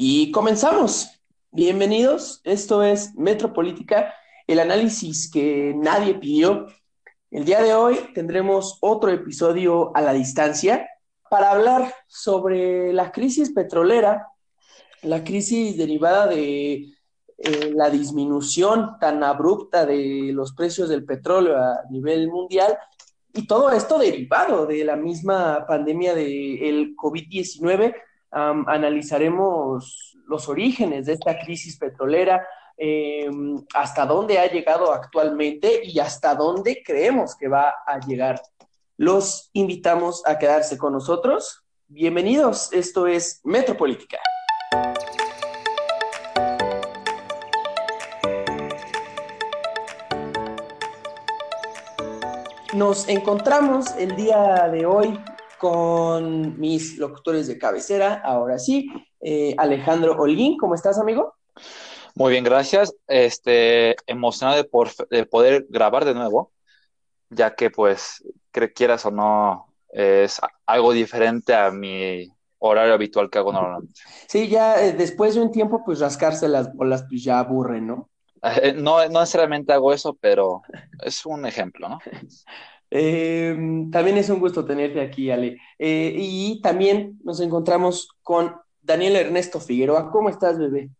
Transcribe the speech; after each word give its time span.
Y 0.00 0.30
comenzamos. 0.30 1.10
Bienvenidos. 1.50 2.40
Esto 2.44 2.84
es 2.84 3.16
Metropolítica, 3.16 4.14
el 4.46 4.60
análisis 4.60 5.28
que 5.28 5.74
nadie 5.76 6.14
pidió. 6.14 6.68
El 7.32 7.44
día 7.44 7.60
de 7.64 7.74
hoy 7.74 7.98
tendremos 8.14 8.78
otro 8.80 9.10
episodio 9.10 9.90
a 9.96 10.00
la 10.00 10.12
distancia 10.12 10.88
para 11.28 11.50
hablar 11.50 11.92
sobre 12.06 12.92
la 12.92 13.10
crisis 13.10 13.50
petrolera, 13.50 14.28
la 15.02 15.24
crisis 15.24 15.76
derivada 15.76 16.28
de 16.28 16.74
eh, 17.38 17.72
la 17.74 17.90
disminución 17.90 19.00
tan 19.00 19.24
abrupta 19.24 19.84
de 19.84 20.30
los 20.32 20.52
precios 20.52 20.88
del 20.88 21.04
petróleo 21.04 21.58
a 21.58 21.80
nivel 21.90 22.28
mundial 22.28 22.78
y 23.34 23.48
todo 23.48 23.72
esto 23.72 23.98
derivado 23.98 24.64
de 24.64 24.84
la 24.84 24.94
misma 24.94 25.66
pandemia 25.66 26.14
del 26.14 26.94
COVID-19 26.94 27.96
analizaremos 28.30 30.16
los 30.26 30.48
orígenes 30.48 31.06
de 31.06 31.14
esta 31.14 31.38
crisis 31.38 31.78
petrolera, 31.78 32.46
em, 32.76 33.56
hasta 33.74 34.06
dónde 34.06 34.38
ha 34.38 34.46
llegado 34.46 34.92
actualmente 34.92 35.80
y 35.84 35.98
hasta 35.98 36.34
dónde 36.34 36.82
creemos 36.84 37.34
que 37.36 37.48
va 37.48 37.74
a 37.86 37.98
llegar. 38.00 38.40
Los 38.96 39.50
invitamos 39.52 40.22
a 40.26 40.38
quedarse 40.38 40.76
con 40.76 40.92
nosotros. 40.92 41.64
Bienvenidos, 41.86 42.72
esto 42.72 43.06
es 43.06 43.40
Metropolítica. 43.44 44.18
Nos 52.74 53.08
encontramos 53.08 53.96
el 53.96 54.14
día 54.14 54.68
de 54.68 54.84
hoy 54.84 55.18
con 55.58 56.58
mis 56.58 56.98
locutores 56.98 57.46
de 57.46 57.58
cabecera. 57.58 58.22
Ahora 58.24 58.58
sí, 58.58 58.88
eh, 59.20 59.54
Alejandro 59.58 60.16
Holguín, 60.18 60.56
¿cómo 60.56 60.74
estás, 60.74 60.98
amigo? 60.98 61.34
Muy 62.14 62.32
bien, 62.32 62.44
gracias. 62.44 62.94
Este, 63.06 63.96
emocionado 64.06 64.56
de, 64.56 64.64
por, 64.64 64.88
de 65.08 65.26
poder 65.26 65.66
grabar 65.68 66.04
de 66.04 66.14
nuevo, 66.14 66.52
ya 67.30 67.54
que, 67.54 67.70
pues, 67.70 68.24
que 68.52 68.72
quieras 68.72 69.06
o 69.06 69.10
no, 69.10 69.74
es 69.90 70.40
algo 70.66 70.92
diferente 70.92 71.54
a 71.54 71.70
mi 71.70 72.28
horario 72.58 72.94
habitual 72.94 73.30
que 73.30 73.38
hago 73.38 73.52
normalmente. 73.52 74.00
Sí, 74.26 74.48
ya 74.48 74.84
eh, 74.84 74.92
después 74.92 75.34
de 75.34 75.42
un 75.42 75.52
tiempo, 75.52 75.82
pues 75.84 76.00
rascarse 76.00 76.48
las 76.48 76.72
bolas, 76.74 77.04
pues 77.08 77.22
ya 77.22 77.38
aburre, 77.38 77.80
¿no? 77.80 78.10
Eh, 78.42 78.72
no, 78.72 79.06
no 79.08 79.20
necesariamente 79.20 79.72
hago 79.72 79.92
eso, 79.92 80.16
pero 80.20 80.62
es 81.02 81.24
un 81.26 81.46
ejemplo, 81.46 81.88
¿no? 81.88 81.98
Em, 82.90 83.90
también 83.90 84.16
es 84.16 84.30
un 84.30 84.40
gusto 84.40 84.64
tenerte 84.64 85.00
aquí, 85.00 85.30
Ale. 85.30 85.58
Eh, 85.78 86.14
y 86.16 86.60
también 86.62 87.18
nos 87.22 87.40
encontramos 87.40 88.08
con 88.22 88.54
Daniel 88.82 89.16
Ernesto 89.16 89.60
Figueroa. 89.60 90.10
¿Cómo 90.10 90.30
estás, 90.30 90.58
bebé? 90.58 90.90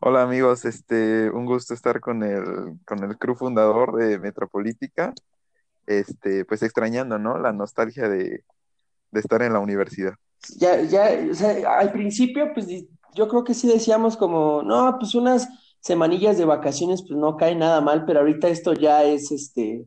Hola 0.00 0.22
amigos, 0.22 0.64
este, 0.64 1.30
un 1.30 1.46
gusto 1.46 1.74
estar 1.74 2.00
con 2.00 2.24
el, 2.24 2.42
con 2.84 3.04
el 3.04 3.16
crew 3.18 3.36
fundador 3.36 3.94
de 3.94 4.18
Metropolítica, 4.18 5.12
este, 5.86 6.44
pues 6.44 6.62
extrañando, 6.64 7.20
¿no? 7.20 7.38
La 7.38 7.52
nostalgia 7.52 8.08
de, 8.08 8.42
de 9.12 9.20
estar 9.20 9.42
en 9.42 9.52
la 9.52 9.60
universidad. 9.60 10.14
Ya, 10.56 10.80
ya, 10.82 11.08
o 11.30 11.34
sea, 11.34 11.78
al 11.78 11.92
principio, 11.92 12.52
pues 12.52 12.66
yo 13.14 13.28
creo 13.28 13.44
que 13.44 13.54
sí 13.54 13.68
decíamos 13.68 14.16
como, 14.16 14.62
no, 14.64 14.96
pues 14.98 15.14
unas 15.14 15.48
semanillas 15.78 16.36
de 16.36 16.46
vacaciones, 16.46 17.02
pues 17.02 17.18
no 17.18 17.36
cae 17.36 17.54
nada 17.54 17.80
mal, 17.80 18.04
pero 18.04 18.20
ahorita 18.20 18.48
esto 18.48 18.72
ya 18.72 19.04
es, 19.04 19.30
este, 19.30 19.84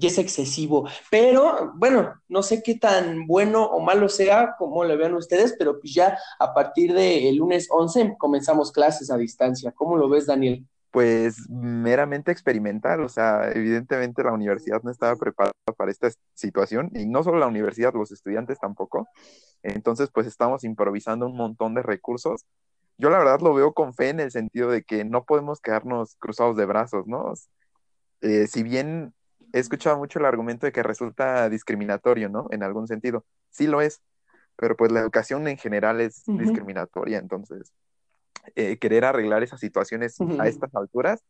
y 0.00 0.06
es 0.06 0.18
excesivo. 0.18 0.88
Pero 1.10 1.72
bueno, 1.74 2.14
no 2.28 2.42
sé 2.42 2.62
qué 2.62 2.76
tan 2.76 3.26
bueno 3.26 3.64
o 3.64 3.80
malo 3.80 4.08
sea, 4.08 4.54
como 4.58 4.84
lo 4.84 4.96
vean 4.96 5.14
ustedes, 5.14 5.54
pero 5.58 5.80
pues 5.80 5.94
ya 5.94 6.18
a 6.38 6.54
partir 6.54 6.92
del 6.92 7.36
lunes 7.36 7.68
11 7.70 8.16
comenzamos 8.18 8.72
clases 8.72 9.10
a 9.10 9.16
distancia. 9.16 9.72
¿Cómo 9.72 9.96
lo 9.96 10.08
ves, 10.08 10.26
Daniel? 10.26 10.66
Pues 10.90 11.48
meramente 11.50 12.32
experimental, 12.32 13.02
o 13.02 13.08
sea, 13.08 13.50
evidentemente 13.52 14.22
la 14.22 14.32
universidad 14.32 14.82
no 14.82 14.90
estaba 14.90 15.16
preparada 15.16 15.52
para 15.76 15.90
esta 15.90 16.10
situación 16.34 16.90
y 16.94 17.06
no 17.06 17.22
solo 17.22 17.38
la 17.38 17.46
universidad, 17.46 17.92
los 17.92 18.10
estudiantes 18.10 18.58
tampoco. 18.58 19.06
Entonces, 19.62 20.08
pues 20.12 20.26
estamos 20.26 20.64
improvisando 20.64 21.26
un 21.26 21.36
montón 21.36 21.74
de 21.74 21.82
recursos. 21.82 22.46
Yo 22.96 23.10
la 23.10 23.18
verdad 23.18 23.40
lo 23.40 23.54
veo 23.54 23.74
con 23.74 23.92
fe 23.92 24.08
en 24.08 24.20
el 24.20 24.30
sentido 24.30 24.70
de 24.70 24.82
que 24.82 25.04
no 25.04 25.24
podemos 25.24 25.60
quedarnos 25.60 26.16
cruzados 26.18 26.56
de 26.56 26.64
brazos, 26.64 27.06
¿no? 27.06 27.34
Eh, 28.20 28.46
si 28.48 28.62
bien 28.62 29.14
he 29.52 29.58
escuchado 29.58 29.98
mucho 29.98 30.18
el 30.18 30.24
argumento 30.24 30.66
de 30.66 30.72
que 30.72 30.82
resulta 30.82 31.48
discriminatorio, 31.48 32.28
¿no? 32.28 32.46
En 32.50 32.62
algún 32.62 32.86
sentido. 32.86 33.24
Sí 33.50 33.66
lo 33.66 33.80
es, 33.80 34.02
pero 34.56 34.76
pues 34.76 34.92
la 34.92 35.00
educación 35.00 35.46
en 35.48 35.56
general 35.56 36.00
es 36.00 36.24
discriminatoria, 36.26 37.18
entonces 37.18 37.72
eh, 38.56 38.78
querer 38.78 39.04
arreglar 39.04 39.42
esas 39.42 39.60
situaciones 39.60 40.16
a 40.38 40.46
estas 40.46 40.74
alturas 40.74 41.22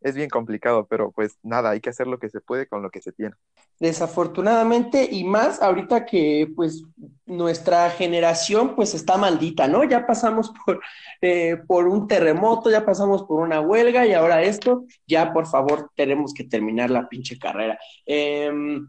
es 0.00 0.14
bien 0.14 0.28
complicado, 0.28 0.86
pero 0.88 1.10
pues 1.10 1.38
nada, 1.42 1.70
hay 1.70 1.80
que 1.80 1.90
hacer 1.90 2.06
lo 2.06 2.18
que 2.18 2.28
se 2.28 2.40
puede 2.40 2.66
con 2.66 2.82
lo 2.82 2.90
que 2.90 3.00
se 3.00 3.12
tiene. 3.12 3.34
Desafortunadamente, 3.78 5.08
y 5.10 5.24
más 5.24 5.60
ahorita 5.60 6.06
que 6.06 6.50
pues 6.54 6.82
nuestra 7.26 7.90
generación 7.90 8.74
pues 8.74 8.94
está 8.94 9.16
maldita, 9.16 9.68
¿no? 9.68 9.84
Ya 9.84 10.06
pasamos 10.06 10.52
por, 10.64 10.80
eh, 11.20 11.58
por 11.66 11.86
un 11.88 12.08
terremoto, 12.08 12.70
ya 12.70 12.84
pasamos 12.84 13.24
por 13.24 13.40
una 13.40 13.60
huelga 13.60 14.06
y 14.06 14.12
ahora 14.12 14.42
esto, 14.42 14.84
ya 15.06 15.32
por 15.32 15.46
favor 15.46 15.90
tenemos 15.94 16.32
que 16.32 16.44
terminar 16.44 16.90
la 16.90 17.08
pinche 17.08 17.38
carrera. 17.38 17.78
Em, 18.04 18.88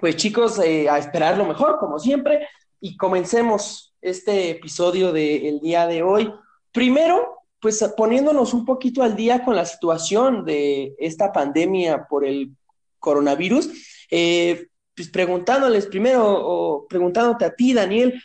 pues 0.00 0.16
chicos, 0.16 0.58
eh, 0.58 0.88
a 0.88 0.98
esperar 0.98 1.36
lo 1.36 1.44
mejor, 1.44 1.78
como 1.78 1.98
siempre, 1.98 2.48
y 2.80 2.96
comencemos 2.96 3.94
este 4.00 4.50
episodio 4.50 5.12
del 5.12 5.60
día 5.60 5.86
de 5.86 6.02
hoy. 6.02 6.32
Primero, 6.72 7.39
pues 7.60 7.82
poniéndonos 7.96 8.54
un 8.54 8.64
poquito 8.64 9.02
al 9.02 9.16
día 9.16 9.44
con 9.44 9.54
la 9.54 9.66
situación 9.66 10.44
de 10.44 10.94
esta 10.98 11.32
pandemia 11.32 12.06
por 12.08 12.24
el 12.24 12.56
coronavirus, 12.98 14.06
eh, 14.10 14.68
pues 14.94 15.10
preguntándoles 15.10 15.86
primero, 15.86 16.24
o 16.26 16.86
preguntándote 16.88 17.44
a 17.44 17.54
ti, 17.54 17.74
Daniel, 17.74 18.20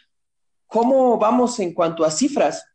¿cómo 0.67 1.17
vamos 1.17 1.59
en 1.59 1.73
cuanto 1.73 2.03
a 2.03 2.11
cifras? 2.11 2.65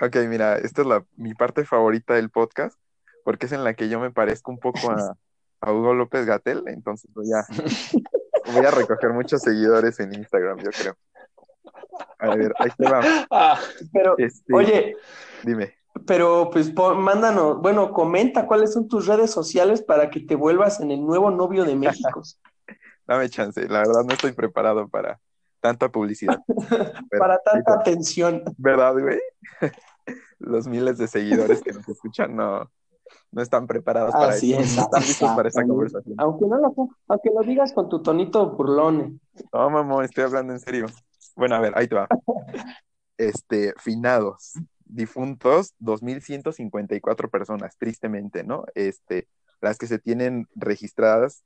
Ok, 0.00 0.16
mira, 0.28 0.56
esta 0.58 0.82
es 0.82 0.88
la, 0.88 1.04
mi 1.16 1.34
parte 1.34 1.64
favorita 1.64 2.14
del 2.14 2.30
podcast, 2.30 2.78
porque 3.22 3.46
es 3.46 3.52
en 3.52 3.64
la 3.64 3.74
que 3.74 3.88
yo 3.88 4.00
me 4.00 4.10
parezco 4.10 4.50
un 4.50 4.58
poco 4.58 4.90
a, 4.90 5.16
Hugo 5.66 5.94
López 5.94 6.26
Gatel, 6.26 6.62
entonces 6.66 7.10
voy 7.14 7.32
a, 7.32 7.46
voy 8.52 8.66
a 8.66 8.70
recoger 8.70 9.14
muchos 9.14 9.40
seguidores 9.40 9.98
en 9.98 10.12
Instagram, 10.12 10.58
yo 10.58 10.70
creo. 10.70 10.94
A 12.18 12.34
ver, 12.34 12.52
ahí 12.58 12.70
te 12.76 12.88
va. 12.88 13.00
Ah, 13.30 13.58
pero, 13.92 14.14
este, 14.18 14.54
oye, 14.54 14.96
dime. 15.42 15.74
Pero 16.06 16.50
pues 16.50 16.72
mándanos, 16.74 17.60
bueno, 17.60 17.92
comenta 17.92 18.46
cuáles 18.46 18.72
son 18.72 18.88
tus 18.88 19.06
redes 19.06 19.30
sociales 19.30 19.82
para 19.82 20.10
que 20.10 20.20
te 20.20 20.34
vuelvas 20.34 20.80
en 20.80 20.90
el 20.90 21.04
nuevo 21.04 21.30
novio 21.30 21.64
de 21.64 21.76
México. 21.76 22.22
Dame 23.06 23.28
chance, 23.28 23.60
la 23.68 23.80
verdad 23.80 24.02
no 24.04 24.14
estoy 24.14 24.32
preparado 24.32 24.88
para 24.88 25.20
tanta 25.60 25.90
publicidad. 25.90 26.38
para 27.18 27.38
tanta 27.38 27.74
atención. 27.74 28.42
¿Verdad, 28.56 28.94
güey? 28.94 29.20
Los 30.38 30.66
miles 30.66 30.98
de 30.98 31.06
seguidores 31.06 31.62
que 31.62 31.72
nos 31.72 31.88
escuchan 31.88 32.34
no, 32.34 32.70
no 33.30 33.42
están 33.42 33.66
preparados 33.66 34.12
para 34.12 34.36
eso. 34.36 34.46
no 34.46 34.60
están 34.60 35.02
listos 35.02 35.30
para 35.34 35.48
esta 35.48 35.66
conversación. 35.66 36.14
Aunque 36.18 36.46
no 36.46 36.58
lo, 36.58 36.74
aunque 37.08 37.30
lo 37.34 37.42
digas 37.42 37.72
con 37.72 37.88
tu 37.88 38.02
tonito 38.02 38.50
burlón. 38.50 39.20
No, 39.52 39.70
mamá, 39.70 40.04
estoy 40.04 40.24
hablando 40.24 40.52
en 40.52 40.60
serio. 40.60 40.86
Bueno, 41.34 41.56
a 41.56 41.60
ver, 41.60 41.72
ahí 41.76 41.88
te 41.88 41.94
va. 41.94 42.08
Este, 43.16 43.74
finados, 43.78 44.54
difuntos, 44.84 45.74
2.154 45.78 47.30
personas, 47.30 47.76
tristemente, 47.78 48.42
¿no? 48.42 48.64
Este, 48.74 49.28
las 49.60 49.78
que 49.78 49.86
se 49.86 50.00
tienen 50.00 50.48
registradas, 50.56 51.44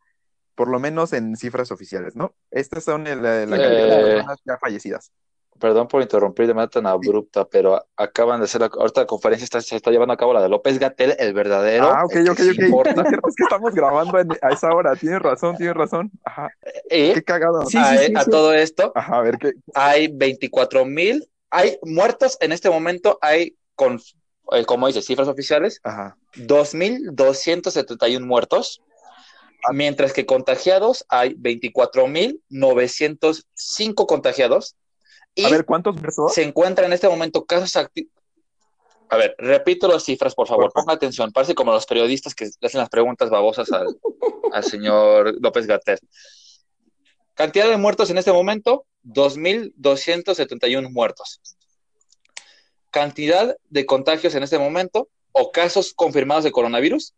por 0.54 0.68
lo 0.68 0.80
menos 0.80 1.12
en 1.12 1.36
cifras 1.36 1.70
oficiales, 1.70 2.16
¿no? 2.16 2.34
Estas 2.50 2.84
son 2.84 3.04
la, 3.04 3.14
la 3.14 3.56
cantidad 3.58 3.68
de 3.68 4.00
eh, 4.00 4.14
personas 4.14 4.38
ya 4.46 4.56
fallecidas. 4.56 5.12
Perdón 5.58 5.88
por 5.88 6.02
interrumpir 6.02 6.46
de 6.46 6.54
manera 6.54 6.70
tan 6.70 6.86
abrupta, 6.86 7.44
pero 7.44 7.84
acaban 7.96 8.38
de 8.40 8.44
hacer, 8.44 8.60
la, 8.60 8.68
ahorita 8.68 9.00
la 9.02 9.06
conferencia 9.06 9.44
está, 9.44 9.60
se 9.60 9.76
está 9.76 9.90
llevando 9.90 10.14
a 10.14 10.16
cabo 10.16 10.32
la 10.32 10.40
de 10.40 10.48
López 10.48 10.78
Gatel, 10.78 11.16
el 11.18 11.34
verdadero. 11.34 11.92
Ah, 11.92 12.04
ok, 12.04 12.14
ok, 12.30 12.30
ok. 12.30 12.38
Es 13.28 13.34
que 13.36 13.42
estamos 13.42 13.74
grabando 13.74 14.16
a 14.40 14.48
esa 14.50 14.68
hora, 14.68 14.94
tienes 14.96 15.20
razón, 15.20 15.56
tienes 15.56 15.74
razón. 15.74 16.10
Ajá. 16.24 16.50
Eh, 16.90 17.12
qué 17.14 17.22
cagado. 17.22 17.66
Sí, 17.66 17.76
a, 17.76 17.96
sí, 17.96 18.12
a 18.14 18.24
todo 18.24 18.54
esto, 18.54 18.92
Ajá, 18.94 19.18
a 19.18 19.22
ver 19.22 19.36
qué. 19.38 19.54
Hay 19.74 20.06
24 20.08 20.84
mil, 20.84 21.28
hay 21.50 21.76
muertos 21.82 22.36
en 22.40 22.52
este 22.52 22.70
momento, 22.70 23.18
hay 23.20 23.56
con, 23.74 24.00
eh, 24.52 24.64
como 24.64 24.86
dice, 24.86 25.02
cifras 25.02 25.26
oficiales, 25.28 25.80
Ajá. 25.82 26.16
2.271 26.36 28.24
muertos, 28.24 28.80
mientras 29.72 30.12
que 30.12 30.26
contagiados 30.26 31.04
hay 31.08 31.34
24.905 31.34 34.06
contagiados 34.06 34.76
a 35.44 35.50
ver, 35.50 35.64
¿cuántos 35.64 36.00
versos? 36.00 36.34
Se 36.34 36.42
encuentran 36.42 36.86
en 36.86 36.92
este 36.92 37.08
momento 37.08 37.44
casos 37.44 37.74
activos. 37.76 38.12
A 39.10 39.16
ver, 39.16 39.34
repito 39.38 39.88
las 39.88 40.04
cifras, 40.04 40.34
por 40.34 40.46
favor, 40.46 40.70
ponga 40.72 40.92
atención. 40.92 41.32
Parece 41.32 41.54
como 41.54 41.72
los 41.72 41.86
periodistas 41.86 42.34
que 42.34 42.44
le 42.44 42.66
hacen 42.66 42.80
las 42.80 42.90
preguntas 42.90 43.30
babosas 43.30 43.72
al, 43.72 43.86
al 44.52 44.64
señor 44.64 45.34
López 45.40 45.66
Gater. 45.66 45.98
Cantidad 47.34 47.68
de 47.68 47.76
muertos 47.76 48.10
en 48.10 48.18
este 48.18 48.32
momento, 48.32 48.84
2.271 49.04 50.90
muertos. 50.90 51.40
cantidad 52.90 53.56
de 53.68 53.86
contagios 53.86 54.34
en 54.34 54.42
este 54.42 54.58
momento 54.58 55.08
o 55.32 55.52
casos 55.52 55.92
confirmados 55.94 56.44
de 56.44 56.52
coronavirus, 56.52 57.14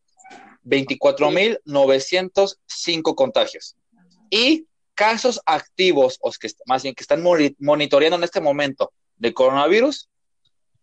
24.905 0.64 3.14
contagios. 3.14 3.76
Y 4.30 4.66
casos 5.00 5.40
activos, 5.46 6.18
o 6.20 6.30
que 6.38 6.50
más 6.66 6.82
bien 6.82 6.94
que 6.94 7.02
están 7.02 7.22
monitoreando 7.58 8.18
en 8.18 8.24
este 8.24 8.42
momento 8.42 8.92
de 9.16 9.32
coronavirus, 9.32 10.10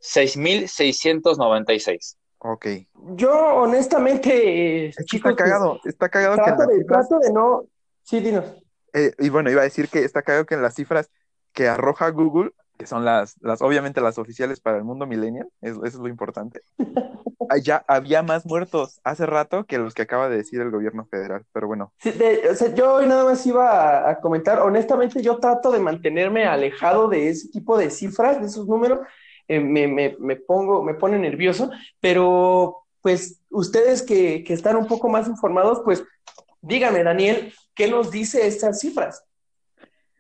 6.696. 0.02 2.18
Ok. 2.40 2.66
Yo 3.14 3.32
honestamente, 3.58 4.88
está 4.88 5.36
cagado, 5.36 5.80
está 5.86 6.10
cagado 6.10 6.36
trato, 6.36 6.66
de, 6.66 6.84
trato 6.84 7.20
de 7.20 7.32
no... 7.32 7.68
Sí, 8.02 8.20
dinos. 8.20 8.46
Eh, 8.94 9.14
y 9.20 9.30
bueno, 9.30 9.52
iba 9.52 9.62
a 9.62 9.66
decir 9.66 9.88
que 9.88 10.04
está 10.04 10.24
cagado 10.24 10.48
que 10.48 10.56
en 10.56 10.64
las 10.64 10.74
cifras 10.74 11.12
que 11.54 11.68
arroja 11.68 12.10
Google, 12.10 12.54
que 12.78 12.86
son 12.86 13.04
las, 13.04 13.36
las 13.42 13.62
obviamente 13.62 14.02
las 14.02 14.18
oficiales 14.18 14.60
para 14.60 14.78
el 14.78 14.84
mundo 14.84 15.06
millennial, 15.06 15.50
eso, 15.62 15.84
es 15.84 15.96
lo 15.96 16.08
importante. 16.08 16.62
ya 17.64 17.84
había 17.88 18.24
más 18.24 18.46
muertos 18.46 19.00
hace 19.04 19.26
rato 19.26 19.66
que 19.66 19.78
los 19.78 19.94
que 19.94 20.04
acaba 20.04 20.30
de 20.30 20.38
decir 20.38 20.62
el 20.62 20.72
gobierno 20.72 21.06
federal, 21.06 21.46
pero 21.54 21.68
bueno. 21.68 21.94
yo 22.76 22.94
hoy 22.94 23.08
nada 23.08 23.26
más 23.26 23.46
iba 23.46 24.10
a, 24.10 24.20
comentar, 24.20 24.60
honestamente 24.60 25.22
yo 25.22 25.38
trato 25.38 25.72
de 25.72 25.80
mantenerme 25.80 26.46
alejado 26.46 27.08
de 27.08 27.30
ese 27.30 27.50
tipo 27.50 27.78
de 27.78 27.90
cifras, 27.90 28.40
de 28.40 28.48
esos 28.48 28.68
números, 28.68 29.00
eh, 29.48 29.60
me, 29.60 29.88
me, 29.88 30.16
me, 30.20 30.36
pongo, 30.36 30.84
me 30.84 30.94
pone 30.94 31.18
nervioso, 31.18 31.72
pero 32.00 32.84
pues 33.02 33.42
ustedes 33.50 34.04
que, 34.04 34.44
que 34.44 34.54
están 34.54 34.76
un 34.76 34.88
poco 34.88 35.08
más 35.08 35.28
informados, 35.28 35.82
pues 35.84 36.04
dígame, 36.62 37.04
Daniel, 37.04 37.54
¿qué 37.74 37.90
nos 37.90 38.12
dice 38.12 38.46
estas 38.46 38.80
cifras? 38.80 39.24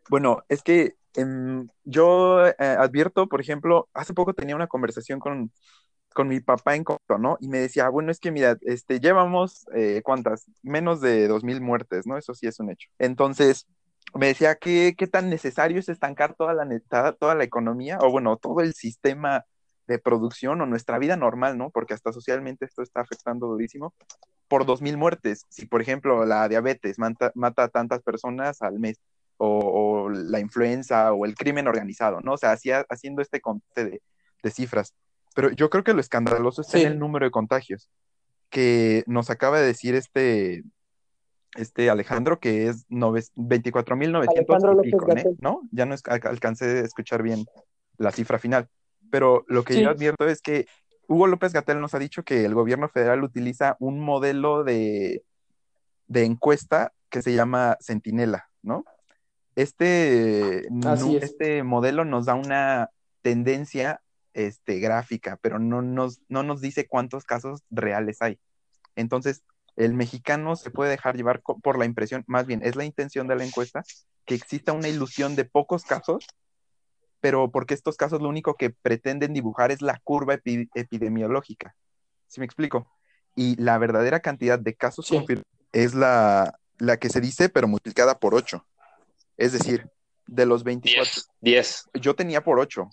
Bueno, 0.09 0.43
es 0.47 0.63
que 0.63 0.95
em, 1.17 1.67
yo 1.83 2.47
eh, 2.47 2.55
advierto, 2.57 3.27
por 3.27 3.41
ejemplo, 3.41 3.89
hace 3.93 4.13
poco 4.13 4.33
tenía 4.33 4.55
una 4.55 4.67
conversación 4.67 5.19
con, 5.19 5.51
con 6.13 6.27
mi 6.27 6.39
papá 6.39 6.75
en 6.75 6.83
corto, 6.83 7.17
¿no? 7.17 7.37
Y 7.41 7.47
me 7.49 7.59
decía, 7.59 7.89
bueno, 7.89 8.11
es 8.11 8.19
que 8.19 8.31
mira, 8.31 8.57
este, 8.61 8.99
llevamos, 8.99 9.65
eh, 9.75 10.01
¿cuántas? 10.03 10.45
Menos 10.63 11.01
de 11.01 11.27
dos 11.27 11.43
mil 11.43 11.61
muertes, 11.61 12.07
¿no? 12.07 12.17
Eso 12.17 12.33
sí 12.33 12.47
es 12.47 12.59
un 12.59 12.71
hecho. 12.71 12.89
Entonces, 12.99 13.67
me 14.13 14.27
decía, 14.27 14.55
¿qué, 14.55 14.95
qué 14.97 15.07
tan 15.07 15.29
necesario 15.29 15.79
es 15.79 15.89
estancar 15.89 16.35
toda 16.35 16.53
la, 16.53 16.67
toda 17.19 17.35
la 17.35 17.43
economía 17.43 17.99
o, 18.01 18.11
bueno, 18.11 18.37
todo 18.37 18.61
el 18.61 18.73
sistema 18.73 19.45
de 19.87 19.99
producción 19.99 20.61
o 20.61 20.65
nuestra 20.65 20.99
vida 20.99 21.15
normal, 21.17 21.57
¿no? 21.57 21.69
Porque 21.71 21.93
hasta 21.93 22.11
socialmente 22.11 22.65
esto 22.65 22.81
está 22.81 23.01
afectando 23.01 23.47
durísimo 23.47 23.93
por 24.47 24.65
dos 24.65 24.81
mil 24.81 24.97
muertes. 24.97 25.43
Si, 25.49 25.65
por 25.65 25.81
ejemplo, 25.81 26.25
la 26.25 26.47
diabetes 26.49 26.99
mata, 26.99 27.31
mata 27.35 27.63
a 27.63 27.69
tantas 27.69 28.01
personas 28.01 28.61
al 28.61 28.79
mes 28.79 28.97
o, 29.37 30.09
la 30.09 30.39
influenza 30.39 31.13
o 31.13 31.25
el 31.25 31.35
crimen 31.35 31.67
organizado, 31.67 32.21
¿no? 32.21 32.33
O 32.33 32.37
sea, 32.37 32.51
hacía, 32.51 32.85
haciendo 32.89 33.21
este 33.21 33.41
conte 33.41 33.85
de, 33.85 34.01
cifras. 34.51 34.93
Pero 35.35 35.51
yo 35.51 35.69
creo 35.69 35.83
que 35.83 35.93
lo 35.93 35.99
escandaloso 35.99 36.61
es 36.61 36.73
el 36.73 36.99
número 36.99 37.25
de 37.25 37.31
contagios 37.31 37.89
que 38.49 39.03
nos 39.07 39.29
acaba 39.29 39.59
de 39.59 39.67
decir 39.67 39.93
este, 39.93 40.63
este 41.55 41.89
Alejandro, 41.89 42.39
que 42.39 42.69
es 42.69 42.87
24.900 42.87 45.35
¿no? 45.39 45.67
Ya 45.71 45.85
no 45.85 45.95
alcancé 46.05 46.79
a 46.79 46.85
escuchar 46.85 47.23
bien 47.23 47.45
la 47.97 48.11
cifra 48.11 48.39
final. 48.39 48.69
Pero 49.11 49.43
lo 49.47 49.63
que 49.63 49.81
yo 49.81 49.89
advierto 49.89 50.27
es 50.27 50.41
que 50.41 50.67
Hugo 51.07 51.27
López 51.27 51.51
Gatel 51.53 51.81
nos 51.81 51.93
ha 51.93 51.99
dicho 51.99 52.23
que 52.23 52.45
el 52.45 52.53
gobierno 52.53 52.87
federal 52.89 53.23
utiliza 53.23 53.75
un 53.79 53.99
modelo 53.99 54.63
de, 54.63 55.23
de 56.07 56.25
encuesta 56.25 56.93
que 57.09 57.21
se 57.21 57.33
llama 57.33 57.77
Centinela, 57.81 58.49
¿no? 58.61 58.83
Este, 59.57 60.67
este 61.19 61.63
modelo 61.63 62.05
nos 62.05 62.27
da 62.27 62.35
una 62.35 62.91
tendencia 63.23 64.01
este, 64.33 64.77
gráfica, 64.77 65.39
pero 65.41 65.57
no 65.57 65.81
nos, 65.81 66.19
no 66.29 66.43
nos 66.43 66.61
dice 66.61 66.85
cuántos 66.85 67.23
casos 67.23 67.63
reales 67.71 68.21
hay. 68.21 68.37
Entonces, 68.95 69.41
el 69.75 69.95
mexicano 69.95 70.55
se 70.55 70.69
puede 70.69 70.91
dejar 70.91 71.17
llevar 71.17 71.41
por 71.41 71.79
la 71.79 71.85
impresión, 71.85 72.23
más 72.27 72.45
bien 72.45 72.61
es 72.63 72.75
la 72.75 72.85
intención 72.85 73.27
de 73.27 73.35
la 73.35 73.45
encuesta, 73.45 73.83
que 74.25 74.35
exista 74.35 74.73
una 74.73 74.89
ilusión 74.89 75.35
de 75.35 75.45
pocos 75.45 75.85
casos, 75.85 76.27
pero 77.19 77.49
porque 77.49 77.73
estos 77.73 77.97
casos 77.97 78.21
lo 78.21 78.29
único 78.29 78.53
que 78.57 78.69
pretenden 78.69 79.33
dibujar 79.33 79.71
es 79.71 79.81
la 79.81 79.99
curva 80.03 80.35
epidemiológica. 80.35 81.75
¿Sí 82.27 82.39
me 82.39 82.45
explico? 82.45 82.91
Y 83.35 83.55
la 83.55 83.79
verdadera 83.79 84.19
cantidad 84.19 84.59
de 84.59 84.75
casos 84.75 85.09
confirmados 85.09 85.49
es 85.71 85.95
la, 85.95 86.59
la 86.77 86.97
que 86.97 87.09
se 87.09 87.21
dice, 87.21 87.49
pero 87.49 87.67
multiplicada 87.67 88.19
por 88.19 88.35
8. 88.35 88.63
Es 89.37 89.53
decir, 89.53 89.89
de 90.25 90.45
los 90.45 90.63
24. 90.63 91.11
10. 91.41 91.89
Yo 91.95 92.15
tenía 92.15 92.43
por 92.43 92.59
8. 92.59 92.89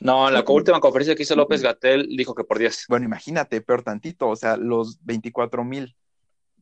No, 0.00 0.28
en 0.28 0.34
la 0.34 0.44
última 0.46 0.80
conferencia 0.80 1.14
que 1.14 1.22
hizo 1.22 1.36
López 1.36 1.62
Gatel 1.62 2.08
dijo 2.16 2.34
que 2.34 2.44
por 2.44 2.58
10. 2.58 2.86
Bueno, 2.88 3.06
imagínate, 3.06 3.60
peor 3.60 3.82
tantito. 3.82 4.28
O 4.28 4.36
sea, 4.36 4.56
los 4.56 5.04
24 5.04 5.64
mil 5.64 5.94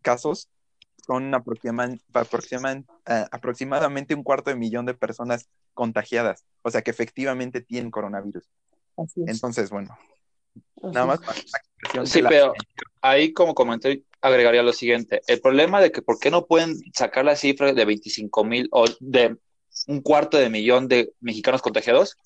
casos 0.02 0.48
son 1.06 1.32
eh, 1.32 3.26
aproximadamente 3.30 4.14
un 4.14 4.22
cuarto 4.22 4.50
de 4.50 4.56
millón 4.56 4.86
de 4.86 4.94
personas 4.94 5.48
contagiadas. 5.72 6.44
O 6.62 6.70
sea, 6.70 6.82
que 6.82 6.90
efectivamente 6.90 7.60
tienen 7.60 7.90
coronavirus. 7.90 8.44
Entonces, 9.26 9.70
bueno, 9.70 9.96
nada 10.82 11.06
más 11.06 11.20
Sí, 12.04 12.20
pero 12.28 12.52
ahí 13.00 13.32
como 13.32 13.54
comenté, 13.54 14.02
agregaría 14.20 14.62
lo 14.62 14.72
siguiente. 14.72 15.20
El 15.26 15.40
problema 15.40 15.80
de 15.80 15.92
que 15.92 16.02
por 16.02 16.18
qué 16.18 16.30
no 16.30 16.46
pueden 16.46 16.76
sacar 16.92 17.24
la 17.24 17.36
cifra 17.36 17.72
de 17.72 17.84
25 17.84 18.44
mil 18.44 18.68
o 18.72 18.84
de 19.00 19.36
un 19.86 20.00
cuarto 20.00 20.36
de 20.36 20.50
millón 20.50 20.88
de 20.88 21.12
mexicanos 21.20 21.62
contagiados 21.62 22.16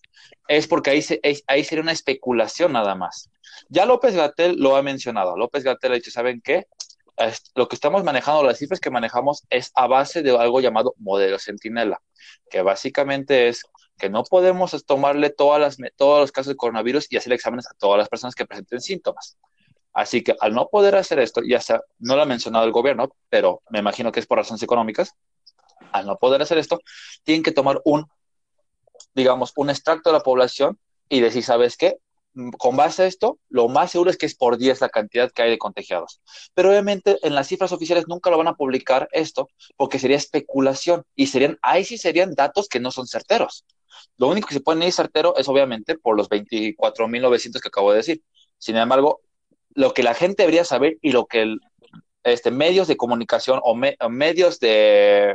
es 0.48 0.66
porque 0.66 0.90
ahí, 0.90 1.04
ahí 1.46 1.64
sería 1.64 1.82
una 1.82 1.92
especulación 1.92 2.72
nada 2.72 2.94
más. 2.94 3.30
Ya 3.68 3.86
López 3.86 4.14
Gatel 4.14 4.56
lo 4.58 4.76
ha 4.76 4.82
mencionado. 4.82 5.36
López 5.36 5.64
Gatel 5.64 5.92
ha 5.92 5.96
dicho, 5.96 6.10
¿saben 6.10 6.40
qué? 6.42 6.66
lo 7.54 7.68
que 7.68 7.76
estamos 7.76 8.02
manejando, 8.04 8.42
las 8.42 8.58
cifras 8.58 8.80
que 8.80 8.90
manejamos 8.90 9.44
es 9.50 9.70
a 9.74 9.86
base 9.86 10.22
de 10.22 10.36
algo 10.36 10.60
llamado 10.60 10.94
modelo 10.98 11.38
centinela, 11.38 12.00
que 12.50 12.62
básicamente 12.62 13.48
es 13.48 13.62
que 13.98 14.08
no 14.08 14.24
podemos 14.24 14.84
tomarle 14.84 15.30
todas 15.30 15.60
las, 15.60 15.76
todos 15.96 16.20
los 16.20 16.32
casos 16.32 16.52
de 16.52 16.56
coronavirus 16.56 17.06
y 17.10 17.16
hacer 17.16 17.32
exámenes 17.32 17.66
a 17.68 17.74
todas 17.74 17.98
las 17.98 18.08
personas 18.08 18.34
que 18.34 18.46
presenten 18.46 18.80
síntomas. 18.80 19.36
Así 19.92 20.22
que 20.22 20.34
al 20.40 20.54
no 20.54 20.68
poder 20.68 20.96
hacer 20.96 21.18
esto, 21.18 21.42
ya 21.46 21.60
sea, 21.60 21.82
no 21.98 22.16
lo 22.16 22.22
ha 22.22 22.26
mencionado 22.26 22.64
el 22.64 22.72
gobierno, 22.72 23.14
pero 23.28 23.62
me 23.70 23.80
imagino 23.80 24.10
que 24.10 24.20
es 24.20 24.26
por 24.26 24.38
razones 24.38 24.62
económicas, 24.62 25.14
al 25.92 26.06
no 26.06 26.16
poder 26.16 26.40
hacer 26.42 26.58
esto, 26.58 26.80
tienen 27.24 27.42
que 27.42 27.52
tomar 27.52 27.80
un, 27.84 28.06
digamos, 29.14 29.52
un 29.56 29.70
extracto 29.70 30.10
de 30.10 30.18
la 30.18 30.22
población 30.22 30.78
y 31.08 31.20
decir, 31.20 31.44
¿sabes 31.44 31.76
qué? 31.76 31.98
Con 32.56 32.76
base 32.76 33.02
a 33.02 33.06
esto, 33.06 33.38
lo 33.50 33.68
más 33.68 33.90
seguro 33.90 34.10
es 34.10 34.16
que 34.16 34.24
es 34.24 34.34
por 34.34 34.56
10 34.56 34.80
la 34.80 34.88
cantidad 34.88 35.30
que 35.30 35.42
hay 35.42 35.50
de 35.50 35.58
contagiados. 35.58 36.22
Pero 36.54 36.70
obviamente 36.70 37.18
en 37.22 37.34
las 37.34 37.48
cifras 37.48 37.72
oficiales 37.72 38.08
nunca 38.08 38.30
lo 38.30 38.38
van 38.38 38.48
a 38.48 38.54
publicar 38.54 39.06
esto 39.12 39.50
porque 39.76 39.98
sería 39.98 40.16
especulación 40.16 41.04
y 41.14 41.26
serían, 41.26 41.58
ahí 41.60 41.84
sí 41.84 41.98
serían 41.98 42.32
datos 42.32 42.68
que 42.68 42.80
no 42.80 42.90
son 42.90 43.06
certeros. 43.06 43.66
Lo 44.16 44.28
único 44.28 44.48
que 44.48 44.54
se 44.54 44.60
puede 44.60 44.86
ir 44.86 44.92
certero 44.92 45.36
es 45.36 45.46
obviamente 45.48 45.98
por 45.98 46.16
los 46.16 46.30
24.900 46.30 47.60
que 47.60 47.68
acabo 47.68 47.90
de 47.90 47.98
decir. 47.98 48.22
Sin 48.56 48.76
embargo, 48.76 49.20
lo 49.74 49.94
que 49.94 50.02
la 50.02 50.14
gente 50.14 50.42
debería 50.42 50.64
saber 50.64 50.98
y 51.00 51.12
lo 51.12 51.26
que 51.26 51.56
este, 52.24 52.50
medios 52.50 52.88
de 52.88 52.96
comunicación 52.96 53.60
o, 53.62 53.74
medios 53.74 54.60
de 54.60 55.34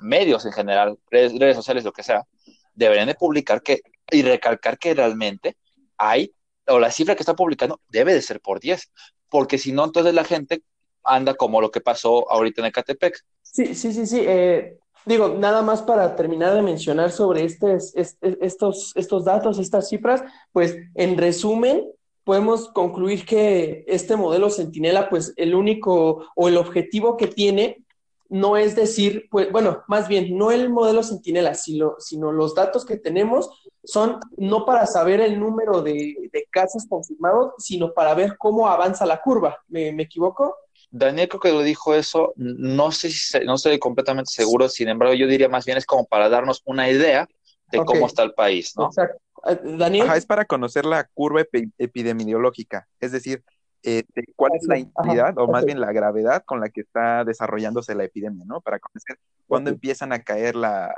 medios 0.00 0.44
en 0.44 0.52
general, 0.52 0.98
redes, 1.10 1.56
sociales, 1.56 1.84
lo 1.84 1.92
que 1.92 2.02
sea, 2.02 2.26
deberían 2.74 3.06
de 3.06 3.14
publicar 3.14 3.62
que 3.62 3.80
y 4.10 4.22
recalcar 4.22 4.78
que 4.78 4.94
realmente 4.94 5.56
hay, 5.96 6.32
o 6.68 6.78
la 6.78 6.90
cifra 6.90 7.16
que 7.16 7.22
está 7.22 7.34
publicando 7.34 7.80
debe 7.88 8.14
de 8.14 8.22
ser 8.22 8.40
por 8.40 8.60
10, 8.60 8.92
porque 9.28 9.58
si 9.58 9.72
no, 9.72 9.84
entonces 9.84 10.14
la 10.14 10.24
gente 10.24 10.62
anda 11.02 11.34
como 11.34 11.60
lo 11.60 11.70
que 11.70 11.80
pasó 11.80 12.30
ahorita 12.30 12.60
en 12.60 12.66
Ecatepec. 12.68 13.24
Sí, 13.42 13.74
sí, 13.74 13.92
sí, 13.92 14.06
sí. 14.06 14.20
Eh, 14.26 14.78
digo, 15.04 15.28
nada 15.28 15.62
más 15.62 15.82
para 15.82 16.14
terminar 16.14 16.54
de 16.54 16.62
mencionar 16.62 17.10
sobre 17.10 17.44
este, 17.44 17.78
estos, 18.20 18.92
estos 18.94 19.24
datos, 19.24 19.58
estas 19.58 19.88
cifras, 19.88 20.22
pues 20.52 20.76
en 20.94 21.16
resumen, 21.16 21.84
podemos 22.26 22.70
concluir 22.70 23.24
que 23.24 23.84
este 23.86 24.16
modelo 24.16 24.50
Centinela, 24.50 25.08
pues 25.08 25.32
el 25.36 25.54
único 25.54 26.26
o 26.34 26.48
el 26.48 26.56
objetivo 26.56 27.16
que 27.16 27.28
tiene 27.28 27.84
no 28.28 28.56
es 28.56 28.74
decir, 28.74 29.28
pues 29.30 29.52
bueno, 29.52 29.84
más 29.86 30.08
bien, 30.08 30.36
no 30.36 30.50
el 30.50 30.68
modelo 30.68 31.04
Centinela, 31.04 31.54
sino, 31.54 31.94
sino 32.00 32.32
los 32.32 32.56
datos 32.56 32.84
que 32.84 32.96
tenemos 32.96 33.48
son 33.84 34.18
no 34.36 34.64
para 34.64 34.86
saber 34.86 35.20
el 35.20 35.38
número 35.38 35.82
de, 35.82 36.16
casos 36.50 36.86
confirmados, 36.88 37.52
sino 37.58 37.92
para 37.92 38.12
ver 38.14 38.36
cómo 38.36 38.66
avanza 38.66 39.06
la 39.06 39.22
curva. 39.22 39.62
¿Me, 39.68 39.90
equivoco? 39.90 40.56
Daniel 40.90 41.28
creo 41.28 41.40
que 41.40 41.52
lo 41.52 41.62
dijo 41.62 41.94
eso, 41.94 42.32
no 42.34 42.90
sé 42.90 43.10
si 43.10 43.38
no 43.44 43.54
estoy 43.54 43.78
completamente 43.78 44.32
seguro, 44.32 44.68
sin 44.68 44.88
embargo 44.88 45.14
yo 45.14 45.28
diría 45.28 45.48
más 45.48 45.64
bien 45.64 45.78
es 45.78 45.86
como 45.86 46.06
para 46.06 46.28
darnos 46.28 46.60
una 46.64 46.90
idea 46.90 47.28
de 47.70 47.84
cómo 47.84 48.06
está 48.06 48.22
el 48.22 48.32
país, 48.32 48.74
¿no? 48.76 48.86
Exacto. 48.86 49.20
Eh, 49.48 49.60
Daniel. 49.78 50.08
es 50.14 50.26
para 50.26 50.44
conocer 50.44 50.84
la 50.84 51.04
curva 51.04 51.42
epidemiológica, 51.78 52.88
es 53.00 53.12
decir, 53.12 53.44
eh, 53.82 54.04
cuál 54.34 54.52
es 54.56 54.66
la 54.66 54.78
intensidad 54.78 55.38
o 55.38 55.46
más 55.46 55.64
bien 55.64 55.80
la 55.80 55.92
gravedad 55.92 56.42
con 56.44 56.60
la 56.60 56.70
que 56.70 56.80
está 56.80 57.24
desarrollándose 57.24 57.94
la 57.94 58.04
epidemia, 58.04 58.44
¿no? 58.44 58.60
Para 58.60 58.80
conocer 58.80 59.18
cuándo 59.46 59.70
empiezan 59.70 60.12
a 60.12 60.22
caer 60.22 60.56
la, 60.56 60.92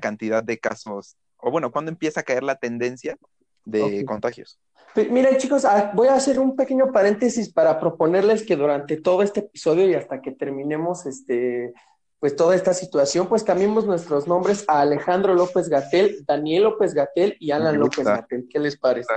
cantidad 0.00 0.44
de 0.44 0.58
casos, 0.58 1.16
o 1.38 1.50
bueno, 1.50 1.72
cuándo 1.72 1.90
empieza 1.90 2.20
a 2.20 2.22
caer 2.22 2.42
la 2.42 2.56
tendencia 2.56 3.16
de 3.64 4.04
contagios. 4.04 4.58
Miren 4.96 5.36
chicos, 5.38 5.64
ah, 5.64 5.92
voy 5.94 6.08
a 6.08 6.14
hacer 6.14 6.40
un 6.40 6.56
pequeño 6.56 6.90
paréntesis 6.92 7.52
para 7.52 7.78
proponerles 7.78 8.44
que 8.44 8.56
durante 8.56 8.96
todo 8.96 9.22
este 9.22 9.40
episodio 9.40 9.88
y 9.88 9.94
hasta 9.94 10.20
que 10.20 10.32
terminemos 10.32 11.06
este, 11.06 11.72
pues 12.20 12.36
toda 12.36 12.54
esta 12.54 12.74
situación, 12.74 13.26
pues 13.26 13.42
cambiemos 13.42 13.86
nuestros 13.86 14.28
nombres 14.28 14.64
a 14.68 14.82
Alejandro 14.82 15.34
López 15.34 15.70
Gatel, 15.70 16.22
Daniel 16.26 16.64
López 16.64 16.92
Gatel 16.92 17.34
y 17.40 17.50
Alan 17.50 17.78
López 17.78 18.04
Gatel. 18.04 18.46
¿Qué 18.48 18.58
les 18.58 18.76
parece? 18.76 19.08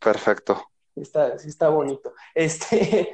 Perfecto. 0.00 0.70
Está, 0.94 1.36
sí 1.36 1.48
está 1.48 1.68
bonito. 1.68 2.14
Este, 2.32 3.12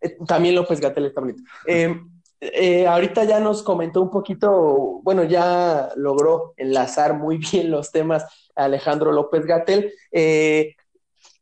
también 0.26 0.54
López 0.54 0.80
Gatel 0.80 1.04
está 1.04 1.20
bonito. 1.20 1.42
Eh, 1.66 2.00
eh, 2.40 2.86
ahorita 2.86 3.24
ya 3.24 3.38
nos 3.40 3.62
comentó 3.62 4.00
un 4.00 4.10
poquito, 4.10 5.00
bueno, 5.02 5.22
ya 5.24 5.92
logró 5.96 6.54
enlazar 6.56 7.14
muy 7.14 7.36
bien 7.52 7.70
los 7.70 7.92
temas 7.92 8.24
Alejandro 8.54 9.12
López 9.12 9.44
Gatel. 9.44 9.92
Eh, 10.10 10.76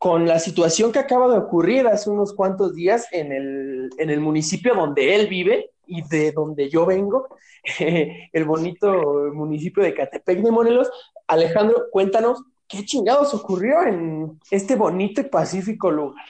con 0.01 0.27
la 0.27 0.39
situación 0.39 0.93
que 0.93 0.99
acaba 0.99 1.29
de 1.29 1.37
ocurrir 1.37 1.87
hace 1.87 2.09
unos 2.09 2.33
cuantos 2.33 2.75
días 2.75 3.07
en 3.13 3.33
el, 3.33 3.91
en 3.99 4.09
el 4.09 4.19
municipio 4.19 4.75
donde 4.75 5.15
él 5.15 5.27
vive 5.27 5.73
y 5.87 6.01
de 6.01 6.33
donde 6.33 6.71
yo 6.71 6.87
vengo, 6.87 7.29
el 7.79 8.45
bonito 8.47 8.91
municipio 9.35 9.83
de 9.83 9.93
Catepec 9.93 10.41
de 10.41 10.51
Morelos. 10.51 10.91
Alejandro, 11.27 11.91
cuéntanos 11.93 12.43
qué 12.67 12.83
chingados 12.83 13.35
ocurrió 13.35 13.83
en 13.83 14.41
este 14.51 14.75
bonito 14.75 15.21
y 15.21 15.25
pacífico 15.25 15.91
lugar. 15.91 16.25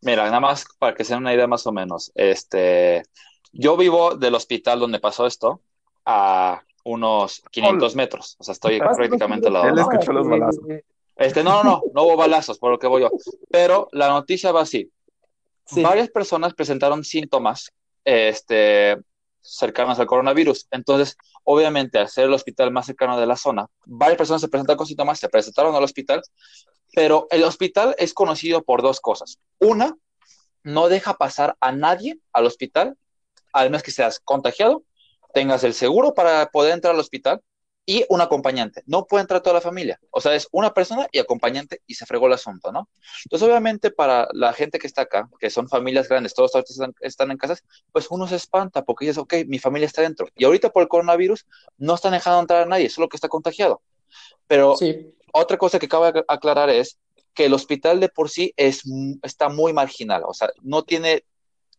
Mira, 0.00 0.24
nada 0.24 0.40
más 0.40 0.66
para 0.80 0.96
que 0.96 1.04
sea 1.04 1.18
una 1.18 1.32
idea 1.32 1.46
más 1.46 1.64
o 1.64 1.70
menos. 1.70 2.10
Este, 2.16 3.04
yo 3.52 3.76
vivo 3.76 4.16
del 4.16 4.34
hospital 4.34 4.80
donde 4.80 4.98
pasó 4.98 5.28
esto 5.28 5.60
a 6.04 6.64
unos 6.82 7.40
500 7.52 7.94
metros. 7.94 8.34
O 8.40 8.42
sea, 8.42 8.50
estoy 8.50 8.80
prácticamente 8.80 9.46
al 9.46 9.52
lado. 9.52 9.68
Él 9.68 9.78
escuchó 9.78 10.12
los 10.12 10.26
balazos. 10.26 10.64
Este, 11.18 11.42
no, 11.42 11.62
no, 11.62 11.70
no, 11.70 11.82
no 11.92 12.02
hubo 12.04 12.16
balazos, 12.16 12.58
por 12.58 12.70
lo 12.70 12.78
que 12.78 12.86
voy 12.86 13.02
yo. 13.02 13.10
Pero 13.50 13.88
la 13.92 14.08
noticia 14.08 14.52
va 14.52 14.62
así. 14.62 14.90
Varias 15.72 16.08
personas 16.08 16.54
presentaron 16.54 17.04
síntomas 17.04 17.72
este, 18.04 18.96
cercanos 19.40 19.98
al 19.98 20.06
coronavirus. 20.06 20.66
Entonces, 20.70 21.16
obviamente, 21.44 21.98
al 21.98 22.08
ser 22.08 22.24
el 22.24 22.32
hospital 22.32 22.70
más 22.70 22.86
cercano 22.86 23.20
de 23.20 23.26
la 23.26 23.36
zona, 23.36 23.66
varias 23.84 24.16
personas 24.16 24.40
se 24.40 24.48
presentaron 24.48 24.78
con 24.78 24.86
síntomas, 24.86 25.18
se 25.18 25.28
presentaron 25.28 25.74
al 25.74 25.84
hospital, 25.84 26.22
pero 26.94 27.26
el 27.30 27.44
hospital 27.44 27.94
es 27.98 28.14
conocido 28.14 28.62
por 28.62 28.80
dos 28.80 29.00
cosas. 29.00 29.38
Una, 29.58 29.94
no 30.62 30.88
deja 30.88 31.14
pasar 31.14 31.56
a 31.60 31.72
nadie 31.72 32.18
al 32.32 32.46
hospital 32.46 32.96
además 33.52 33.82
que 33.82 33.90
seas 33.90 34.20
contagiado, 34.20 34.84
tengas 35.34 35.64
el 35.64 35.74
seguro 35.74 36.14
para 36.14 36.46
poder 36.46 36.74
entrar 36.74 36.94
al 36.94 37.00
hospital 37.00 37.40
y 37.88 38.04
un 38.10 38.20
acompañante. 38.20 38.82
No 38.84 39.06
puede 39.06 39.22
entrar 39.22 39.40
toda 39.40 39.54
la 39.54 39.60
familia. 39.62 39.98
O 40.10 40.20
sea, 40.20 40.34
es 40.34 40.46
una 40.52 40.74
persona 40.74 41.08
y 41.10 41.20
acompañante 41.20 41.80
y 41.86 41.94
se 41.94 42.04
fregó 42.04 42.26
el 42.26 42.34
asunto, 42.34 42.70
¿no? 42.70 42.90
Entonces, 43.24 43.48
obviamente, 43.48 43.90
para 43.90 44.28
la 44.34 44.52
gente 44.52 44.78
que 44.78 44.86
está 44.86 45.02
acá, 45.02 45.30
que 45.40 45.48
son 45.48 45.70
familias 45.70 46.06
grandes, 46.06 46.34
todos 46.34 46.54
están, 46.54 46.94
están 47.00 47.30
en 47.30 47.38
casas, 47.38 47.64
pues 47.90 48.08
uno 48.10 48.28
se 48.28 48.36
espanta 48.36 48.84
porque 48.84 49.06
dices, 49.06 49.16
ok, 49.16 49.36
mi 49.46 49.58
familia 49.58 49.86
está 49.86 50.02
dentro. 50.02 50.28
Y 50.36 50.44
ahorita 50.44 50.68
por 50.68 50.82
el 50.82 50.88
coronavirus 50.88 51.46
no 51.78 51.94
están 51.94 52.12
dejando 52.12 52.40
entrar 52.40 52.64
a 52.64 52.66
nadie, 52.66 52.90
solo 52.90 53.08
que 53.08 53.16
está 53.16 53.30
contagiado. 53.30 53.80
Pero 54.46 54.76
otra 55.32 55.56
cosa 55.56 55.78
que 55.78 55.88
cabe 55.88 56.24
aclarar 56.28 56.68
es 56.68 56.98
que 57.32 57.46
el 57.46 57.54
hospital 57.54 58.00
de 58.00 58.10
por 58.10 58.28
sí 58.28 58.52
es, 58.58 58.82
está 59.22 59.48
muy 59.48 59.72
marginal, 59.72 60.24
o 60.26 60.34
sea, 60.34 60.50
no 60.60 60.82
tiene 60.82 61.24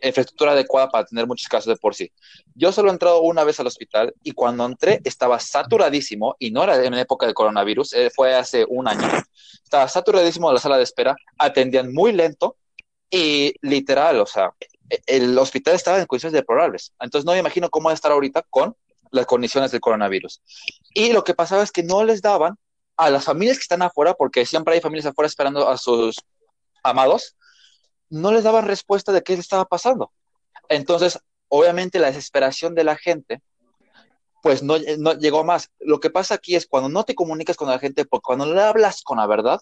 infraestructura 0.01 0.51
adecuada 0.53 0.89
para 0.89 1.06
tener 1.06 1.27
muchos 1.27 1.48
casos 1.48 1.68
de 1.68 1.75
por 1.75 1.96
sí. 1.96 2.12
Yo 2.56 2.72
solo 2.72 2.89
he 2.89 2.94
entrado 2.94 3.22
una 3.22 3.44
vez 3.44 3.60
al 3.60 3.68
hospital 3.68 4.13
y 4.24 4.32
cuando 4.32 4.65
entré 4.65 5.01
estaba 5.03 5.39
saturadísimo 5.39 6.36
y 6.39 6.51
no 6.51 6.63
era 6.63 6.84
en 6.84 6.94
época 6.94 7.27
de 7.27 7.34
coronavirus, 7.34 7.94
eh, 7.94 8.10
fue 8.13 8.36
hace 8.36 8.65
un 8.68 8.88
año. 8.88 9.08
Estaba 9.63 9.88
saturadísimo 9.88 10.51
la 10.51 10.60
sala 10.60 10.77
de 10.77 10.84
espera, 10.84 11.15
atendían 11.38 11.94
muy 11.94 12.12
lento 12.12 12.58
y 13.10 13.53
literal, 13.62 14.20
o 14.20 14.25
sea, 14.25 14.53
el 15.06 15.38
hospital 15.38 15.75
estaba 15.75 16.00
en 16.00 16.06
condiciones 16.06 16.34
deplorables. 16.34 16.94
Entonces 17.00 17.25
no 17.25 17.34
me 17.34 17.39
imagino 17.39 17.70
cómo 17.70 17.91
estar 17.91 18.12
ahorita 18.12 18.44
con 18.50 18.75
las 19.12 19.25
condiciones 19.25 19.72
del 19.72 19.82
coronavirus. 19.82 20.41
Y 20.94 21.13
lo 21.13 21.24
que 21.24 21.34
pasaba 21.34 21.63
es 21.63 21.72
que 21.72 21.84
no 21.84 22.03
les 22.03 22.22
daban 22.22 22.58
a 22.98 23.10
las 23.10 23.24
familias 23.24 23.58
que 23.58 23.63
están 23.63 23.82
afuera, 23.82 24.13
porque 24.13 24.46
siempre 24.46 24.74
hay 24.74 24.82
familias 24.82 25.06
afuera 25.06 25.27
esperando 25.27 25.68
a 25.70 25.77
sus 25.77 26.18
amados, 26.84 27.36
no 28.10 28.32
les 28.32 28.44
daban 28.44 28.66
respuesta 28.66 29.12
de 29.12 29.22
qué 29.22 29.34
le 29.34 29.39
estaba 29.39 29.66
pasando. 29.66 30.12
Entonces, 30.68 31.20
obviamente 31.48 32.00
la 32.00 32.08
desesperación 32.08 32.75
de 32.75 32.84
la 32.84 32.96
gente, 32.96 33.42
pues 34.42 34.63
no, 34.63 34.75
no 34.98 35.13
llegó 35.13 35.44
más. 35.44 35.72
Lo 35.80 36.00
que 36.00 36.10
pasa 36.10 36.36
aquí 36.36 36.56
es 36.56 36.68
cuando 36.68 36.89
no 36.89 37.04
te 37.04 37.16
comunicas 37.16 37.58
con 37.58 37.70
la 37.70 37.80
gente, 37.80 38.06
porque 38.06 38.24
cuando 38.25 38.46
le 38.46 38.62
hablas 38.62 39.01
con 39.01 39.18
la 39.18 39.28
verdad 39.28 39.62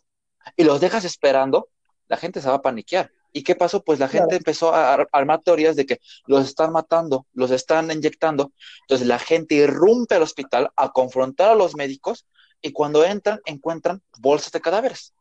y 0.55 0.63
los 0.63 0.79
dejas 0.79 1.05
esperando, 1.05 1.69
la 2.07 2.17
gente 2.17 2.41
se 2.41 2.49
va 2.49 2.55
a 2.55 2.61
paniquear. 2.61 3.11
¿Y 3.33 3.43
qué 3.43 3.55
pasó? 3.55 3.83
Pues 3.83 3.99
la 3.99 4.07
gente 4.07 4.35
empezó 4.35 4.73
a 4.73 5.05
armar 5.11 5.41
teorías 5.41 5.75
de 5.75 5.85
que 5.85 5.99
los 6.25 6.47
están 6.47 6.71
matando, 6.71 7.27
los 7.33 7.51
están 7.51 7.91
inyectando. 7.91 8.51
Entonces 8.81 9.05
la 9.05 9.19
gente 9.19 9.55
irrumpe 9.55 10.15
al 10.15 10.23
hospital 10.23 10.71
a 10.75 10.91
confrontar 10.91 11.51
a 11.51 11.55
los 11.55 11.75
médicos 11.75 12.25
y 12.61 12.71
cuando 12.71 13.03
entran 13.03 13.39
encuentran 13.45 14.01
bolsas 14.19 14.51
de 14.51 14.61
cadáveres 14.61 15.13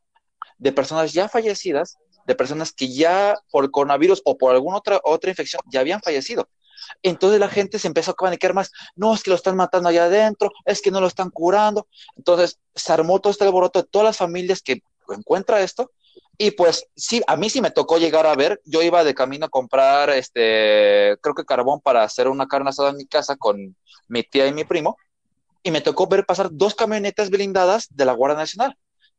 de 0.59 0.73
personas 0.73 1.13
ya 1.13 1.29
fallecidas 1.29 1.99
de 2.27 2.35
personas 2.35 2.73
que 2.73 2.93
ya 2.93 3.39
por 3.51 3.71
coronavirus 3.71 4.23
o 4.25 4.37
por 4.37 4.53
alguna 4.53 4.79
otra, 4.79 5.01
otra 5.05 5.31
infección 5.31 5.63
ya 5.71 5.81
habían 5.81 6.03
fallecido. 6.03 6.49
Entonces 7.03 7.41
la 7.41 7.49
gente 7.49 7.79
se 7.79 7.89
empezó 7.89 8.13
a 8.13 8.15
paniquear 8.15 8.55
más, 8.55 8.71
no, 8.95 9.15
es 9.15 9.23
que 9.23 9.31
lo 9.31 9.37
están 9.37 9.57
matando 9.57 9.89
allá 9.89 10.05
adentro, 10.05 10.51
es 10.65 10.83
que 10.83 10.91
no 10.91 11.01
lo 11.01 11.07
están 11.07 11.31
curando. 11.31 11.87
Entonces 12.17 12.59
se 12.75 12.93
armó 12.93 13.21
todo 13.21 13.31
este 13.31 13.45
alboroto 13.45 13.83
de 13.83 13.89
todas 13.89 14.07
las 14.07 14.17
familias 14.17 14.63
que 14.63 14.83
encuentra 15.09 15.63
esto. 15.63 15.91
Y 16.39 16.51
pues 16.51 16.87
sí, 16.95 17.23
a 17.27 17.37
mí 17.37 17.49
sí 17.49 17.63
me 17.63 17.71
tocó 17.71 17.97
llegar 17.97 18.27
a 18.27 18.35
ver, 18.35 18.61
yo 18.65 18.83
iba 18.83 19.05
de 19.05 19.15
camino 19.15 19.47
a 19.47 19.49
comprar, 19.49 20.11
este, 20.11 21.17
creo 21.23 21.35
que 21.35 21.47
carbón 21.47 21.81
para 21.81 22.03
hacer 22.03 22.29
una 22.29 22.47
carne 22.47 22.69
asada 22.69 22.91
en 22.91 22.97
mi 22.97 23.07
casa 23.07 23.37
con 23.37 23.75
mi 24.09 24.23
tía 24.23 24.47
y 24.47 24.53
mi 24.53 24.65
primo, 24.65 24.99
y 25.63 25.71
me 25.71 25.81
tocó 25.81 26.07
ver 26.07 26.27
pasar 26.27 26.49
dos 26.53 26.75
camionetas 26.75 27.31
blindadas 27.31 27.89
de 27.91 28.05
la 28.05 28.13
Guardia 28.13 28.37
Nacional. 28.37 28.77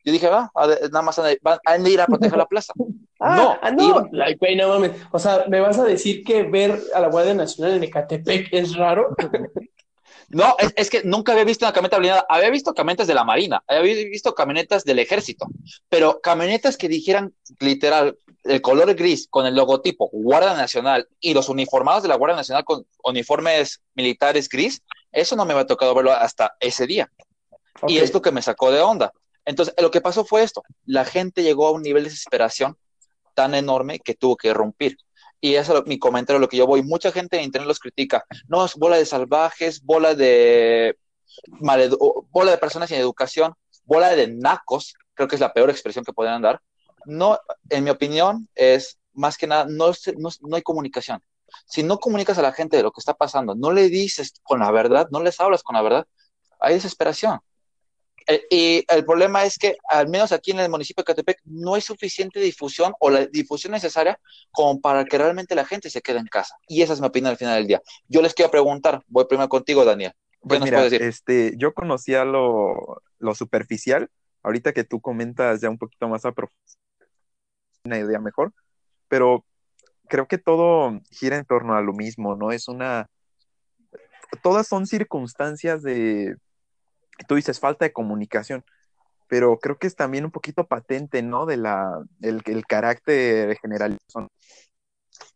Yo 0.08 0.14
dije, 0.14 0.30
va, 0.30 0.50
nada 0.90 1.02
más 1.02 1.20
van 1.42 1.58
a 1.66 1.90
ir 1.90 2.00
a 2.00 2.06
proteger 2.08 2.38
la 2.38 2.48
plaza. 2.48 2.74
Ah, 3.20 3.36
no, 3.72 4.06
no, 4.06 4.08
no 4.12 4.68
mames. 4.68 4.92
O 5.12 5.18
sea, 5.18 5.46
¿me 5.48 5.60
vas 5.60 5.80
a 5.80 5.84
decir 5.84 6.24
que 6.24 6.44
ver 6.44 6.80
a 6.94 7.00
la 7.00 7.08
Guardia 7.08 7.34
Nacional 7.34 7.74
en 7.74 7.84
Ecatepec 7.86 8.50
es 8.52 8.76
raro? 8.76 9.16
No, 10.30 10.56
es, 10.76 10.90
que 10.90 11.04
nunca 11.04 11.32
había 11.32 11.46
visto 11.46 11.66
una 11.66 11.72
camioneta 11.74 11.98
blindada. 11.98 12.26
Había 12.28 12.50
visto 12.50 12.74
camionetas 12.74 13.08
de 13.08 13.14
la 13.14 13.24
Marina, 13.24 13.64
había 13.66 13.94
visto 14.10 14.36
camionetas 14.36 14.84
del 14.84 15.00
Ejército, 15.00 15.48
pero 15.88 16.20
camionetas 16.22 16.76
que 16.76 16.90
dijeran 16.90 17.34
literal 17.60 18.18
el 18.44 18.62
color 18.62 18.94
gris 18.94 19.28
con 19.30 19.46
el 19.46 19.56
logotipo 19.56 20.10
Guardia 20.12 20.54
Nacional 20.54 21.08
y 21.22 21.34
los 21.34 21.48
uniformados 21.48 22.04
de 22.04 22.10
la 22.10 22.18
Guardia 22.18 22.36
Nacional 22.36 22.66
con 22.66 22.86
uniformes 23.06 23.82
militares 23.96 24.50
gris, 24.50 24.84
eso 25.14 25.38
no 25.38 25.46
me 25.46 25.54
había 25.54 25.66
tocado 25.66 25.96
verlo 25.96 26.12
hasta 26.12 26.56
ese 26.60 26.86
día. 26.86 27.10
Y 27.88 27.98
esto 27.98 28.22
que 28.22 28.32
me 28.32 28.42
sacó 28.42 28.70
de 28.70 28.82
onda. 28.82 29.14
Entonces, 29.48 29.74
lo 29.82 29.92
que 29.92 30.02
pasó 30.02 30.26
fue 30.26 30.44
esto, 30.44 30.62
la 30.86 31.06
gente 31.06 31.42
llegó 31.42 31.68
a 31.68 31.72
un 31.72 31.82
nivel 31.82 32.04
de 32.04 32.10
desesperación 32.10 32.78
tan 33.34 33.56
enorme 33.56 34.00
que 34.00 34.14
tuvo 34.14 34.36
que 34.36 34.54
romper. 34.54 34.98
Y 35.40 35.56
eso 35.56 35.78
es 35.78 35.86
mi 35.86 35.98
comentario, 35.98 36.40
lo 36.40 36.50
que 36.50 36.58
yo 36.58 36.68
voy. 36.68 36.84
Mucha 36.84 37.14
gente 37.14 37.38
en 37.38 37.46
internet 37.46 37.68
los 37.68 37.80
critica. 37.80 38.26
No, 38.50 38.66
es 38.66 38.76
bola 38.76 38.98
de 38.98 39.06
salvajes, 39.06 39.82
bola 39.82 40.16
de, 40.16 40.98
bola 42.30 42.52
de 42.52 42.58
personas 42.58 42.90
sin 42.90 42.98
educación, 42.98 43.54
bola 43.86 44.10
de 44.10 44.28
nacos, 44.28 44.96
creo 45.14 45.30
que 45.30 45.36
es 45.36 45.42
la 45.42 45.54
peor 45.54 45.70
expresión 45.70 46.04
que 46.04 46.12
podrían 46.12 46.42
dar. 46.42 46.62
No, 47.06 47.40
en 47.70 47.86
mi 47.86 47.90
opinión, 47.90 48.50
es 48.54 49.00
más 49.14 49.38
que 49.38 49.48
nada, 49.48 49.66
no, 49.70 49.94
no, 50.18 50.30
no 50.42 50.56
hay 50.58 50.62
comunicación. 50.62 51.24
Si 51.66 51.84
no 51.84 52.00
comunicas 52.00 52.38
a 52.38 52.42
la 52.42 52.52
gente 52.52 52.76
de 52.76 52.84
lo 52.84 52.92
que 52.92 53.00
está 53.00 53.14
pasando, 53.14 53.56
no 53.56 53.72
le 53.72 53.88
dices 53.88 54.34
con 54.44 54.60
la 54.60 54.72
verdad, 54.72 55.08
no 55.10 55.22
les 55.22 55.40
hablas 55.40 55.64
con 55.64 55.76
la 55.76 55.82
verdad, 55.82 56.06
hay 56.60 56.74
desesperación. 56.74 57.40
Eh, 58.28 58.46
y 58.50 58.86
el 58.94 59.06
problema 59.06 59.46
es 59.46 59.58
que, 59.58 59.78
al 59.90 60.10
menos 60.10 60.32
aquí 60.32 60.52
en 60.52 60.60
el 60.60 60.70
municipio 60.70 61.02
de 61.02 61.06
Catepec, 61.06 61.40
no 61.46 61.76
hay 61.76 61.82
suficiente 61.82 62.40
difusión 62.40 62.94
o 63.00 63.10
la 63.10 63.26
difusión 63.26 63.72
necesaria 63.72 64.20
como 64.52 64.82
para 64.82 65.06
que 65.06 65.18
realmente 65.18 65.56
la 65.56 65.66
gente 65.66 65.90
se 65.90 66.02
quede 66.02 66.20
en 66.20 66.28
casa. 66.28 66.56
Y 66.68 66.82
esa 66.82 66.94
es 66.94 67.02
mi 67.02 67.08
opinión 67.08 67.32
al 67.32 67.38
final 67.38 67.56
del 67.56 67.68
día. 67.68 67.82
Yo 68.08 68.22
les 68.22 68.34
quiero 68.34 68.52
preguntar, 68.52 69.02
voy 69.08 69.26
primero 69.26 69.48
contigo, 69.48 69.86
Daniel. 69.86 70.14
Pues 70.42 70.62
mira, 70.62 70.86
Este, 70.86 71.54
yo 71.58 71.74
conocía 71.74 72.26
lo, 72.26 73.02
lo 73.18 73.34
superficial, 73.34 74.10
ahorita 74.44 74.74
que 74.74 74.84
tú 74.84 75.02
comentas 75.02 75.62
ya 75.62 75.70
un 75.70 75.78
poquito 75.78 76.08
más 76.08 76.26
a 76.26 76.34
una 77.86 77.98
idea 77.98 78.20
mejor, 78.20 78.54
pero 79.08 79.46
creo 80.08 80.28
que 80.28 80.38
todo 80.38 81.00
gira 81.12 81.38
en 81.38 81.46
torno 81.46 81.76
a 81.76 81.82
lo 81.82 81.94
mismo, 81.94 82.36
¿no? 82.36 82.52
Es 82.52 82.68
una... 82.68 83.10
Todas 84.44 84.68
son 84.68 84.86
circunstancias 84.86 85.82
de 85.82 86.36
tú 87.28 87.36
dices 87.36 87.60
falta 87.60 87.86
de 87.86 87.94
comunicación, 87.94 88.64
pero 89.28 89.60
creo 89.60 89.78
que 89.78 89.88
es 89.88 89.96
también 89.96 90.26
un 90.26 90.32
poquito 90.32 90.68
patente, 90.68 91.22
¿no? 91.22 91.46
De 91.46 91.58
la, 91.58 92.04
el, 92.22 92.42
el 92.46 92.66
carácter 92.66 93.58
general 93.58 93.98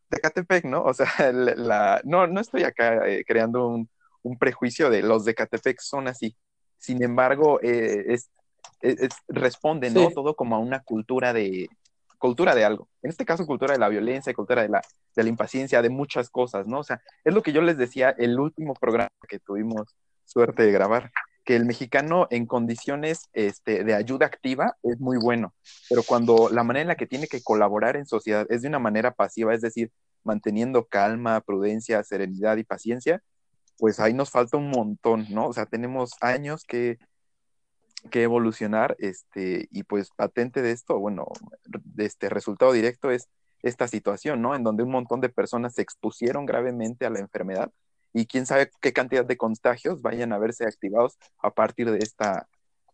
de 0.10 0.20
Catepec, 0.20 0.66
¿no? 0.66 0.84
O 0.84 0.94
sea, 0.94 1.08
la, 1.34 2.02
no, 2.04 2.28
no 2.28 2.40
estoy 2.40 2.64
acá 2.64 3.08
eh, 3.08 3.24
creando 3.26 3.68
un, 3.68 3.90
un, 4.24 4.38
prejuicio 4.38 4.90
de 4.90 5.02
los 5.02 5.26
de 5.26 5.34
Catepec 5.34 5.80
son 5.80 6.08
así. 6.08 6.36
Sin 6.78 7.04
embargo, 7.04 7.60
eh, 7.62 8.06
es, 8.08 8.30
responde, 9.28 9.90
¿no? 9.92 10.10
Todo 10.10 10.36
como 10.36 10.56
a 10.56 10.60
una 10.60 10.82
cultura 10.82 11.34
de, 11.34 11.70
cultura 12.18 12.56
de 12.56 12.66
algo. 12.66 12.88
En 13.02 13.10
este 13.10 13.26
caso, 13.26 13.46
cultura 13.46 13.74
de 13.74 13.80
la 13.80 13.90
violencia, 13.90 14.34
cultura 14.34 14.62
de 14.62 14.70
la, 14.70 14.82
de 15.16 15.24
la 15.24 15.30
impaciencia, 15.30 15.82
de 15.82 15.90
muchas 15.90 16.30
cosas, 16.30 16.68
¿no? 16.68 16.80
O 16.80 16.84
sea, 16.84 17.02
es 17.24 17.34
lo 17.34 17.44
que 17.44 17.52
yo 17.52 17.62
les 17.62 17.78
decía 17.78 18.12
el 18.18 18.40
último 18.40 18.74
programa 18.74 19.10
que 19.28 19.40
tuvimos 19.40 19.96
suerte 20.26 20.64
de 20.64 20.72
grabar, 20.72 21.12
que 21.52 21.58
el 21.58 21.66
mexicano 21.66 22.28
en 22.30 22.46
condiciones 22.46 23.30
este, 23.34 23.84
de 23.84 23.94
ayuda 23.94 24.26
activa 24.26 24.78
es 24.84 25.02
muy 25.02 25.18
bueno, 25.18 25.54
pero 25.90 26.02
cuando 26.02 26.48
la 26.50 26.64
manera 26.64 26.84
en 26.84 26.88
la 26.88 26.96
que 26.96 27.08
tiene 27.08 27.28
que 27.28 27.42
colaborar 27.44 27.98
en 27.98 28.06
sociedad 28.06 28.48
es 28.50 28.62
de 28.62 28.70
una 28.70 28.80
manera 28.80 29.16
pasiva, 29.16 29.54
es 29.54 29.60
decir, 29.60 29.92
manteniendo 30.24 30.86
calma, 30.86 31.42
prudencia, 31.42 32.02
serenidad 32.06 32.56
y 32.56 32.64
paciencia, 32.64 33.22
pues 33.78 34.00
ahí 34.00 34.14
nos 34.14 34.30
falta 34.30 34.56
un 34.56 34.70
montón, 34.70 35.26
¿no? 35.30 35.48
O 35.48 35.52
sea, 35.52 35.66
tenemos 35.66 36.12
años 36.22 36.64
que, 36.64 37.00
que 38.10 38.24
evolucionar, 38.24 38.96
este, 39.00 39.68
y 39.72 39.84
pues 39.84 40.10
patente 40.12 40.62
de 40.62 40.72
esto, 40.72 41.00
bueno, 41.00 41.26
de 41.66 42.06
este 42.06 42.30
resultado 42.30 42.72
directo 42.72 43.12
es 43.12 43.28
esta 43.62 43.90
situación, 43.90 44.42
¿no? 44.42 44.56
En 44.56 44.64
donde 44.64 44.84
un 44.84 44.92
montón 44.92 45.20
de 45.20 45.28
personas 45.28 45.74
se 45.74 45.82
expusieron 45.82 46.46
gravemente 46.46 47.06
a 47.06 47.10
la 47.10 47.20
enfermedad 47.20 47.74
y 48.14 48.26
quién 48.26 48.46
sabe 48.46 48.70
qué 48.82 48.94
cantidad 48.94 49.26
de 49.26 49.38
contagios 49.38 50.02
vayan 50.02 50.34
a 50.34 50.38
verse 50.38 50.66
activados 50.66 51.18
a 51.40 51.52
partir 51.52 51.90
de 51.92 52.00
esta, 52.00 52.48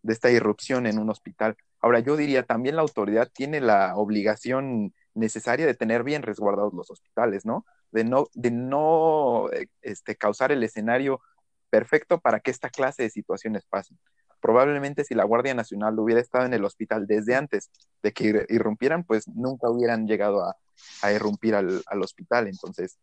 de 0.03 0.13
esta 0.13 0.29
irrupción 0.31 0.86
en 0.86 1.00
un 1.00 1.09
hospital. 1.09 1.55
Ahora, 1.79 2.00
yo 2.00 2.15
diría, 2.15 2.43
también 2.43 2.75
la 2.75 2.81
autoridad 2.81 3.29
tiene 3.33 3.62
la 3.62 3.95
obligación 3.95 4.93
necesaria 5.13 5.65
de 5.65 5.74
tener 5.74 6.03
bien 6.03 6.21
resguardados 6.21 6.74
los 6.74 6.91
hospitales, 6.91 7.45
¿no? 7.45 7.65
De 7.91 8.03
no, 8.03 8.27
de 8.33 8.51
no 8.51 9.50
eh, 9.51 9.67
este, 9.81 10.15
causar 10.15 10.51
el 10.51 10.63
escenario 10.63 11.21
perfecto 11.69 12.19
para 12.19 12.39
que 12.39 12.51
esta 12.51 12.69
clase 12.69 13.03
de 13.03 13.09
situaciones 13.09 13.65
pasen. 13.65 13.97
Probablemente 14.39 15.03
si 15.03 15.15
la 15.15 15.24
Guardia 15.24 15.53
Nacional 15.55 15.97
hubiera 16.00 16.21
estado 16.21 16.45
en 16.45 16.53
el 16.53 16.63
hospital 16.63 17.07
desde 17.07 17.36
antes 17.36 17.71
de 18.03 18.13
que 18.13 18.45
irrumpieran, 18.50 19.03
pues 19.03 19.27
nunca 19.27 19.69
hubieran 19.69 20.07
llegado 20.07 20.43
a, 20.43 20.55
a 21.01 21.12
irrumpir 21.12 21.55
al, 21.55 21.81
al 21.88 22.01
hospital. 22.03 22.47
Entonces, 22.47 22.97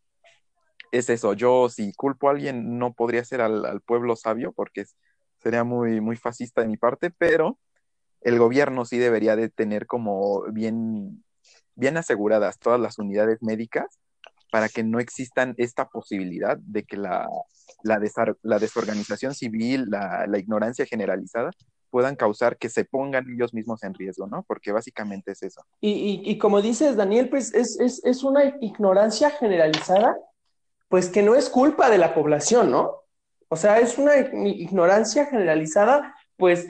es 0.93 1.11
eso, 1.11 1.33
yo 1.35 1.69
si 1.69 1.93
culpo 1.95 2.29
a 2.29 2.33
alguien 2.33 2.79
no 2.79 2.93
podría 2.93 3.25
ser 3.25 3.41
al, 3.41 3.81
pueblo 3.83 4.17
sabio 4.17 4.53
porque 4.53 4.85
sería 5.43 5.65
muy, 5.65 6.01
muy 6.01 6.17
fascista 6.17 6.63
de 6.63 6.69
mi 6.69 6.77
parte, 6.77 7.11
pero 7.11 7.59
el 8.21 8.39
gobierno 8.39 8.85
sí 8.85 8.99
debería 8.99 9.37
de 9.37 9.49
tener 9.51 9.87
como 9.87 10.43
bien, 10.53 11.25
bien 11.75 11.97
aseguradas 11.97 12.59
todas 12.59 12.81
las 12.81 12.99
unidades 12.99 13.43
médicas 13.43 13.99
para 14.51 14.69
que 14.69 14.85
no 14.85 15.01
existan 15.01 15.55
esta 15.59 15.89
posibilidad 15.89 16.57
de 16.59 16.85
que 16.85 16.97
la, 16.97 17.29
la, 17.83 17.99
desorganización 18.59 19.35
civil, 19.35 19.87
la, 19.91 20.39
ignorancia 20.39 20.87
generalizada 20.87 21.51
puedan 21.91 22.17
causar 22.17 22.57
que 22.57 22.71
se 22.71 22.85
pongan 22.85 23.29
ellos 23.29 23.53
mismos 23.53 23.83
en 23.83 23.95
riesgo, 23.95 24.27
¿no? 24.27 24.45
Porque 24.47 24.73
básicamente 24.73 25.33
es 25.33 25.43
eso. 25.43 25.63
Y, 25.81 26.39
como 26.39 26.63
dices, 26.63 26.97
Daniel, 26.97 27.29
pues 27.29 27.53
es, 27.55 27.79
es 27.81 28.25
una 28.25 28.57
ignorancia 28.61 29.31
generalizada 29.31 30.17
pues 30.95 31.09
que 31.09 31.25
no 31.25 31.35
es 31.35 31.51
culpa 31.51 31.91
de 31.91 31.99
la 31.99 32.15
población, 32.15 32.71
¿no? 32.71 33.03
O 33.49 33.57
sea, 33.57 33.81
es 33.81 33.99
una 33.99 34.17
ignorancia 34.17 35.27
generalizada, 35.27 36.15
pues 36.37 36.69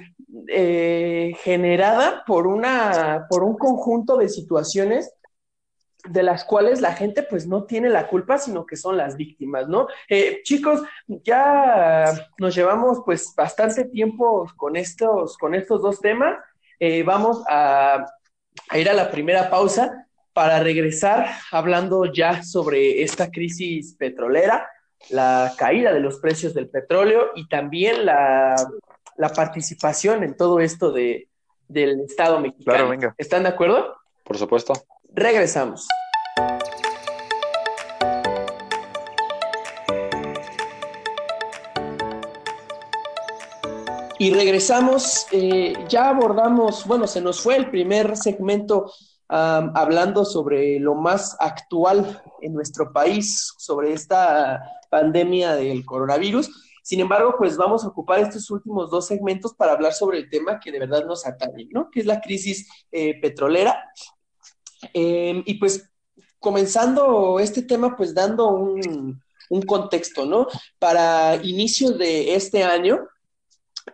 eh, 0.49 1.37
generada 1.43 2.25
por, 2.27 2.47
una, 2.47 3.27
por 3.29 3.45
un 3.45 3.59
conjunto 3.59 4.17
de 4.17 4.31
situaciones 4.31 5.13
de 6.09 6.23
las 6.23 6.47
cuales 6.47 6.81
la 6.81 6.95
gente 6.95 7.23
pues 7.23 7.47
no 7.47 7.65
tiene 7.65 7.91
la 7.91 8.09
culpa, 8.09 8.39
sino 8.39 8.65
que 8.65 8.77
son 8.77 8.97
las 8.97 9.19
víctimas, 9.19 9.69
¿no? 9.69 9.89
Eh, 10.09 10.41
chicos, 10.43 10.81
ya 11.07 12.11
nos 12.39 12.55
llevamos 12.55 13.03
pues 13.05 13.31
bastante 13.37 13.85
tiempo 13.85 14.51
con 14.57 14.77
estos, 14.77 15.37
con 15.37 15.55
estos 15.55 15.83
dos 15.83 16.01
temas. 16.01 16.39
Eh, 16.81 17.03
vamos 17.03 17.45
a, 17.47 18.07
a, 18.71 18.79
ir 18.79 18.89
a 18.89 18.95
la 18.95 19.11
primera 19.11 19.51
pausa 19.51 20.04
para 20.35 20.59
regresar 20.59 21.29
hablando 21.53 22.13
ya 22.13 22.43
sobre 22.43 23.03
esta 23.03 23.31
crisis 23.31 23.95
petrolera, 23.95 24.69
la 25.09 25.55
caída 25.57 25.93
de 25.93 26.01
los 26.01 26.19
precios 26.19 26.53
del 26.55 26.69
petróleo 26.69 27.31
y 27.37 27.49
también 27.49 28.05
la, 28.05 28.57
participación 29.35 30.25
en 30.25 30.37
todo 30.37 30.59
esto 30.59 30.91
de, 30.91 31.29
del 31.69 32.01
Estado 32.01 32.41
mexicano. 32.41 32.77
Claro, 32.77 32.89
venga. 32.89 33.15
¿Están 33.17 33.45
de 33.45 33.51
acuerdo? 33.51 33.95
Por 34.25 34.37
supuesto. 34.37 34.75
Regresamos. 35.13 35.87
Y 44.19 44.33
regresamos, 44.33 45.27
eh, 45.33 45.75
ya 45.89 46.09
abordamos, 46.09 46.87
bueno, 46.87 47.07
se 47.07 47.21
nos 47.21 47.41
fue 47.41 47.57
el 47.57 47.71
primer 47.71 48.17
segmento 48.17 48.91
hablando 49.29 50.25
sobre 50.25 50.79
lo 50.79 50.95
más 50.95 51.37
actual 51.41 52.23
en 52.41 52.53
nuestro 52.53 52.93
país, 52.93 53.53
sobre 53.59 53.93
esta 53.93 54.63
pandemia 54.91 55.55
del 55.55 55.85
coronavirus. 55.85 56.51
Sin 56.83 57.01
embargo, 57.01 57.35
pues 57.39 57.57
vamos 57.57 57.85
a 57.85 57.89
ocupar 57.89 58.21
estos 58.21 58.51
últimos 58.51 58.91
dos 58.91 59.07
segmentos 59.07 59.55
para 59.55 59.73
hablar 59.73 59.95
sobre 59.95 60.19
el 60.19 60.29
tema 60.29 60.61
que 60.61 60.71
de 60.71 60.81
verdad 60.81 61.07
nos 61.07 61.27
atañe, 61.27 61.67
¿no? 61.71 61.91
Que 61.91 62.01
es 62.01 62.07
la 62.07 62.21
crisis 62.21 62.69
eh, 62.93 63.19
petrolera. 63.21 63.91
Em, 64.93 65.43
y 65.47 65.55
pues 65.55 65.91
comenzando 66.39 67.41
este 67.41 67.63
tema, 67.63 67.97
pues 67.97 68.15
dando 68.15 68.49
un, 68.49 69.19
un 69.49 69.63
contexto, 69.63 70.27
¿no? 70.27 70.47
Para 70.79 71.37
inicios 71.37 71.97
de 71.97 72.35
este 72.35 72.65
año, 72.65 73.09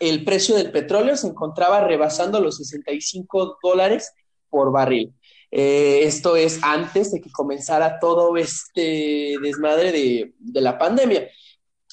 el 0.00 0.24
precio 0.24 0.56
del 0.56 0.72
petróleo 0.72 1.16
se 1.16 1.28
encontraba 1.28 1.80
rebasando 1.80 2.40
los 2.40 2.56
65 2.56 3.58
dólares 3.62 4.12
por 4.48 4.72
barril. 4.72 5.14
Eh, 5.50 6.04
esto 6.04 6.36
es 6.36 6.60
antes 6.62 7.10
de 7.10 7.20
que 7.20 7.30
comenzara 7.30 7.98
todo 7.98 8.36
este 8.36 9.36
desmadre 9.42 9.92
de, 9.92 10.60
la 10.60 10.78
pandemia. 10.78 11.28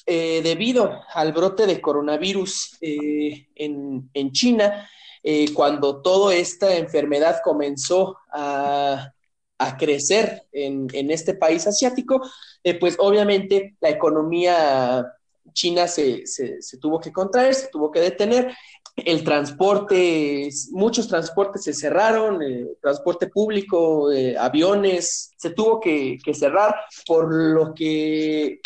Eh, 0.06 0.40
debido 0.42 1.02
al 1.12 1.32
brote 1.32 1.66
de 1.66 1.82
coronavirus 1.82 2.78
eh, 2.80 3.48
en, 3.56 4.32
China, 4.32 4.88
cuando 5.52 6.00
toda 6.00 6.34
esta 6.34 6.76
enfermedad 6.76 7.40
comenzó 7.44 8.16
a, 8.32 9.12
crecer 9.76 10.46
en, 10.52 11.10
este 11.10 11.34
país 11.34 11.66
asiático, 11.66 12.22
pues 12.80 12.96
obviamente 12.98 13.76
la 13.80 13.90
economía 13.90 15.04
China 15.52 15.88
se, 15.88 16.26
se, 16.26 16.78
tuvo 16.80 17.00
que 17.00 17.12
contraer, 17.12 17.54
se 17.54 17.68
tuvo 17.68 17.90
que 17.90 18.00
detener. 18.00 18.54
El 19.04 19.22
transporte, 19.22 20.48
muchos 20.72 21.06
transportes 21.08 21.64
se 21.64 21.72
cerraron, 21.72 22.42
el 22.42 22.76
transporte 22.80 23.28
público, 23.28 24.10
eh, 24.10 24.36
aviones, 24.36 25.32
se 25.36 25.50
tuvo 25.50 25.78
que, 25.78 26.18
cerrar, 26.34 26.74
por 27.06 27.32
lo 27.32 27.74
que 27.74 28.60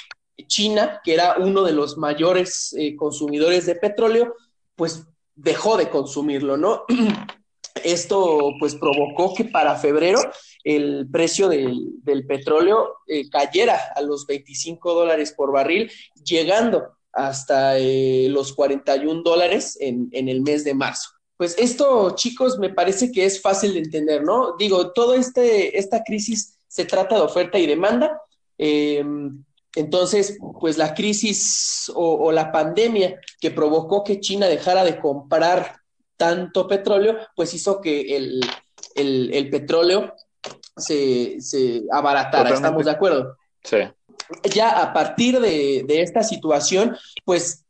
China, 0.47 1.01
que 1.05 1.15
era 1.15 1.37
uno 1.39 1.63
de 1.63 1.73
los 1.73 1.99
mayores 1.99 2.75
eh, 2.79 2.97
consumidores 2.97 3.67
de 3.67 3.75
petróleo, 3.75 4.35
pues 4.75 5.05
dejó 5.35 5.77
de 5.77 5.91
consumirlo, 5.91 6.57
¿no? 6.57 6.85
Esto 7.85 8.53
pues 8.59 8.75
provocó 8.75 9.35
que 9.35 9.45
para 9.45 9.77
febrero 9.77 10.21
el 10.65 11.09
precio 11.11 11.49
del, 11.49 12.27
petróleo 12.27 12.97
eh, 13.07 13.29
cayera 13.29 13.79
a 13.95 14.03
los 14.03 14.27
25 14.27 14.95
dólares 14.95 15.35
por 15.37 15.53
barril, 15.53 15.91
llegando 16.25 16.97
hasta 17.13 17.79
eh, 17.79 18.27
los 18.31 18.53
41 18.55 19.23
dólares 19.23 19.77
en, 19.81 20.09
el 20.13 20.41
mes 20.43 20.65
de 20.65 20.75
marzo. 20.75 21.11
Pues 21.37 21.57
esto, 21.59 22.15
chicos, 22.15 22.59
me 22.59 22.71
parece 22.71 23.11
que 23.11 23.25
es 23.25 23.41
fácil 23.41 23.75
de 23.75 23.81
entender, 23.81 24.23
¿no? 24.23 24.57
Digo, 24.57 24.93
toda 24.93 25.17
este, 25.17 25.79
esta 25.79 26.03
crisis 26.05 26.59
se 26.69 26.85
trata 26.85 27.17
de 27.17 27.23
oferta 27.23 27.59
y 27.59 27.67
demanda. 27.67 28.21
Em, 28.59 29.45
entonces, 29.75 30.39
pues 30.61 30.79
la 30.79 30.95
crisis 30.95 31.91
o, 31.95 32.31
la 32.31 32.53
pandemia 32.53 33.19
que 33.41 33.51
provocó 33.51 34.05
que 34.05 34.21
China 34.21 34.47
dejara 34.47 34.85
de 34.85 35.01
comprar 35.01 35.81
tanto 36.17 36.69
petróleo, 36.69 37.17
pues 37.35 37.53
hizo 37.55 37.81
que 37.81 38.17
el, 38.17 39.51
petróleo 39.51 40.15
se, 40.77 41.41
se 41.41 41.83
abaratara. 41.91 42.51
¿Estamos 42.51 42.85
de 42.85 42.91
acuerdo? 42.91 43.37
Sí. 43.65 43.79
Ya 44.55 44.81
a 44.81 44.93
partir 44.93 45.41
de, 45.41 45.85
esta 45.89 46.23
situación, 46.23 46.97
pues 47.25 47.65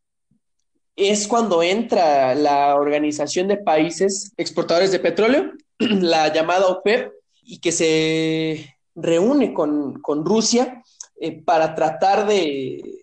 es 0.97 1.27
cuando 1.27 1.62
entra 1.62 2.35
la 2.35 2.77
Organización 2.77 3.49
de 3.49 3.57
Países 3.57 4.33
Exportadores 4.37 4.93
de 4.93 5.01
Petróleo, 5.01 5.53
la 5.79 6.33
llamada 6.33 6.69
OPEP, 6.69 7.12
y 7.43 7.59
que 7.59 7.73
se 7.73 8.77
reúne 8.95 9.53
con, 9.53 10.01
Rusia 10.25 10.83
eh, 11.21 11.43
para 11.43 11.75
tratar 11.75 12.27
de, 12.27 13.03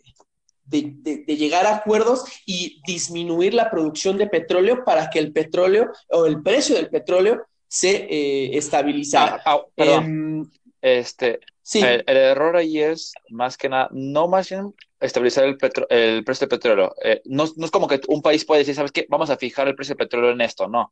de, 0.66 1.36
llegar 1.36 1.66
a 1.66 1.78
acuerdos 1.78 2.24
y 2.46 2.82
disminuir 2.86 3.54
la 3.54 3.70
producción 3.72 4.18
de 4.18 4.28
petróleo 4.28 4.84
para 4.86 5.10
que 5.10 5.20
el 5.20 5.34
petróleo 5.34 5.92
o 6.10 6.26
el 6.26 6.42
precio 6.42 6.76
del 6.76 6.90
petróleo 6.90 7.44
se 7.68 8.08
eh, 8.10 8.58
estabilizara. 8.58 9.42
Ah, 9.46 9.56
ah, 9.56 9.62
perdón. 9.76 10.04
Em, 10.04 10.52
este, 10.82 11.40
Sí. 11.70 11.82
El, 11.84 12.04
error 12.08 12.58
ahí 12.58 12.80
es, 12.80 13.14
más 13.30 13.56
que 13.56 13.70
nada, 13.70 13.90
no 13.92 14.28
más 14.28 14.50
bien 14.50 14.74
estabilizar 15.00 15.44
el, 15.44 15.56
el 15.90 16.24
precio 16.24 16.48
del 16.48 16.50
petróleo. 16.50 16.96
Eh, 17.04 17.22
no, 17.26 17.46
no, 17.58 17.66
es 17.66 17.70
como 17.70 17.88
que 17.88 18.02
un 18.08 18.24
país 18.24 18.44
puede 18.44 18.62
decir, 18.62 18.74
¿sabes 18.74 18.92
qué? 18.92 19.06
Vamos 19.08 19.30
a 19.30 19.38
fijar 19.38 19.68
el 19.68 19.76
precio 19.76 19.94
del 19.94 20.08
petróleo 20.08 20.32
en 20.32 20.42
esto. 20.42 20.68
No. 20.68 20.92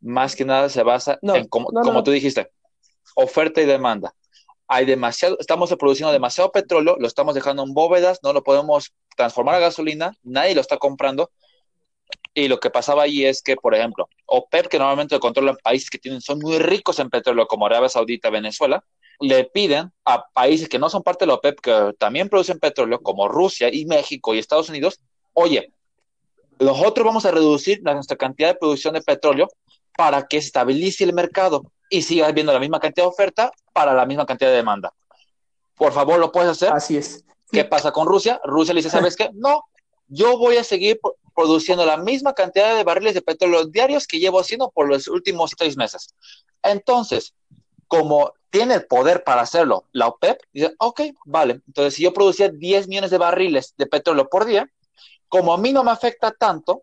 Más 0.00 0.34
que 0.34 0.46
nada 0.46 0.70
se 0.70 0.82
basa 0.82 1.18
en, 1.20 1.46
como, 1.48 1.66
como 1.66 2.02
tú 2.02 2.10
dijiste, 2.10 2.50
oferta 3.14 3.60
y 3.60 3.66
demanda. 3.66 4.14
Hay 4.66 4.86
demasiado, 4.86 5.36
estamos 5.40 5.68
produciendo 5.76 6.10
demasiado 6.10 6.50
petróleo, 6.52 6.96
lo 6.98 7.06
estamos 7.06 7.34
dejando 7.34 7.62
en 7.62 7.74
bóvedas, 7.74 8.20
no 8.22 8.32
lo 8.32 8.42
podemos 8.42 8.94
transformar 9.18 9.56
a 9.56 9.58
gasolina, 9.58 10.16
nadie 10.22 10.54
lo 10.54 10.62
está 10.62 10.78
comprando. 10.78 11.32
Y 12.32 12.48
lo 12.48 12.60
que 12.60 12.70
pasaba 12.70 13.02
ahí 13.02 13.26
es 13.26 13.42
que, 13.42 13.56
por 13.56 13.74
ejemplo, 13.74 14.08
OPEP, 14.24 14.68
que 14.68 14.78
normalmente 14.78 15.18
controlan 15.20 15.58
países 15.62 15.90
que 15.90 15.98
tienen, 15.98 16.22
son 16.22 16.38
muy 16.38 16.58
ricos 16.58 16.98
en 16.98 17.10
petróleo, 17.10 17.46
como 17.46 17.66
Arabia 17.66 17.90
Saudita, 17.90 18.30
Venezuela, 18.30 18.82
le 19.20 19.44
piden 19.44 19.92
a 20.04 20.26
países 20.28 20.68
que 20.68 20.78
no 20.78 20.90
son 20.90 21.02
parte 21.02 21.24
de 21.24 21.28
la 21.28 21.34
OPEP, 21.34 21.60
que 21.60 21.94
también 21.98 22.28
producen 22.28 22.58
petróleo, 22.58 23.00
como 23.00 23.28
Rusia 23.28 23.68
y 23.72 23.86
México 23.86 24.34
y 24.34 24.38
Estados 24.38 24.68
Unidos, 24.68 25.00
oye, 25.32 25.72
nosotros 26.58 27.04
vamos 27.04 27.24
a 27.26 27.30
reducir 27.30 27.82
nuestra 27.82 28.16
cantidad 28.16 28.48
de 28.48 28.54
producción 28.54 28.94
de 28.94 29.02
petróleo 29.02 29.48
para 29.96 30.26
que 30.26 30.40
se 30.40 30.46
estabilice 30.46 31.04
el 31.04 31.12
mercado 31.12 31.64
y 31.90 32.02
siga 32.02 32.26
habiendo 32.26 32.52
la 32.52 32.60
misma 32.60 32.80
cantidad 32.80 33.04
de 33.04 33.10
oferta 33.10 33.52
para 33.72 33.94
la 33.94 34.06
misma 34.06 34.26
cantidad 34.26 34.50
de 34.50 34.56
demanda. 34.56 34.92
Por 35.76 35.92
favor, 35.92 36.18
¿lo 36.18 36.32
puedes 36.32 36.50
hacer? 36.50 36.72
Así 36.72 36.96
es. 36.96 37.24
¿Qué 37.50 37.64
pasa 37.64 37.92
con 37.92 38.06
Rusia? 38.06 38.40
Rusia 38.44 38.74
le 38.74 38.78
dice, 38.78 38.90
¿sabes 38.90 39.16
qué? 39.16 39.30
No, 39.34 39.64
yo 40.08 40.38
voy 40.38 40.56
a 40.56 40.64
seguir 40.64 40.98
produciendo 41.34 41.84
la 41.84 41.96
misma 41.96 42.32
cantidad 42.32 42.76
de 42.76 42.84
barriles 42.84 43.14
de 43.14 43.22
petróleo 43.22 43.66
diarios 43.66 44.06
que 44.06 44.18
llevo 44.18 44.40
haciendo 44.40 44.70
por 44.70 44.88
los 44.88 45.08
últimos 45.08 45.52
seis 45.56 45.76
meses. 45.76 46.14
Entonces, 46.62 47.34
como 47.88 48.32
tiene 48.50 48.74
el 48.74 48.86
poder 48.86 49.24
para 49.24 49.42
hacerlo, 49.42 49.84
la 49.92 50.06
OPEP 50.08 50.38
dice, 50.52 50.74
ok, 50.78 51.00
vale, 51.26 51.60
entonces 51.66 51.94
si 51.94 52.04
yo 52.04 52.12
producía 52.12 52.48
10 52.48 52.88
millones 52.88 53.10
de 53.10 53.18
barriles 53.18 53.74
de 53.76 53.86
petróleo 53.86 54.28
por 54.28 54.44
día, 54.44 54.68
como 55.28 55.52
a 55.52 55.58
mí 55.58 55.72
no 55.72 55.82
me 55.82 55.90
afecta 55.90 56.30
tanto, 56.30 56.82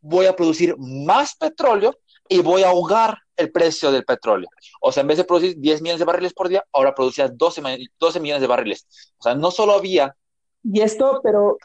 voy 0.00 0.26
a 0.26 0.34
producir 0.34 0.76
más 0.78 1.36
petróleo 1.36 1.96
y 2.28 2.40
voy 2.40 2.62
a 2.62 2.70
ahogar 2.70 3.18
el 3.36 3.50
precio 3.50 3.90
del 3.92 4.04
petróleo. 4.04 4.48
O 4.80 4.92
sea, 4.92 5.02
en 5.02 5.08
vez 5.08 5.18
de 5.18 5.24
producir 5.24 5.56
10 5.58 5.82
millones 5.82 6.00
de 6.00 6.04
barriles 6.04 6.32
por 6.32 6.48
día, 6.48 6.64
ahora 6.72 6.94
producía 6.94 7.28
12, 7.28 7.62
12 7.98 8.20
millones 8.20 8.40
de 8.40 8.46
barriles. 8.46 8.86
O 9.18 9.22
sea, 9.22 9.34
no 9.34 9.50
solo 9.50 9.74
había... 9.74 10.16
Y 10.62 10.80
esto, 10.80 11.20
pero... 11.22 11.58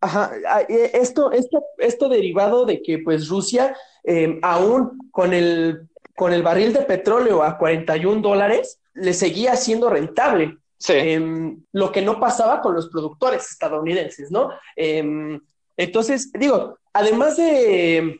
Ajá, 0.00 0.32
eh, 0.68 0.90
esto, 0.94 1.32
esto, 1.32 1.62
esto 1.78 2.10
derivado 2.10 2.66
de 2.66 2.82
que 2.82 2.98
pues 2.98 3.28
Rusia, 3.28 3.74
eh, 4.02 4.38
aún 4.42 4.98
con 5.10 5.32
el 5.32 5.88
con 6.14 6.32
el 6.32 6.42
barril 6.42 6.72
de 6.72 6.82
petróleo 6.82 7.42
a 7.42 7.58
41 7.58 8.20
dólares, 8.20 8.80
le 8.94 9.12
seguía 9.12 9.56
siendo 9.56 9.90
rentable. 9.90 10.58
Em, 10.88 11.62
lo 11.72 11.90
que 11.92 12.02
no 12.02 12.20
pasaba 12.20 12.60
con 12.60 12.74
los 12.74 12.88
productores 12.88 13.50
estadounidenses, 13.50 14.30
¿no? 14.30 14.50
Em, 14.76 15.40
entonces, 15.76 16.30
digo, 16.32 16.78
además 16.92 17.36
de, 17.36 18.18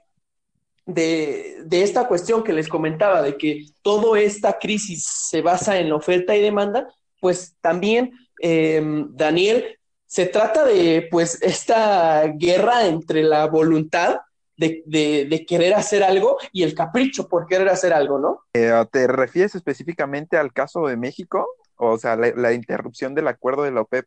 de, 0.87 1.83
esta 1.83 2.09
cuestión 2.09 2.43
que 2.43 2.53
les 2.53 2.69
comentaba, 2.69 3.23
de 3.23 3.37
que 3.37 3.67
toda 3.83 4.19
esta 4.19 4.59
crisis 4.59 5.05
se 5.05 5.43
basa 5.43 5.79
en 5.79 5.91
la 5.91 5.97
oferta 5.97 6.35
y 6.35 6.41
demanda, 6.41 6.89
pues 7.21 7.55
también, 7.61 8.13
em, 8.41 9.09
Daniel, 9.15 9.79
se 10.07 10.27
trata 10.27 10.65
de, 10.65 11.09
pues, 11.11 11.43
esta 11.43 12.27
guerra 12.29 12.87
entre 12.87 13.23
la 13.23 13.47
voluntad 13.47 14.21
de, 14.57 15.45
querer 15.49 15.75
hacer 15.75 16.03
algo 16.03 16.39
y 16.53 16.63
el 16.63 16.75
capricho 16.75 17.29
por 17.29 17.47
querer 17.47 17.69
hacer 17.69 17.93
algo, 17.93 18.19
¿no? 18.19 18.41
Eh, 18.53 18.73
¿Te 18.91 19.07
refieres 19.07 19.55
específicamente 19.55 20.37
al 20.37 20.53
caso 20.53 20.87
de 20.87 20.97
México? 20.97 21.47
O 21.77 21.99
sea, 21.99 22.17
la, 22.17 22.53
interrupción 22.53 23.15
del 23.15 23.29
acuerdo 23.29 23.65
de 23.65 23.73
la 23.73 23.81
OPEP 23.81 24.07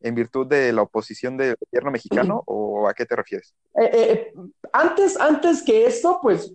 en 0.00 0.14
virtud 0.14 0.46
de 0.46 0.72
la 0.72 0.82
oposición 0.82 1.36
del 1.36 1.56
gobierno 1.60 1.92
mexicano 1.92 2.42
o 2.46 2.88
a 2.88 2.94
qué 2.94 3.06
te 3.06 3.14
refieres? 3.14 3.54
Eh, 3.76 3.90
eh, 3.92 4.32
antes, 4.72 5.20
antes 5.20 5.62
que 5.62 5.86
eso, 5.86 6.18
pues 6.20 6.52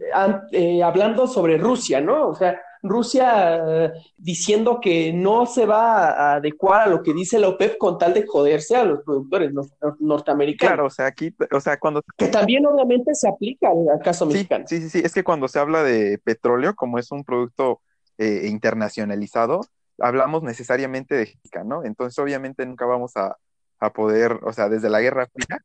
hablando 0.83 1.27
sobre 1.27 1.57
Rusia, 1.57 2.01
¿no? 2.01 2.27
O 2.27 2.35
sea, 2.35 2.59
Rusia 2.89 3.85
eh, 3.85 3.91
diciendo 4.17 4.79
que 4.81 5.13
no 5.13 5.45
se 5.45 5.65
va 5.65 6.09
a 6.09 6.35
adecuar 6.35 6.81
a 6.81 6.87
lo 6.87 7.03
que 7.03 7.13
dice 7.13 7.39
la 7.39 7.49
OPEP 7.49 7.77
con 7.77 7.97
tal 7.97 8.13
de 8.13 8.25
joderse 8.25 8.75
a 8.75 8.83
los 8.83 9.03
productores 9.03 9.51
norteamericanos. 9.99 10.73
Claro, 10.73 10.87
o 10.87 10.89
sea, 10.89 11.05
aquí, 11.05 11.33
o 11.51 11.59
sea, 11.59 11.77
cuando... 11.77 12.01
Que 12.17 12.27
también 12.27 12.65
obviamente 12.65 13.13
se 13.15 13.27
aplica 13.27 13.69
al 13.69 13.99
caso 14.03 14.25
mexicano. 14.25 14.65
Sí, 14.67 14.81
sí, 14.81 14.89
sí, 14.89 15.01
es 15.03 15.13
que 15.13 15.23
cuando 15.23 15.47
se 15.47 15.59
habla 15.59 15.83
de 15.83 16.17
petróleo, 16.17 16.75
como 16.75 16.99
es 16.99 17.11
un 17.11 17.23
producto 17.23 17.81
eh, 18.17 18.47
internacionalizado, 18.47 19.61
hablamos 19.99 20.43
necesariamente 20.43 21.15
de 21.15 21.33
¿no? 21.65 21.83
Entonces, 21.83 22.17
obviamente 22.19 22.65
nunca 22.65 22.85
vamos 22.85 23.15
a, 23.17 23.37
a 23.79 23.93
poder, 23.93 24.39
o 24.43 24.53
sea, 24.53 24.69
desde 24.69 24.89
la 24.89 25.01
Guerra 25.01 25.27
Fría, 25.27 25.63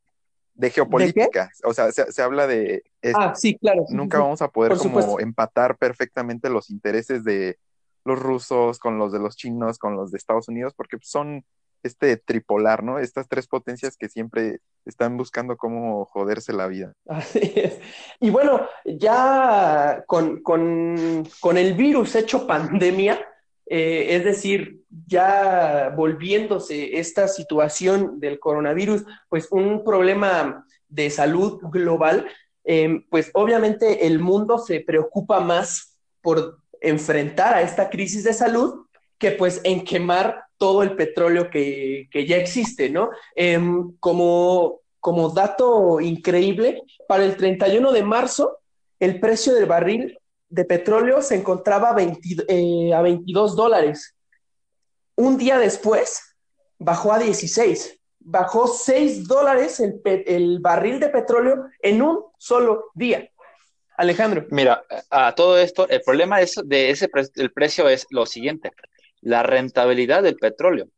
de 0.55 0.71
geopolítica. 0.71 1.51
o 1.65 1.73
sea, 1.73 1.91
se, 1.93 2.23
habla 2.23 2.47
de... 2.47 2.83
ah, 3.15 3.35
sí, 3.35 3.57
claro. 3.59 3.85
Nunca 3.89 4.19
vamos 4.19 4.43
a 4.43 4.49
poder 4.49 4.77
como 4.77 5.21
empatar 5.21 5.77
perfectamente 5.79 6.51
los 6.51 6.71
intereses 6.71 7.25
de 7.25 7.59
los 8.05 8.19
rusos 8.19 8.79
con 8.79 8.99
los 8.99 9.13
de 9.13 9.19
los 9.19 9.37
chinos, 9.37 9.79
con 9.79 9.97
los 9.97 10.11
de 10.11 10.19
Estados 10.19 10.49
Unidos, 10.49 10.75
porque 10.77 10.99
son 11.03 11.45
este 11.83 12.17
tripolar, 12.17 12.85
¿no? 12.85 12.99
Estas 12.99 13.29
tres 13.29 13.47
potencias 13.49 13.97
que 13.97 14.09
siempre 14.09 14.61
están 14.85 15.17
buscando 15.17 15.57
cómo 15.57 16.05
joderse 16.07 16.53
la 16.53 16.67
vida. 16.69 16.93
Y 18.21 18.31
bueno, 18.31 18.69
ya 18.85 20.05
con, 20.07 20.43
con 20.43 21.57
el 21.57 21.75
virus 21.75 22.15
hecho 22.15 22.47
pandemia, 22.47 23.19
eh, 23.75 24.17
es 24.17 24.25
decir, 24.25 24.83
ya 25.07 25.95
volviéndose 25.97 26.99
esta 26.99 27.27
situación 27.27 28.21
del 28.21 28.39
coronavirus, 28.39 29.05
pues 29.31 29.49
un 29.51 29.83
problema 29.83 30.67
de 30.91 31.09
salud 31.09 31.59
global, 31.71 32.27
eh, 32.65 33.03
pues 33.09 33.31
obviamente 33.33 34.07
el 34.07 34.19
mundo 34.19 34.59
se 34.59 34.81
preocupa 34.81 35.41
más 35.41 35.97
por 36.21 36.59
enfrentar 36.83 37.55
a 37.55 37.63
esta 37.63 37.89
crisis 37.89 38.25
de 38.25 38.35
salud 38.35 38.85
que 39.17 39.31
pues 39.31 39.63
en 39.65 39.85
quemar 39.85 40.45
todo 40.59 40.83
el 40.83 40.95
petróleo 40.95 41.49
que, 41.49 42.11
ya 42.29 42.37
existe, 42.37 42.91
¿no? 42.91 43.09
Em, 43.35 43.97
como, 44.01 44.81
como 45.01 45.31
dato 45.31 45.99
increíble, 45.99 46.83
para 47.09 47.25
el 47.25 47.39
31 47.39 47.91
de 47.91 48.03
marzo, 48.03 48.59
el 49.01 49.19
precio 49.19 49.55
del 49.55 49.65
barril 49.65 50.19
de 50.53 50.67
petróleo 50.67 51.23
se 51.23 51.35
encontraba 51.35 51.97
eh, 51.99 52.93
a 52.95 53.01
22 53.01 53.57
dólares. 53.57 54.15
Un 55.17 55.39
día 55.39 55.59
después 55.59 56.37
bajó 56.79 57.15
a 57.15 57.19
16. 57.19 57.99
Bajó 58.21 58.67
6 58.67 59.27
dólares 59.27 59.81
el, 59.81 60.59
barril 60.61 61.01
de 61.01 61.09
petróleo 61.09 61.69
en 61.81 62.03
un 62.03 62.27
solo 62.37 62.91
día. 62.95 63.31
Alejandro. 63.97 64.47
Mira, 64.51 64.85
a 65.09 65.35
todo 65.35 65.59
esto, 65.59 65.89
el 65.89 66.03
problema 66.03 66.43
es 66.43 66.61
de 66.65 66.91
ese 66.91 67.11
el 67.37 67.53
precio 67.53 67.89
es 67.89 68.07
lo 68.11 68.27
siguiente, 68.27 68.73
la 69.23 69.43
rentabilidad 69.43 70.23
del 70.23 70.37
petróleo. 70.37 70.89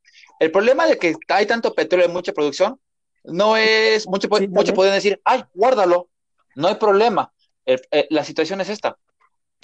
El 0.41 0.51
problema 0.51 0.87
de 0.87 0.99
que 0.99 1.15
hay 1.29 1.47
tanto 1.47 1.75
petróleo 1.75 2.07
en 2.07 2.13
mucha 2.13 2.33
producción 2.33 2.81
no 3.23 3.57
es, 3.57 4.09
muchos 4.09 4.29
mucho 4.51 4.75
pueden 4.75 4.95
decir, 4.95 5.21
ay, 5.25 5.45
guárdalo, 5.55 6.09
no 6.57 6.67
hay 6.67 6.75
problema. 6.75 7.33
Eh, 7.67 7.79
la 8.11 8.25
situación 8.25 8.61
es 8.61 8.69
esta 8.69 8.99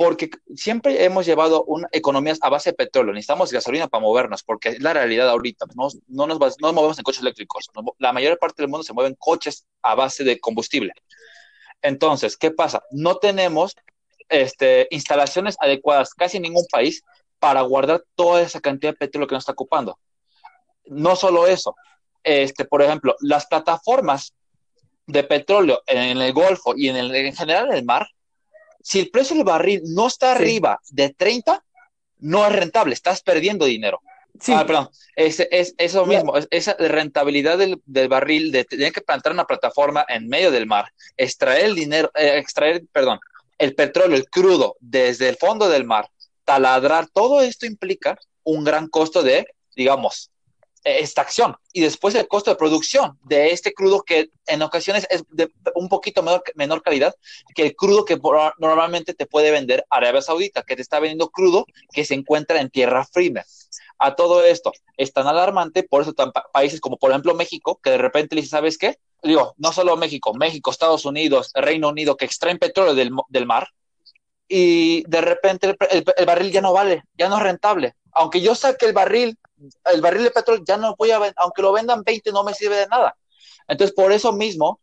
porque 0.00 0.30
siempre 0.56 1.04
hemos 1.04 1.26
llevado 1.26 1.62
una, 1.64 1.86
economías 1.92 2.38
a 2.40 2.48
base 2.48 2.70
de 2.70 2.74
petróleo, 2.74 3.12
necesitamos 3.12 3.52
gasolina 3.52 3.86
para 3.86 4.00
movernos, 4.00 4.42
porque 4.42 4.70
es 4.70 4.80
la 4.80 4.94
realidad 4.94 5.28
ahorita, 5.28 5.66
no, 5.74 5.88
no, 6.08 6.26
nos, 6.26 6.58
no 6.58 6.72
movemos 6.72 6.98
en 6.98 7.02
coches 7.02 7.20
eléctricos, 7.20 7.68
la 7.98 8.10
mayor 8.14 8.38
parte 8.38 8.62
del 8.62 8.70
mundo 8.70 8.82
se 8.82 8.94
mueve 8.94 9.10
en 9.10 9.16
coches 9.16 9.66
a 9.82 9.94
base 9.94 10.24
de 10.24 10.40
combustible. 10.40 10.94
Entonces, 11.82 12.38
¿qué 12.38 12.50
pasa? 12.50 12.82
No 12.90 13.18
tenemos 13.18 13.76
este, 14.30 14.88
instalaciones 14.90 15.56
adecuadas 15.60 16.14
casi 16.14 16.38
en 16.38 16.44
ningún 16.44 16.64
país 16.72 17.02
para 17.38 17.60
guardar 17.60 18.02
toda 18.14 18.40
esa 18.40 18.62
cantidad 18.62 18.94
de 18.94 18.96
petróleo 18.96 19.28
que 19.28 19.34
nos 19.34 19.42
está 19.42 19.52
ocupando. 19.52 19.98
No 20.86 21.14
solo 21.14 21.46
eso, 21.46 21.76
este, 22.22 22.64
por 22.64 22.80
ejemplo, 22.80 23.16
las 23.20 23.44
plataformas 23.44 24.32
de 25.06 25.24
petróleo 25.24 25.82
en 25.86 26.22
el 26.22 26.32
Golfo 26.32 26.72
y 26.74 26.88
en, 26.88 26.96
el, 26.96 27.14
en 27.14 27.36
general 27.36 27.66
en 27.66 27.74
el 27.74 27.84
mar 27.84 28.08
si 28.82 29.00
el 29.00 29.10
precio 29.10 29.36
del 29.36 29.44
barril 29.44 29.82
no 29.86 30.06
está 30.06 30.32
arriba 30.32 30.80
de 30.90 31.10
30, 31.10 31.62
no 32.18 32.46
es 32.46 32.52
rentable, 32.52 32.94
estás 32.94 33.22
perdiendo 33.22 33.64
dinero. 33.64 34.00
Sí. 34.38 34.52
Ah, 34.54 34.64
perdón, 34.66 34.88
es, 35.16 35.40
es 35.50 35.74
eso 35.76 36.06
mismo, 36.06 36.34
esa 36.50 36.74
rentabilidad 36.78 37.58
del, 37.58 38.08
barril, 38.08 38.52
de 38.52 38.64
tener 38.64 38.92
que 38.92 39.02
plantar 39.02 39.32
una 39.32 39.44
plataforma 39.44 40.04
en 40.08 40.28
medio 40.28 40.50
del 40.50 40.66
mar, 40.66 40.92
extraer 41.16 41.66
el 41.66 41.74
dinero, 41.74 42.10
eh, 42.14 42.38
extraer, 42.38 42.84
perdón, 42.92 43.18
el 43.58 43.74
petróleo, 43.74 44.16
el 44.16 44.30
crudo 44.30 44.76
desde 44.80 45.28
el 45.28 45.36
fondo 45.36 45.68
del 45.68 45.84
mar, 45.84 46.08
taladrar, 46.44 47.08
todo 47.08 47.42
esto 47.42 47.66
implica 47.66 48.18
un 48.42 48.64
gran 48.64 48.88
costo 48.88 49.22
de, 49.22 49.46
digamos, 49.76 50.30
esta 50.84 51.22
acción 51.22 51.56
y 51.72 51.82
después 51.82 52.14
el 52.14 52.26
costo 52.26 52.50
de 52.50 52.56
producción 52.56 53.18
de 53.24 53.50
este 53.50 53.74
crudo 53.74 54.02
que 54.02 54.30
en 54.46 54.62
ocasiones 54.62 55.06
es 55.10 55.24
de 55.30 55.50
un 55.74 55.88
poquito 55.88 56.22
menor, 56.22 56.42
menor 56.54 56.82
calidad 56.82 57.14
que 57.54 57.62
el 57.66 57.76
crudo 57.76 58.04
que 58.04 58.18
normalmente 58.58 59.14
te 59.14 59.26
puede 59.26 59.50
vender 59.50 59.84
Arabia 59.90 60.22
Saudita, 60.22 60.62
que 60.62 60.76
te 60.76 60.82
está 60.82 60.98
vendiendo 60.98 61.28
crudo 61.28 61.66
que 61.92 62.04
se 62.04 62.14
encuentra 62.14 62.60
en 62.60 62.70
tierra 62.70 63.04
firme. 63.04 63.42
a 63.98 64.14
todo 64.14 64.42
esto 64.42 64.72
es 64.96 65.12
tan 65.12 65.26
alarmante, 65.26 65.82
por 65.82 66.02
eso 66.02 66.14
tan 66.14 66.32
países 66.52 66.80
como 66.80 66.96
por 66.96 67.10
ejemplo 67.10 67.34
México, 67.34 67.78
que 67.82 67.90
de 67.90 67.98
repente 67.98 68.34
le 68.34 68.40
dice, 68.40 68.52
¿sabes 68.52 68.78
qué? 68.78 68.98
Digo, 69.22 69.54
no 69.58 69.72
solo 69.72 69.96
México, 69.96 70.32
México, 70.34 70.70
Estados 70.70 71.04
Unidos, 71.04 71.50
Reino 71.54 71.90
Unido, 71.90 72.16
que 72.16 72.24
extraen 72.24 72.58
petróleo 72.58 72.94
del, 72.94 73.10
del 73.28 73.46
mar, 73.46 73.68
y 74.48 75.04
de 75.06 75.20
repente 75.20 75.68
el, 75.68 76.04
el, 76.16 76.26
barril 76.26 76.50
ya 76.50 76.60
no 76.60 76.72
vale, 76.72 77.04
ya 77.16 77.28
no 77.28 77.36
es 77.36 77.42
rentable. 77.42 77.94
Aunque 78.12 78.40
yo 78.40 78.56
saque 78.56 78.86
el 78.86 78.92
barril, 78.92 79.38
el 79.92 80.00
barril 80.00 80.24
de 80.24 80.30
petróleo 80.30 80.64
ya 80.66 80.76
no 80.76 80.94
voy 80.96 81.10
a 81.10 81.18
vender, 81.18 81.34
aunque 81.38 81.62
lo 81.62 81.72
vendan 81.72 82.02
20 82.04 82.32
no 82.32 82.44
me 82.44 82.54
sirve 82.54 82.76
de 82.76 82.86
nada. 82.86 83.16
Entonces, 83.68 83.94
por 83.94 84.12
eso 84.12 84.32
mismo, 84.32 84.80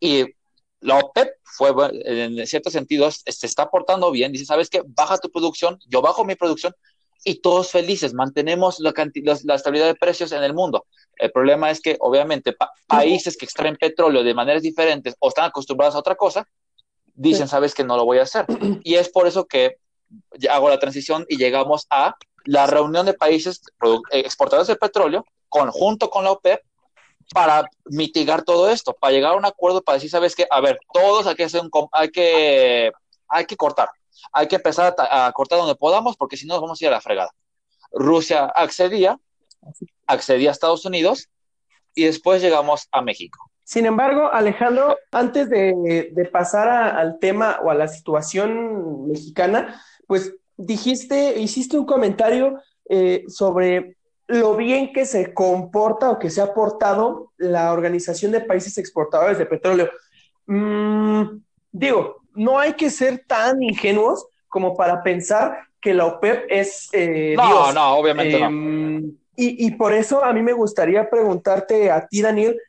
y 0.00 0.24
la 0.80 0.98
OPEP 0.98 1.28
fue, 1.42 1.72
en 2.04 2.46
ciertos 2.46 2.72
sentidos, 2.72 3.22
se 3.26 3.46
está 3.46 3.64
aportando 3.64 4.10
bien, 4.10 4.32
dice, 4.32 4.44
¿sabes 4.44 4.68
qué? 4.68 4.82
Baja 4.86 5.18
tu 5.18 5.30
producción, 5.30 5.78
yo 5.86 6.02
bajo 6.02 6.24
mi 6.24 6.34
producción 6.34 6.74
y 7.24 7.40
todos 7.40 7.70
felices, 7.70 8.14
mantenemos 8.14 8.78
la, 8.78 8.94
la 9.44 9.54
estabilidad 9.54 9.86
de 9.86 9.94
precios 9.96 10.32
en 10.32 10.42
el 10.42 10.54
mundo. 10.54 10.86
El 11.16 11.32
problema 11.32 11.70
es 11.70 11.80
que, 11.80 11.96
obviamente, 12.00 12.52
pa 12.52 12.70
países 12.86 13.36
que 13.36 13.44
extraen 13.44 13.76
petróleo 13.76 14.22
de 14.22 14.34
maneras 14.34 14.62
diferentes 14.62 15.16
o 15.18 15.28
están 15.28 15.46
acostumbrados 15.46 15.96
a 15.96 15.98
otra 15.98 16.14
cosa, 16.14 16.46
dicen, 17.14 17.48
sabes 17.48 17.74
que 17.74 17.82
no 17.82 17.96
lo 17.96 18.04
voy 18.04 18.18
a 18.18 18.22
hacer. 18.22 18.46
Y 18.84 18.94
es 18.94 19.08
por 19.08 19.26
eso 19.26 19.46
que 19.46 19.78
hago 20.48 20.68
la 20.68 20.78
transición 20.78 21.26
y 21.28 21.36
llegamos 21.36 21.86
a 21.90 22.14
la 22.44 22.66
reunión 22.66 23.06
de 23.06 23.14
países 23.14 23.60
eh, 23.82 24.20
exportadores 24.20 24.68
de 24.68 24.76
petróleo, 24.76 25.24
conjunto 25.48 26.10
con 26.10 26.24
la 26.24 26.32
OPEP, 26.32 26.62
para 27.32 27.68
mitigar 27.84 28.42
todo 28.42 28.70
esto, 28.70 28.94
para 28.94 29.12
llegar 29.12 29.34
a 29.34 29.36
un 29.36 29.44
acuerdo, 29.44 29.82
para 29.82 29.96
decir, 29.96 30.10
sabes 30.10 30.34
que, 30.34 30.46
a 30.50 30.60
ver, 30.60 30.78
todos 30.92 31.26
hay 31.26 31.34
que, 31.34 31.44
hacer 31.44 31.60
un, 31.60 31.70
hay 31.92 32.10
que, 32.10 32.90
hay 33.28 33.44
que 33.44 33.56
cortar, 33.56 33.90
hay 34.32 34.48
que 34.48 34.56
empezar 34.56 34.94
a, 34.98 35.30
cortar 35.32 35.58
donde 35.58 35.74
podamos, 35.74 36.16
porque 36.16 36.36
si 36.36 36.46
no 36.46 36.54
nos 36.54 36.62
vamos 36.62 36.80
a 36.80 36.84
ir 36.84 36.88
a 36.88 36.92
la 36.92 37.00
fregada. 37.00 37.30
Rusia 37.92 38.46
accedía, 38.46 39.18
accedía 40.06 40.50
a 40.50 40.52
Estados 40.52 40.84
Unidos, 40.84 41.28
y 41.94 42.04
después 42.04 42.40
llegamos 42.40 42.88
a 42.92 43.02
México. 43.02 43.50
Sin 43.64 43.84
embargo, 43.84 44.30
Alejandro, 44.32 44.96
antes 45.10 45.50
de, 45.50 46.10
de 46.12 46.24
pasar 46.26 46.68
a, 46.68 46.98
al 46.98 47.18
tema 47.18 47.58
o 47.62 47.70
a 47.70 47.74
la 47.74 47.88
situación 47.88 49.08
mexicana, 49.08 49.82
pues 50.06 50.32
dijiste, 50.58 51.40
hiciste 51.40 51.78
un 51.78 51.86
comentario 51.86 52.60
eh, 52.90 53.24
sobre 53.28 53.96
lo 54.26 54.56
bien 54.56 54.92
que 54.92 55.06
se 55.06 55.32
comporta 55.32 56.10
o 56.10 56.18
que 56.18 56.28
se 56.28 56.42
ha 56.42 56.52
portado 56.52 57.32
la 57.38 57.72
Organización 57.72 58.32
de 58.32 58.42
Países 58.42 58.76
Exportadores 58.76 59.38
de 59.38 59.46
Petróleo. 59.46 59.88
Mm, 60.46 61.38
digo, 61.72 62.16
no 62.34 62.58
hay 62.58 62.74
que 62.74 62.90
ser 62.90 63.24
tan 63.26 63.62
ingenuos 63.62 64.26
como 64.48 64.76
para 64.76 65.02
pensar 65.02 65.58
que 65.80 65.94
la 65.94 66.06
OPEP 66.06 66.46
es 66.50 66.88
eh, 66.92 67.34
no, 67.36 67.46
Dios. 67.46 67.74
no, 67.74 67.96
obviamente 67.96 68.36
eh, 68.36 68.50
no. 68.50 69.08
Y, 69.36 69.66
y, 69.66 69.70
por 69.76 69.92
eso 69.92 70.24
a 70.24 70.32
mí 70.32 70.42
me 70.42 70.52
gustaría 70.52 71.08
preguntarte 71.08 71.92
a 71.92 72.08
ti, 72.08 72.22
Daniel, 72.22 72.60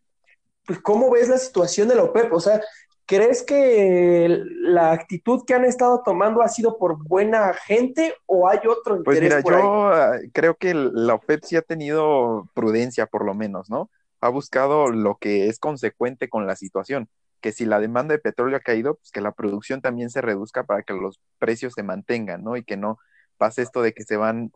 pues, 0.67 0.79
¿cómo 0.81 1.09
ves 1.09 1.27
la 1.27 1.39
situación 1.39 1.87
de 1.87 1.95
la 1.95 2.03
OPEP? 2.03 2.31
O 2.31 2.39
sea, 2.39 2.61
¿crees 3.09 3.43
que 3.43 4.27
la 4.61 4.91
actitud 4.91 5.43
que 5.45 5.55
han 5.55 5.65
estado 5.65 6.03
tomando 6.05 6.43
ha 6.43 6.47
sido 6.47 6.77
por 6.77 7.03
buena 7.03 7.53
gente 7.53 8.13
o 8.27 8.47
hay 8.47 8.59
otro 8.59 8.97
interés 8.97 9.03
Pues 9.03 9.21
mira, 9.21 9.41
por 9.41 9.53
yo 9.53 9.57
ahí? 9.57 10.27
uh, 10.27 10.31
creo 10.31 10.55
que 10.55 10.73
la 10.75 11.15
OPEP 11.15 11.43
sí 11.43 11.55
ha 11.55 11.61
tenido 11.61 12.47
prudencia, 12.53 13.07
por 13.07 13.25
lo 13.25 13.33
menos, 13.33 13.69
¿no? 13.69 13.89
Ha 14.21 14.29
buscado 14.29 14.89
lo 14.91 15.17
que 15.17 15.47
es 15.47 15.57
consecuente 15.59 16.29
con 16.29 16.45
la 16.45 16.55
situación, 16.55 17.09
que 17.41 17.51
si 17.51 17.65
la 17.65 17.79
demanda 17.79 18.13
de 18.13 18.19
petróleo 18.19 18.57
ha 18.57 18.61
caído, 18.61 18.95
pues 18.95 19.11
que 19.11 19.21
la 19.21 19.31
producción 19.31 19.81
también 19.81 20.09
se 20.09 20.21
reduzca 20.21 20.63
para 20.63 20.83
que 20.83 20.93
los 20.93 21.19
precios 21.39 21.73
se 21.73 21.83
mantengan, 21.83 22.43
¿no? 22.43 22.55
Y 22.55 22.63
que 22.63 22.77
no 22.77 22.99
pase 23.37 23.63
esto 23.63 23.81
de 23.81 23.93
que 23.93 24.03
se 24.03 24.17
van 24.17 24.51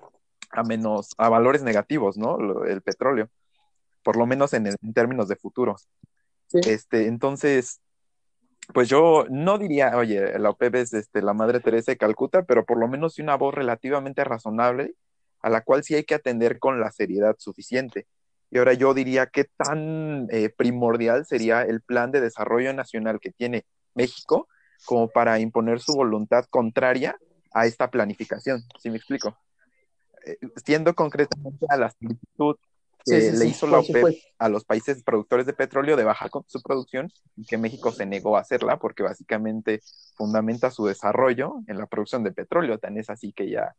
a 0.51 0.63
menos, 0.63 1.15
a 1.17 1.27
valores 1.27 1.63
negativos, 1.63 2.17
¿no? 2.17 2.63
El 2.65 2.81
petróleo 2.83 3.29
por 4.03 4.17
lo 4.17 4.27
menos 4.27 4.53
en, 4.53 4.67
el, 4.67 4.75
en 4.83 4.93
términos 4.93 5.27
de 5.27 5.37
futuro. 5.37 5.77
Sí. 6.47 6.59
Este, 6.65 7.07
entonces, 7.07 7.79
pues 8.73 8.88
yo 8.88 9.26
no 9.30 9.58
diría, 9.58 9.97
oye, 9.97 10.38
la 10.39 10.52
OPEP 10.52 10.76
es 10.76 10.93
este, 10.93 11.21
la 11.21 11.34
Madre 11.34 11.60
Teresa 11.60 11.91
de 11.91 11.97
Calcuta, 11.97 12.43
pero 12.43 12.65
por 12.65 12.78
lo 12.78 12.88
menos 12.88 13.19
una 13.19 13.36
voz 13.36 13.54
relativamente 13.54 14.23
razonable 14.23 14.93
a 15.41 15.49
la 15.49 15.62
cual 15.62 15.84
sí 15.84 15.95
hay 15.95 16.04
que 16.06 16.15
atender 16.15 16.60
con 16.60 16.80
la 16.80 16.91
seriedad 16.91 17.36
suficiente. 17.38 18.08
Y 18.49 18.60
ahora 18.60 18.73
yo 18.73 18.93
diría 18.93 19.26
qué 19.26 19.45
tan 19.58 20.28
eh, 20.30 20.49
primordial 20.49 21.26
sería 21.26 21.63
el 21.63 21.82
plan 21.82 22.12
de 22.12 22.21
desarrollo 22.21 22.71
nacional 22.73 23.19
que 23.19 23.32
tiene 23.32 23.65
México 23.93 24.47
como 24.86 25.10
para 25.10 25.39
imponer 25.39 25.80
su 25.80 25.93
voluntad 25.93 26.45
contraria 26.49 27.17
a 27.54 27.65
esta 27.65 27.89
planificación. 27.89 28.63
¿Sí 28.80 28.89
me 28.89 28.97
explico? 28.97 29.38
Eh, 30.26 30.38
siendo 30.63 30.93
concretamente 30.93 31.65
a 31.69 31.78
la 31.78 31.89
solicitud 31.89 32.56
que 33.05 33.21
sí, 33.21 33.31
sí, 33.31 33.37
le 33.37 33.45
hizo 33.45 33.67
la 33.67 33.79
OPEP 33.79 34.17
a 34.37 34.49
los 34.49 34.63
países 34.65 35.03
productores 35.03 35.45
de 35.45 35.53
petróleo 35.53 35.95
de 35.95 36.03
bajar 36.03 36.29
con 36.29 36.43
su 36.47 36.61
producción 36.61 37.11
y 37.35 37.45
que 37.45 37.57
México 37.57 37.91
se 37.91 38.05
negó 38.05 38.37
a 38.37 38.41
hacerla 38.41 38.77
porque 38.77 39.03
básicamente 39.03 39.81
fundamenta 40.15 40.71
su 40.71 40.85
desarrollo 40.85 41.55
en 41.67 41.77
la 41.77 41.87
producción 41.87 42.23
de 42.23 42.31
petróleo. 42.31 42.77
Tan 42.77 42.97
es 42.97 43.09
así 43.09 43.33
que 43.33 43.49
ya 43.49 43.75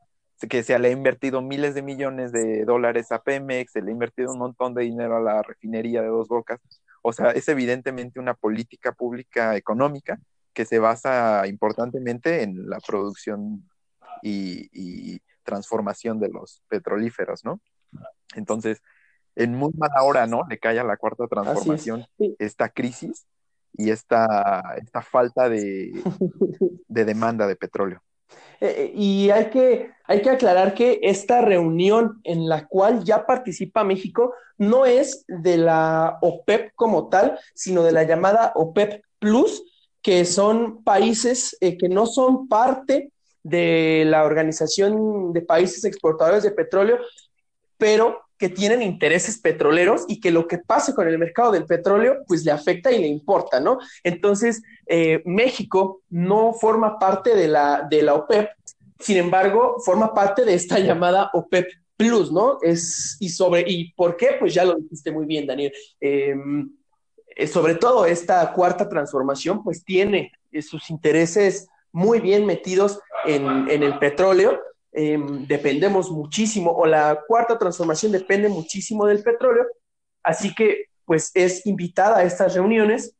que 0.48 0.62
se 0.62 0.78
le 0.78 0.88
ha 0.88 0.90
invertido 0.90 1.40
miles 1.42 1.74
de 1.74 1.82
millones 1.82 2.32
de 2.32 2.64
dólares 2.64 3.12
a 3.12 3.22
Pemex, 3.22 3.72
se 3.72 3.82
le 3.82 3.90
ha 3.90 3.92
invertido 3.92 4.32
un 4.32 4.38
montón 4.38 4.74
de 4.74 4.82
dinero 4.82 5.16
a 5.16 5.20
la 5.20 5.42
refinería 5.42 6.02
de 6.02 6.08
Dos 6.08 6.28
Bocas. 6.28 6.60
O 7.02 7.12
sea, 7.12 7.30
es 7.30 7.48
evidentemente 7.48 8.18
una 8.18 8.34
política 8.34 8.92
pública 8.92 9.56
económica 9.56 10.18
que 10.52 10.64
se 10.64 10.78
basa 10.78 11.46
importantemente 11.46 12.42
en 12.42 12.68
la 12.68 12.78
producción 12.80 13.68
y, 14.22 14.68
y 14.72 15.20
transformación 15.44 16.18
de 16.20 16.28
los 16.28 16.62
petrolíferos, 16.68 17.44
¿no? 17.44 17.60
Entonces, 18.34 18.82
en 19.36 19.54
muy 19.54 19.72
mala 19.76 20.02
hora, 20.02 20.26
¿no? 20.26 20.42
Le 20.48 20.58
cae 20.58 20.78
a 20.78 20.84
la 20.84 20.96
cuarta 20.96 21.26
transformación 21.26 22.06
esta 22.38 22.68
crisis 22.68 23.26
y 23.76 23.90
esta, 23.90 24.76
esta 24.80 25.02
falta 25.02 25.48
de, 25.48 25.92
de, 26.88 27.04
demanda 27.04 27.46
de 27.46 27.56
petróleo. 27.56 28.00
Eh, 28.60 28.92
y 28.94 29.30
hay 29.30 29.50
que, 29.50 29.90
hay 30.04 30.22
que 30.22 30.30
aclarar 30.30 30.74
que 30.74 31.00
esta 31.02 31.40
reunión 31.40 32.20
en 32.24 32.48
la 32.48 32.66
cual 32.66 33.04
ya 33.04 33.26
participa 33.26 33.84
México 33.84 34.34
no 34.58 34.86
es 34.86 35.24
de 35.26 35.56
la 35.56 36.18
OPEP 36.22 36.72
como 36.76 37.08
tal, 37.08 37.38
sino 37.54 37.82
de 37.82 37.92
la 37.92 38.04
llamada 38.04 38.52
OPEP 38.54 39.02
Plus, 39.18 39.64
que 40.00 40.24
son 40.24 40.84
países 40.84 41.56
eh, 41.60 41.76
que 41.76 41.88
no 41.88 42.06
son 42.06 42.46
parte 42.46 43.10
de 43.42 44.04
la 44.06 44.24
Organización 44.24 45.32
de 45.32 45.42
Países 45.42 45.84
Exportadores 45.84 46.42
de 46.42 46.50
Petróleo, 46.50 46.98
pero 47.76 48.22
que 48.44 48.50
tienen 48.50 48.82
intereses 48.82 49.38
petroleros 49.38 50.04
y 50.06 50.20
que 50.20 50.30
lo 50.30 50.46
que 50.46 50.58
pase 50.58 50.92
con 50.92 51.08
el 51.08 51.18
mercado 51.18 51.50
del 51.52 51.64
petróleo 51.64 52.24
pues 52.28 52.44
le 52.44 52.50
afecta 52.50 52.92
y 52.92 53.00
le 53.00 53.06
importa, 53.06 53.58
¿no? 53.58 53.78
Entonces, 54.02 54.62
eh, 54.86 55.22
México 55.24 56.02
no 56.10 56.52
forma 56.52 56.98
parte 56.98 57.34
de 57.34 57.48
la, 57.48 57.86
de 57.88 58.02
la 58.02 58.12
OPEP, 58.12 58.50
sin 58.98 59.16
embargo, 59.16 59.76
forma 59.82 60.12
parte 60.12 60.44
de 60.44 60.52
esta 60.52 60.78
llamada 60.78 61.30
OPEP 61.32 61.66
Plus, 61.96 62.30
¿no? 62.30 62.58
Es, 62.60 63.16
y 63.18 63.30
sobre, 63.30 63.64
¿y 63.66 63.94
por 63.94 64.18
qué? 64.18 64.36
Pues 64.38 64.52
ya 64.52 64.66
lo 64.66 64.74
dijiste 64.74 65.10
muy 65.10 65.24
bien, 65.24 65.46
Daniel. 65.46 65.72
Eh, 66.02 66.34
sobre 67.50 67.76
todo 67.76 68.04
esta 68.04 68.52
cuarta 68.52 68.90
transformación 68.90 69.64
pues 69.64 69.82
tiene 69.86 70.32
sus 70.60 70.90
intereses 70.90 71.66
muy 71.92 72.20
bien 72.20 72.44
metidos 72.44 73.00
en, 73.24 73.70
en 73.70 73.82
el 73.82 73.98
petróleo, 73.98 74.60
eh, 74.94 75.18
dependemos 75.48 76.10
muchísimo, 76.10 76.70
o 76.70 76.86
la 76.86 77.20
cuarta 77.26 77.58
transformación 77.58 78.12
depende 78.12 78.48
muchísimo 78.48 79.06
del 79.06 79.22
petróleo, 79.22 79.66
así 80.22 80.54
que 80.54 80.86
pues 81.04 81.30
es 81.34 81.66
invitada 81.66 82.18
a 82.18 82.22
estas 82.24 82.54
reuniones 82.54 83.14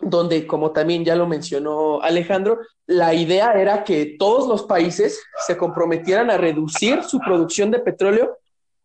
donde, 0.00 0.46
como 0.46 0.70
también 0.70 1.04
ya 1.04 1.16
lo 1.16 1.26
mencionó 1.26 2.00
Alejandro, 2.00 2.60
la 2.86 3.14
idea 3.14 3.52
era 3.52 3.82
que 3.82 4.16
todos 4.18 4.48
los 4.48 4.62
países 4.62 5.20
se 5.46 5.56
comprometieran 5.56 6.30
a 6.30 6.36
reducir 6.36 7.02
su 7.02 7.18
producción 7.18 7.70
de 7.70 7.80
petróleo 7.80 8.38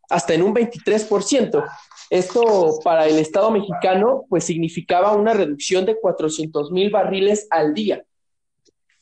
hasta 0.10 0.34
en 0.34 0.41
un 0.41 0.56
23%. 0.56 1.63
Esto 2.10 2.80
para 2.84 3.06
el 3.06 3.19
Estado 3.19 3.52
mexicano 3.52 4.26
pues 4.28 4.43
significaba 4.43 5.13
una 5.13 5.34
reducción 5.34 5.86
de 5.86 6.00
400 6.00 6.72
mil 6.72 6.89
barriles 6.89 7.48
al 7.52 7.74
día. 7.74 8.04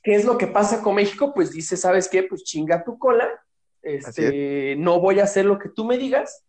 ¿Qué 0.04 0.16
es 0.16 0.26
lo 0.26 0.38
que 0.38 0.48
pasa 0.48 0.82
con 0.82 0.96
México? 0.96 1.34
Pues 1.34 1.52
dice, 1.52 1.78
¿sabes 1.78 2.10
qué? 2.10 2.24
Pues 2.24 2.44
chinga 2.44 2.84
tu 2.84 2.98
cola, 2.98 3.30
este, 3.82 4.76
no 4.78 5.00
voy 5.00 5.20
a 5.20 5.24
hacer 5.24 5.46
lo 5.46 5.58
que 5.58 5.70
tú 5.70 5.86
me 5.86 5.98
digas 5.98 6.44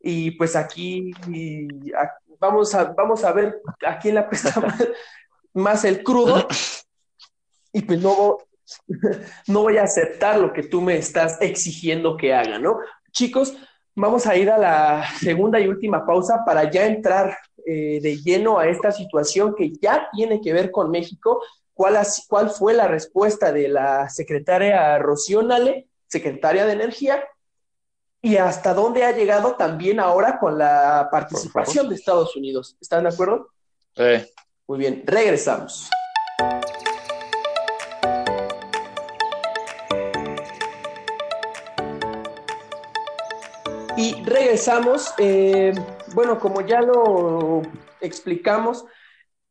y 0.00 0.30
pues 0.32 0.56
aquí 0.56 1.10
y, 1.28 1.92
a, 1.92 2.12
vamos, 2.38 2.74
a, 2.74 2.84
vamos 2.84 3.24
a 3.24 3.32
ver 3.32 3.60
a 3.86 3.98
quién 3.98 4.14
le 4.14 4.20
apesta 4.20 4.60
más, 4.60 4.88
más 5.52 5.84
el 5.84 6.02
crudo 6.02 6.46
y 7.72 7.82
pues 7.82 8.00
no, 8.00 8.38
no 9.46 9.62
voy 9.62 9.76
a 9.78 9.84
aceptar 9.84 10.38
lo 10.38 10.52
que 10.52 10.62
tú 10.62 10.80
me 10.80 10.96
estás 10.96 11.40
exigiendo 11.40 12.16
que 12.16 12.32
haga, 12.32 12.58
¿no? 12.58 12.78
Chicos, 13.12 13.56
vamos 13.94 14.26
a 14.26 14.36
ir 14.36 14.50
a 14.50 14.58
la 14.58 15.04
segunda 15.18 15.60
y 15.60 15.68
última 15.68 16.06
pausa 16.06 16.44
para 16.46 16.70
ya 16.70 16.86
entrar 16.86 17.36
eh, 17.66 18.00
de 18.00 18.16
lleno 18.18 18.58
a 18.58 18.68
esta 18.68 18.92
situación 18.92 19.54
que 19.54 19.72
ya 19.80 20.08
tiene 20.12 20.40
que 20.40 20.52
ver 20.52 20.70
con 20.70 20.90
México 20.90 21.42
¿Cuál, 21.78 21.96
¿Cuál, 22.26 22.50
fue 22.50 22.74
la 22.74 22.88
respuesta 22.88 23.52
de 23.52 23.68
la 23.68 24.08
secretaria 24.08 24.98
Rocío 24.98 25.42
Nale, 25.42 25.86
secretaria 26.08 26.66
de 26.66 26.72
Energía, 26.72 27.22
y 28.20 28.36
hasta 28.36 28.74
dónde 28.74 29.04
ha 29.04 29.12
llegado 29.12 29.54
también 29.54 30.00
ahora 30.00 30.40
con 30.40 30.58
la 30.58 31.06
participación 31.08 31.88
de 31.88 31.94
Estados 31.94 32.34
Unidos. 32.34 32.76
¿Están 32.80 33.04
de 33.04 33.10
acuerdo? 33.10 33.50
Sí. 33.94 34.28
Muy 34.66 34.78
bien, 34.80 35.04
regresamos. 35.06 35.88
Y 43.96 44.24
regresamos, 44.24 45.14
eh, 45.18 45.72
bueno, 46.12 46.40
como 46.40 46.60
ya 46.62 46.80
lo 46.80 47.62
explicamos, 48.00 48.84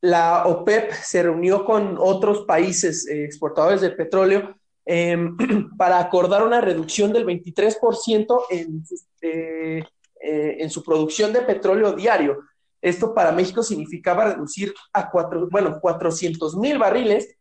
la 0.02 0.46
OPEP 0.46 0.92
se 0.94 1.24
reunió 1.24 1.66
con 1.66 1.98
otros 2.00 2.46
países 2.46 3.08
eh, 3.08 3.26
exportadores 3.26 3.82
de 3.82 3.92
petróleo 3.92 4.56
em, 4.86 5.36
para 5.78 6.00
acordar 6.00 6.44
una 6.44 6.62
reducción 6.62 7.12
del 7.14 7.26
23% 7.26 8.42
en, 8.52 8.84
eh, 9.22 9.84
en 10.22 10.70
su 10.70 10.84
producción 10.84 11.34
de 11.34 11.42
petróleo 11.42 11.94
diario. 11.94 12.40
Esto 12.82 13.14
para 13.14 13.32
México 13.32 13.64
significaba 13.64 14.34
reducir 14.34 14.74
a 14.94 15.10
cuatro, 15.10 15.48
bueno, 15.50 15.80
400 15.82 16.56
mil 16.58 16.78
barriles, 16.78 17.36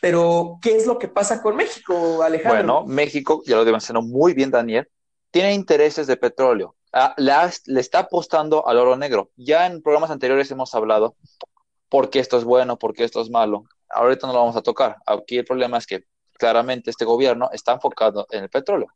pero 0.00 0.58
¿qué 0.62 0.76
es 0.76 0.86
lo 0.86 0.98
que 0.98 1.08
pasa 1.08 1.42
con 1.42 1.56
México, 1.56 2.22
Alejandro? 2.22 2.80
Bueno, 2.80 2.86
México, 2.86 3.42
ya 3.46 3.56
lo 3.56 3.64
mencionó 3.64 4.02
muy 4.02 4.32
bien 4.32 4.50
Daniel, 4.50 4.88
tiene 5.30 5.54
intereses 5.54 6.06
de 6.06 6.16
petróleo, 6.16 6.76
ah, 6.92 7.14
le, 7.16 7.80
está 7.80 8.00
apostando 8.00 8.66
al 8.66 8.78
oro 8.78 8.96
negro. 8.96 9.30
Ya 9.36 9.66
en 9.66 9.82
programas 9.82 10.10
anteriores 10.10 10.50
hemos 10.50 10.74
hablado 10.74 11.16
por 11.92 12.08
qué 12.08 12.20
esto 12.20 12.38
es 12.38 12.44
bueno, 12.44 12.78
por 12.78 12.94
qué 12.94 13.04
esto 13.04 13.20
es 13.20 13.28
malo. 13.28 13.66
Ahorita 13.90 14.26
no 14.26 14.32
lo 14.32 14.38
vamos 14.38 14.56
a 14.56 14.62
tocar. 14.62 14.96
Aquí 15.04 15.36
el 15.36 15.44
problema 15.44 15.76
es 15.76 15.86
que 15.86 16.04
claramente 16.38 16.88
este 16.88 17.04
gobierno 17.04 17.50
está 17.52 17.72
enfocado 17.72 18.26
en 18.30 18.44
el 18.44 18.48
petróleo. 18.48 18.86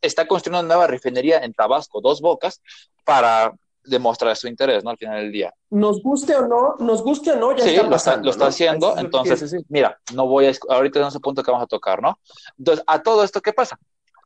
Está, 0.00 0.26
construyendo 0.26 0.60
una 0.60 0.74
nueva 0.74 0.86
refinería 0.86 1.40
en 1.40 1.52
Tabasco, 1.52 2.00
dos 2.00 2.22
bocas, 2.22 2.62
para 3.04 3.52
demostrar 3.84 4.34
su 4.36 4.48
interés, 4.48 4.82
¿no? 4.82 4.88
Al 4.88 4.96
final 4.96 5.20
del 5.20 5.32
día. 5.32 5.52
Nos 5.68 6.02
guste 6.02 6.34
o 6.34 6.48
no, 6.48 6.76
nos 6.78 7.02
guste 7.02 7.32
o 7.32 7.36
no, 7.36 7.54
ya 7.54 7.62
sí, 7.62 7.74
está 7.74 7.86
lo 7.86 7.96
está, 7.96 8.16
lo 8.16 8.30
está 8.30 8.46
haciendo. 8.46 8.96
Entonces, 8.96 9.54
mira, 9.68 10.00
no 10.14 10.26
voy 10.26 10.46
a, 10.46 10.52
ahorita 10.70 11.00
no 11.00 11.08
es 11.08 11.14
el 11.14 11.20
punto 11.20 11.42
que 11.42 11.50
vamos 11.50 11.64
a 11.64 11.68
tocar, 11.68 12.00
¿no? 12.00 12.18
Entonces, 12.56 12.82
a 12.86 13.02
todo 13.02 13.22
esto, 13.22 13.42
¿qué 13.42 13.52
pasa? 13.52 13.78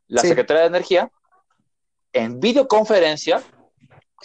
La 0.07 0.23
Secretaría 0.23 0.63
de 0.63 0.69
Energía 0.69 1.11
en 2.13 2.39
videoconferencia 2.39 3.43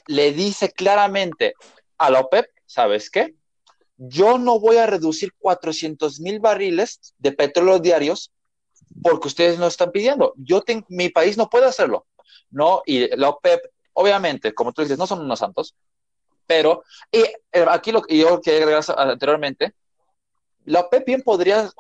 le 0.06 0.32
dice 0.32 0.72
claramente 0.72 1.56
a 1.98 2.12
la 2.12 2.20
OPEP, 2.20 2.46
¿sabes 2.68 3.10
qué? 3.10 3.34
Yo 3.98 4.38
no 4.38 4.60
voy 4.60 4.78
a 4.78 4.88
reducir 4.88 5.34
400 5.38 6.20
mil 6.20 6.40
barriles 6.40 7.14
de 7.18 7.32
petróleo 7.32 7.80
diarios 7.80 8.32
porque 9.02 9.28
ustedes 9.28 9.60
no 9.60 9.68
están 9.68 9.92
pidiendo. 9.92 10.34
Yo 10.38 10.64
mi 10.90 11.10
país 11.10 11.38
no 11.38 11.50
puede 11.50 11.66
hacerlo. 11.66 12.06
No, 12.50 12.82
y 12.86 13.16
la 13.16 13.30
OPEP, 13.30 13.62
obviamente, 13.94 14.54
como 14.54 14.74
tú 14.74 14.82
dices, 14.82 14.98
no 14.98 15.08
son 15.08 15.22
unos 15.22 15.40
santos, 15.40 15.76
pero 16.46 16.84
y, 17.12 17.20
eh, 17.20 17.66
aquí 17.68 17.92
lo 17.92 18.02
que 18.02 18.18
yo 18.18 18.42
quería 18.42 18.64
agregar 18.64 18.84
anteriormente, 18.98 19.74
la 20.66 20.82
OPEP 20.82 21.06
bien 21.06 21.22
podría 21.22 21.72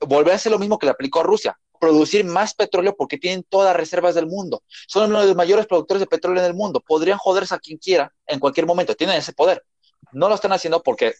volver 0.00 0.32
a 0.32 0.36
hacer 0.36 0.52
lo 0.52 0.58
mismo 0.58 0.78
que 0.78 0.86
le 0.86 0.92
aplicó 0.92 1.20
a 1.20 1.24
Rusia 1.24 1.58
producir 1.78 2.24
más 2.24 2.54
petróleo 2.54 2.94
porque 2.96 3.18
tienen 3.18 3.44
todas 3.44 3.68
las 3.68 3.76
reservas 3.76 4.14
del 4.14 4.26
mundo. 4.26 4.62
Son 4.86 5.10
uno 5.10 5.20
de 5.20 5.28
los 5.28 5.36
mayores 5.36 5.66
productores 5.66 6.00
de 6.00 6.06
petróleo 6.06 6.42
en 6.42 6.48
el 6.48 6.54
mundo. 6.54 6.80
Podrían 6.80 7.18
joderse 7.18 7.54
a 7.54 7.58
quien 7.58 7.78
quiera 7.78 8.12
en 8.26 8.40
cualquier 8.40 8.66
momento. 8.66 8.94
Tienen 8.94 9.16
ese 9.16 9.32
poder. 9.32 9.64
No 10.12 10.28
lo 10.28 10.34
están 10.34 10.52
haciendo 10.52 10.82
porque 10.82 11.14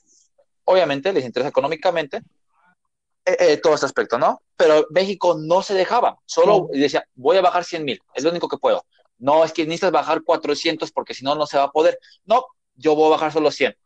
obviamente 0.64 1.12
les 1.12 1.24
interesa 1.24 1.48
económicamente 1.48 2.22
eh, 3.24 3.37
eh, 3.40 3.57
todo 3.59 3.74
este 3.74 3.87
aspecto, 3.87 4.18
¿no? 4.18 4.42
Pero 4.57 4.87
México 4.90 5.37
no 5.38 5.62
se 5.62 5.74
dejaba. 5.74 6.18
Solo 6.27 6.68
decía, 6.72 7.07
voy 7.14 7.37
a 7.37 7.42
bajar 7.42 7.64
100 7.64 7.85
mil. 7.85 8.01
Es 8.14 8.24
lo 8.24 8.31
único 8.31 8.48
que 8.48 8.59
puedo. 8.59 8.85
No, 9.18 9.44
es 9.44 9.53
que 9.53 9.64
necesitas 9.64 9.92
bajar 9.92 10.22
400 10.22 10.92
porque 10.92 11.14
si 11.14 11.24
no, 11.24 11.35
no 11.35 11.46
se 11.46 11.59
va 11.59 11.64
a 11.64 11.70
poder. 11.70 11.98
No, 12.24 12.46
yo 12.74 12.94
voy 12.94 13.09
a 13.09 13.16
bajar 13.16 13.33
solo 13.33 13.51
100. 13.51 13.77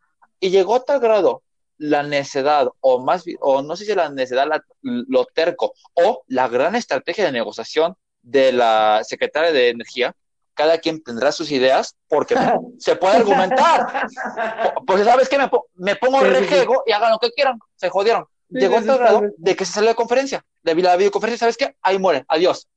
Y 0.40 0.50
llegó 0.50 0.76
a 0.76 0.84
tal 0.84 1.00
grado 1.00 1.42
la 1.78 2.04
necedad, 2.04 2.68
o 2.80 3.00
más 3.00 3.24
o 3.40 3.62
no 3.62 3.74
sé 3.74 3.84
si 3.84 3.94
la 3.94 4.08
necedad, 4.08 4.46
lo 4.82 5.24
terco, 5.26 5.72
o 5.94 6.22
la 6.28 6.46
gran 6.48 6.76
estrategia 6.76 7.24
de 7.24 7.32
negociación 7.32 7.96
de 8.22 8.52
la 8.52 9.02
secretaria 9.02 9.50
de 9.50 9.70
Energía, 9.70 10.14
cada 10.62 10.78
quien 10.78 11.02
tendrá 11.02 11.32
sus 11.32 11.50
ideas 11.50 11.96
porque 12.06 12.36
se 12.78 12.94
puede 12.96 13.16
argumentar. 13.16 14.08
Pues 14.86 15.04
sabes 15.04 15.28
que 15.28 15.38
me, 15.38 15.96
pongo 15.96 16.20
rejego 16.20 16.82
y 16.86 16.92
hagan 16.92 17.12
lo 17.12 17.18
que 17.18 17.30
quieran, 17.30 17.58
se 17.76 17.88
jodieron. 17.88 18.26
Llegó 18.48 18.76
a 18.76 18.82
tal 18.82 18.98
grado 18.98 19.22
de 19.36 19.56
que 19.56 19.64
se 19.64 19.72
salió 19.72 19.90
de 19.90 19.94
conferencia, 19.94 20.44
de 20.62 20.74
la 20.74 20.96
videoconferencia, 20.96 21.40
¿sabes 21.40 21.56
qué? 21.56 21.76
Ahí 21.82 21.98
muere, 21.98 22.24
adiós. 22.28 22.68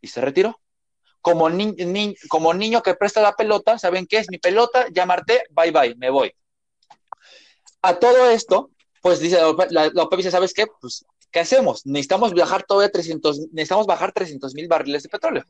Y 0.00 0.08
se 0.08 0.20
retiró. 0.20 0.58
Como, 1.20 1.48
como 2.28 2.54
niño 2.54 2.82
que 2.82 2.94
presta 2.94 3.20
la 3.20 3.32
pelota, 3.32 3.78
¿saben 3.78 4.06
qué 4.06 4.18
es 4.18 4.30
mi 4.30 4.38
pelota? 4.38 4.86
Ya 4.92 5.06
bye 5.06 5.70
bye, 5.70 5.94
me 5.96 6.10
voy. 6.10 6.32
A 7.82 7.94
todo 7.98 8.30
esto, 8.30 8.70
pues 9.02 9.20
dice 9.20 9.38
la, 9.70 10.02
OPEP 10.02 10.16
dice, 10.18 10.30
¿sabes 10.30 10.54
qué? 10.54 10.66
Pues, 10.80 11.04
¿qué 11.30 11.40
hacemos? 11.40 11.84
Necesitamos 11.84 12.32
bajar 12.32 12.62
todavía 12.62 12.90
300, 12.90 13.48
necesitamos 13.52 13.86
bajar 13.86 14.12
300 14.12 14.54
mil 14.54 14.68
barriles 14.68 15.02
de 15.02 15.08
petróleo. 15.08 15.44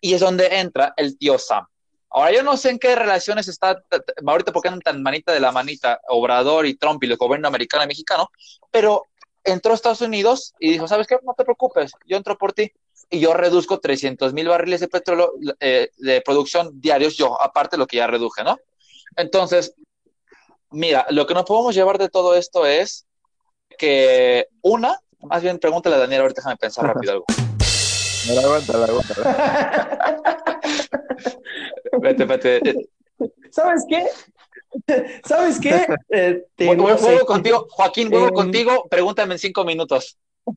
Y 0.00 0.14
es 0.14 0.20
donde 0.20 0.46
entra 0.58 0.94
el 0.96 1.16
tío 1.18 1.38
Sam. 1.38 1.66
Ahora, 2.10 2.32
yo 2.32 2.42
no 2.42 2.56
sé 2.56 2.70
en 2.70 2.78
qué 2.78 2.94
relaciones 2.94 3.48
está, 3.48 3.82
ahorita 4.26 4.52
porque 4.52 4.68
andan 4.68 4.80
tan 4.80 5.02
manita 5.02 5.32
de 5.32 5.40
la 5.40 5.52
manita 5.52 6.00
Obrador 6.08 6.66
y 6.66 6.74
Trump 6.74 7.02
y 7.02 7.06
el 7.06 7.16
gobierno 7.16 7.48
americano 7.48 7.84
y 7.84 7.88
mexicano, 7.88 8.30
pero 8.70 9.04
entró 9.44 9.72
a 9.72 9.74
Estados 9.74 10.00
Unidos 10.00 10.54
y 10.58 10.70
dijo, 10.70 10.88
¿sabes 10.88 11.06
qué? 11.06 11.18
No 11.22 11.34
te 11.34 11.44
preocupes, 11.44 11.92
yo 12.06 12.16
entro 12.16 12.38
por 12.38 12.52
ti 12.52 12.72
y 13.10 13.20
yo 13.20 13.34
reduzco 13.34 13.80
300 13.80 14.32
mil 14.32 14.48
barriles 14.48 14.80
de 14.80 14.88
petróleo 14.88 15.32
eh, 15.60 15.90
de 15.98 16.20
producción 16.22 16.80
diarios, 16.80 17.16
yo, 17.16 17.40
aparte 17.40 17.76
de 17.76 17.78
lo 17.78 17.86
que 17.86 17.98
ya 17.98 18.06
reduje, 18.06 18.42
¿no? 18.42 18.56
Entonces, 19.16 19.74
Mira, 20.70 21.06
lo 21.10 21.26
que 21.26 21.34
nos 21.34 21.44
podemos 21.44 21.74
llevar 21.74 21.98
de 21.98 22.08
todo 22.08 22.34
esto 22.34 22.66
es 22.66 23.06
que 23.78 24.48
una, 24.62 24.98
más 25.20 25.42
bien 25.42 25.58
pregúntale 25.58 25.96
a 25.96 26.00
Daniel, 26.00 26.22
ahorita 26.22 26.40
déjame 26.40 26.56
pensar 26.56 26.86
rápido 26.86 27.12
algo. 27.12 27.24
No 28.28 28.40
aguanta, 28.40 28.78
la 28.78 28.86
aguanta. 28.86 29.14
vete, 32.00 32.24
vete. 32.24 32.88
¿Sabes 33.50 33.84
qué? 33.88 34.06
¿Sabes 35.24 35.60
qué? 35.60 35.86
Eh, 36.10 36.46
vuelvo 36.58 37.26
contigo, 37.26 37.66
Joaquín, 37.70 38.10
vuelvo 38.10 38.28
em, 38.28 38.34
contigo, 38.34 38.86
pregúntame 38.90 39.34
en 39.34 39.38
cinco 39.38 39.64
minutos. 39.64 40.18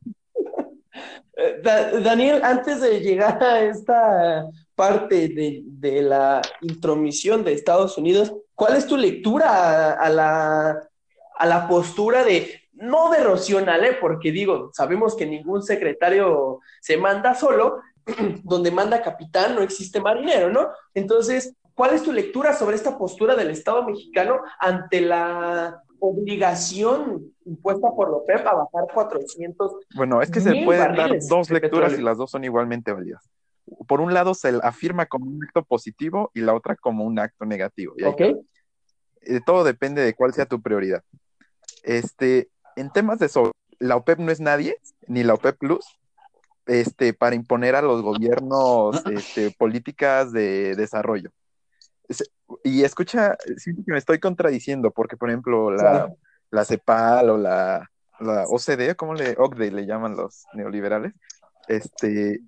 Eh, 1.42 1.62
Daniel, 2.04 2.42
antes 2.44 2.82
de 2.82 3.00
llegar 3.00 3.42
a 3.42 3.62
esta 3.62 4.46
parte 4.76 5.30
de, 5.30 5.62
de 5.64 6.02
la 6.02 6.42
intromisión 6.60 7.46
de 7.46 7.54
Estados 7.54 7.98
Unidos, 7.98 8.34
¿Cuál 8.60 8.76
es 8.76 8.86
tu 8.86 8.98
lectura 8.98 9.94
a, 9.94 10.10
la, 10.10 10.90
a 11.38 11.46
la 11.46 11.66
postura 11.70 12.26
de, 12.26 12.59
no 12.80 13.12
de 13.12 13.24
Rocío 13.24 13.60
porque 14.02 14.32
digo, 14.32 14.72
sabemos 14.74 15.16
que 15.16 15.26
ningún 15.26 15.64
secretario 15.64 16.60
se 16.82 16.98
manda 16.98 17.36
solo, 17.36 17.82
donde 18.44 18.72
manda 18.72 19.02
capitán 19.02 19.56
no 19.56 19.62
existe 19.62 20.00
marinero, 20.00 20.50
¿no? 20.50 20.70
Entonces, 20.94 21.56
¿cuál 21.74 21.94
es 21.94 22.04
tu 22.04 22.12
lectura 22.12 22.54
sobre 22.54 22.76
esta 22.76 22.98
postura 22.98 23.36
del 23.36 23.50
Estado 23.50 23.84
mexicano 23.84 24.42
ante 24.60 25.02
la 25.02 25.82
obligación 26.00 27.34
impuesta 27.46 27.90
por 27.96 28.10
López 28.10 28.42
a 28.46 28.54
bajar 28.54 28.86
400? 28.94 29.74
Bueno, 29.96 30.22
es 30.22 30.32
que 30.32 30.40
se 30.40 30.64
pueden 30.64 30.96
dar 30.96 31.12
dos 31.28 31.50
lecturas 31.50 31.98
y 31.98 32.02
las 32.02 32.18
dos 32.18 32.32
son 32.32 32.44
igualmente 32.44 32.92
válidas 32.92 33.30
por 33.88 34.02
un 34.02 34.14
lado 34.14 34.34
se 34.34 34.60
afirma 34.64 35.06
como 35.06 35.26
un 35.26 35.44
acto 35.44 35.64
positivo 35.64 36.32
y 36.34 36.42
la 36.42 36.54
otra 36.54 36.76
como 36.76 37.04
un 37.04 37.20
acto 37.20 37.46
negativo. 37.46 37.94
Okay. 38.04 38.36
Eh, 39.22 39.42
todo 39.46 39.64
depende 39.64 40.02
de 40.02 40.14
cuál 40.14 40.34
sea 40.34 40.46
tu 40.46 40.62
prioridad. 40.62 41.04
Este, 41.84 42.50
en 42.80 42.92
temas 42.92 43.20
de 43.20 43.30
sobre, 43.30 43.52
la 43.80 43.96
OPEP 43.96 44.20
no 44.20 44.32
es 44.32 44.40
nadie, 44.40 44.78
ni 45.08 45.24
la 45.24 45.34
OPEP 45.34 45.58
Plus, 45.58 45.86
este, 46.66 47.14
para 47.14 47.36
imponer 47.36 47.76
a 47.76 47.82
los 47.82 48.02
gobiernos 48.02 49.04
este, 49.12 49.52
políticas 49.52 50.32
de 50.32 50.76
desarrollo. 50.76 51.32
Y 52.64 52.84
escucha, 52.84 53.38
siento 53.58 53.84
que 53.86 53.92
me 53.92 54.00
estoy 54.00 54.20
contradiciendo, 54.20 54.92
porque 54.92 55.18
por 55.18 55.30
ejemplo, 55.30 55.72
la, 55.72 56.12
la 56.50 56.66
CEPAL 56.66 57.30
o 57.30 57.38
la, 57.38 57.90
la 58.20 58.46
OCDE, 58.48 58.96
¿cómo 58.96 59.14
le, 59.14 59.36
OCDE 59.38 59.72
le 59.72 59.86
llaman 59.86 60.16
los 60.16 60.46
neoliberales? 60.54 61.14
Este, 61.68 62.42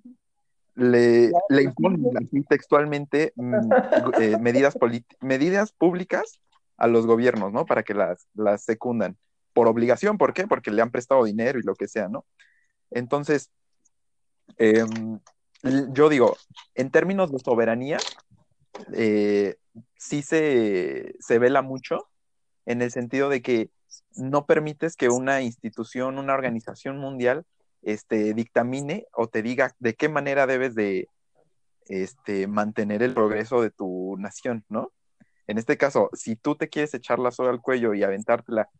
le, 0.74 1.30
le 1.48 1.62
imponen 1.62 2.44
textualmente 2.48 3.32
mm, 3.36 3.72
eh, 4.20 4.36
medidas, 4.40 4.76
medidas 5.20 5.72
públicas 5.72 6.40
a 6.76 6.86
los 6.88 7.06
gobiernos, 7.06 7.52
¿no? 7.52 7.64
Para 7.64 7.82
que 7.82 7.94
las, 7.94 8.26
las 8.34 8.64
secundan. 8.64 9.16
Por 9.52 9.68
obligación, 9.68 10.18
¿por 10.18 10.32
qué? 10.32 10.46
Porque 10.46 10.70
le 10.70 10.82
han 10.82 10.90
prestado 10.90 11.24
dinero 11.24 11.58
y 11.58 11.62
lo 11.62 11.74
que 11.74 11.88
sea, 11.88 12.08
¿no? 12.08 12.24
Entonces, 12.90 13.50
em, 14.58 15.20
yo 15.92 16.08
digo, 16.08 16.36
en 16.74 16.90
términos 16.90 17.30
de 17.30 17.38
soberanía, 17.38 17.98
eh, 18.92 19.56
sí 19.96 20.22
se, 20.22 21.14
se 21.20 21.38
vela 21.38 21.62
mucho 21.62 22.08
en 22.66 22.82
el 22.82 22.90
sentido 22.90 23.28
de 23.28 23.42
que 23.42 23.70
no 24.16 24.46
permites 24.46 24.96
que 24.96 25.08
una 25.08 25.42
institución, 25.42 26.18
una 26.18 26.34
organización 26.34 26.98
mundial 26.98 27.44
este, 27.82 28.34
dictamine 28.34 29.06
o 29.12 29.28
te 29.28 29.42
diga 29.42 29.74
de 29.78 29.94
qué 29.94 30.08
manera 30.08 30.46
debes 30.46 30.74
de, 30.74 31.08
este, 31.88 32.46
mantener 32.46 33.02
el 33.02 33.14
progreso 33.14 33.60
de 33.60 33.70
tu 33.70 34.16
nación, 34.18 34.64
¿no? 34.68 34.92
En 35.46 35.58
este 35.58 35.76
caso, 35.76 36.08
si 36.12 36.36
tú 36.36 36.54
te 36.54 36.68
quieres 36.68 36.94
echar 36.94 37.18
la 37.18 37.32
soga 37.32 37.50
al 37.50 37.60
cuello 37.60 37.94
y 37.94 38.02
aventártela 38.02 38.70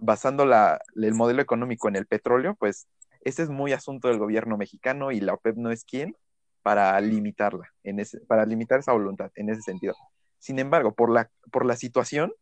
basando 0.00 0.44
la, 0.44 0.80
el 0.96 1.14
modelo 1.14 1.42
económico 1.42 1.88
en 1.88 1.96
el 1.96 2.06
petróleo, 2.06 2.54
pues 2.54 2.86
ese 3.22 3.42
es 3.42 3.50
muy 3.50 3.72
asunto 3.72 4.08
del 4.08 4.18
gobierno 4.18 4.56
mexicano 4.56 5.10
y 5.12 5.20
la 5.20 5.34
OPEP 5.34 5.56
no 5.56 5.70
es 5.70 5.84
quien 5.84 6.16
para 6.62 7.00
limitarla, 7.00 7.72
en 7.82 8.00
ese, 8.00 8.20
para 8.20 8.44
limitar 8.44 8.80
esa 8.80 8.92
voluntad 8.92 9.30
en 9.34 9.48
ese 9.50 9.62
sentido. 9.62 9.94
Sin 10.38 10.58
embargo, 10.58 10.92
por 10.92 11.10
la, 11.10 11.30
por 11.50 11.64
la 11.64 11.76
situación, 11.76 12.32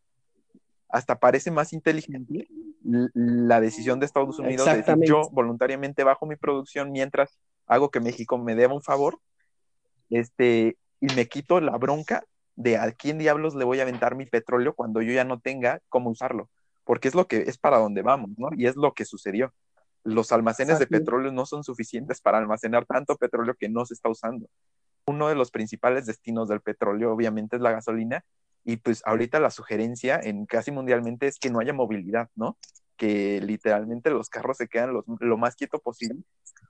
hasta 0.89 1.19
parece 1.19 1.51
más 1.51 1.73
inteligente 1.73 2.49
la 2.83 3.61
decisión 3.61 3.99
de 3.99 4.07
Estados 4.07 4.39
Unidos 4.39 4.67
de 4.67 4.77
decir 4.77 4.97
yo 5.05 5.29
voluntariamente 5.33 6.05
bajo 6.05 6.27
mi 6.27 6.37
producción 6.37 6.93
mientras 6.93 7.39
hago 7.67 7.91
que 7.91 8.01
México 8.01 8.39
me 8.39 8.55
deba 8.55 8.75
un 8.75 8.83
favor 8.83 9.19
este, 10.09 10.77
y 11.01 11.07
me 11.15 11.27
quito 11.27 11.61
la 11.61 11.77
bronca 11.77 12.25
de 12.55 12.79
a 12.79 12.93
quién 12.93 13.19
diablos 13.19 13.55
le 13.55 13.65
voy 13.65 13.81
a 13.81 13.83
aventar 13.83 14.15
mi 14.15 14.27
petróleo 14.27 14.75
cuando 14.75 15.03
yo 15.03 15.13
ya 15.13 15.25
no 15.25 15.41
tenga 15.41 15.81
cómo 15.89 16.11
usarlo, 16.11 16.49
porque 16.87 17.09
es 17.09 17.15
lo 17.15 17.27
que 17.29 17.43
es 17.43 17.59
para 17.59 17.79
donde 17.79 18.01
vamos, 18.01 18.31
¿no? 18.39 18.49
Y 18.57 18.67
es 18.67 18.77
lo 18.77 18.95
que 18.95 19.05
sucedió. 19.05 19.53
Los 20.05 20.33
almacenes 20.33 20.79
de 20.79 20.87
petróleo 20.87 21.33
no 21.33 21.45
son 21.45 21.65
suficientes 21.65 22.23
para 22.23 22.39
almacenar 22.39 22.87
tanto 22.87 23.17
petróleo 23.17 23.55
que 23.59 23.69
no 23.69 23.85
se 23.85 23.93
está 23.93 24.09
usando. 24.09 24.49
Uno 25.07 25.29
de 25.29 25.35
los 25.35 25.51
principales 25.51 26.07
destinos 26.07 26.49
del 26.49 26.63
petróleo, 26.63 27.13
obviamente, 27.13 27.57
es 27.57 27.63
la 27.63 27.73
gasolina, 27.73 28.25
y 28.65 28.79
pues 28.79 29.03
ahorita 29.05 29.39
la 29.41 29.51
sugerencia 29.51 30.19
en 30.23 30.47
casi 30.47 30.71
mundialmente 30.71 31.27
es 31.27 31.39
que 31.39 31.51
no 31.51 31.61
haya 31.61 31.75
movilidad, 31.75 32.31
¿no? 32.35 32.57
Que 32.97 33.41
literalmente 33.43 34.11
los 34.11 34.31
carros 34.31 34.57
se 34.57 34.69
quedan 34.69 34.95
lo 35.21 35.37
más 35.37 35.55
quieto 35.55 35.79
posible 35.81 36.23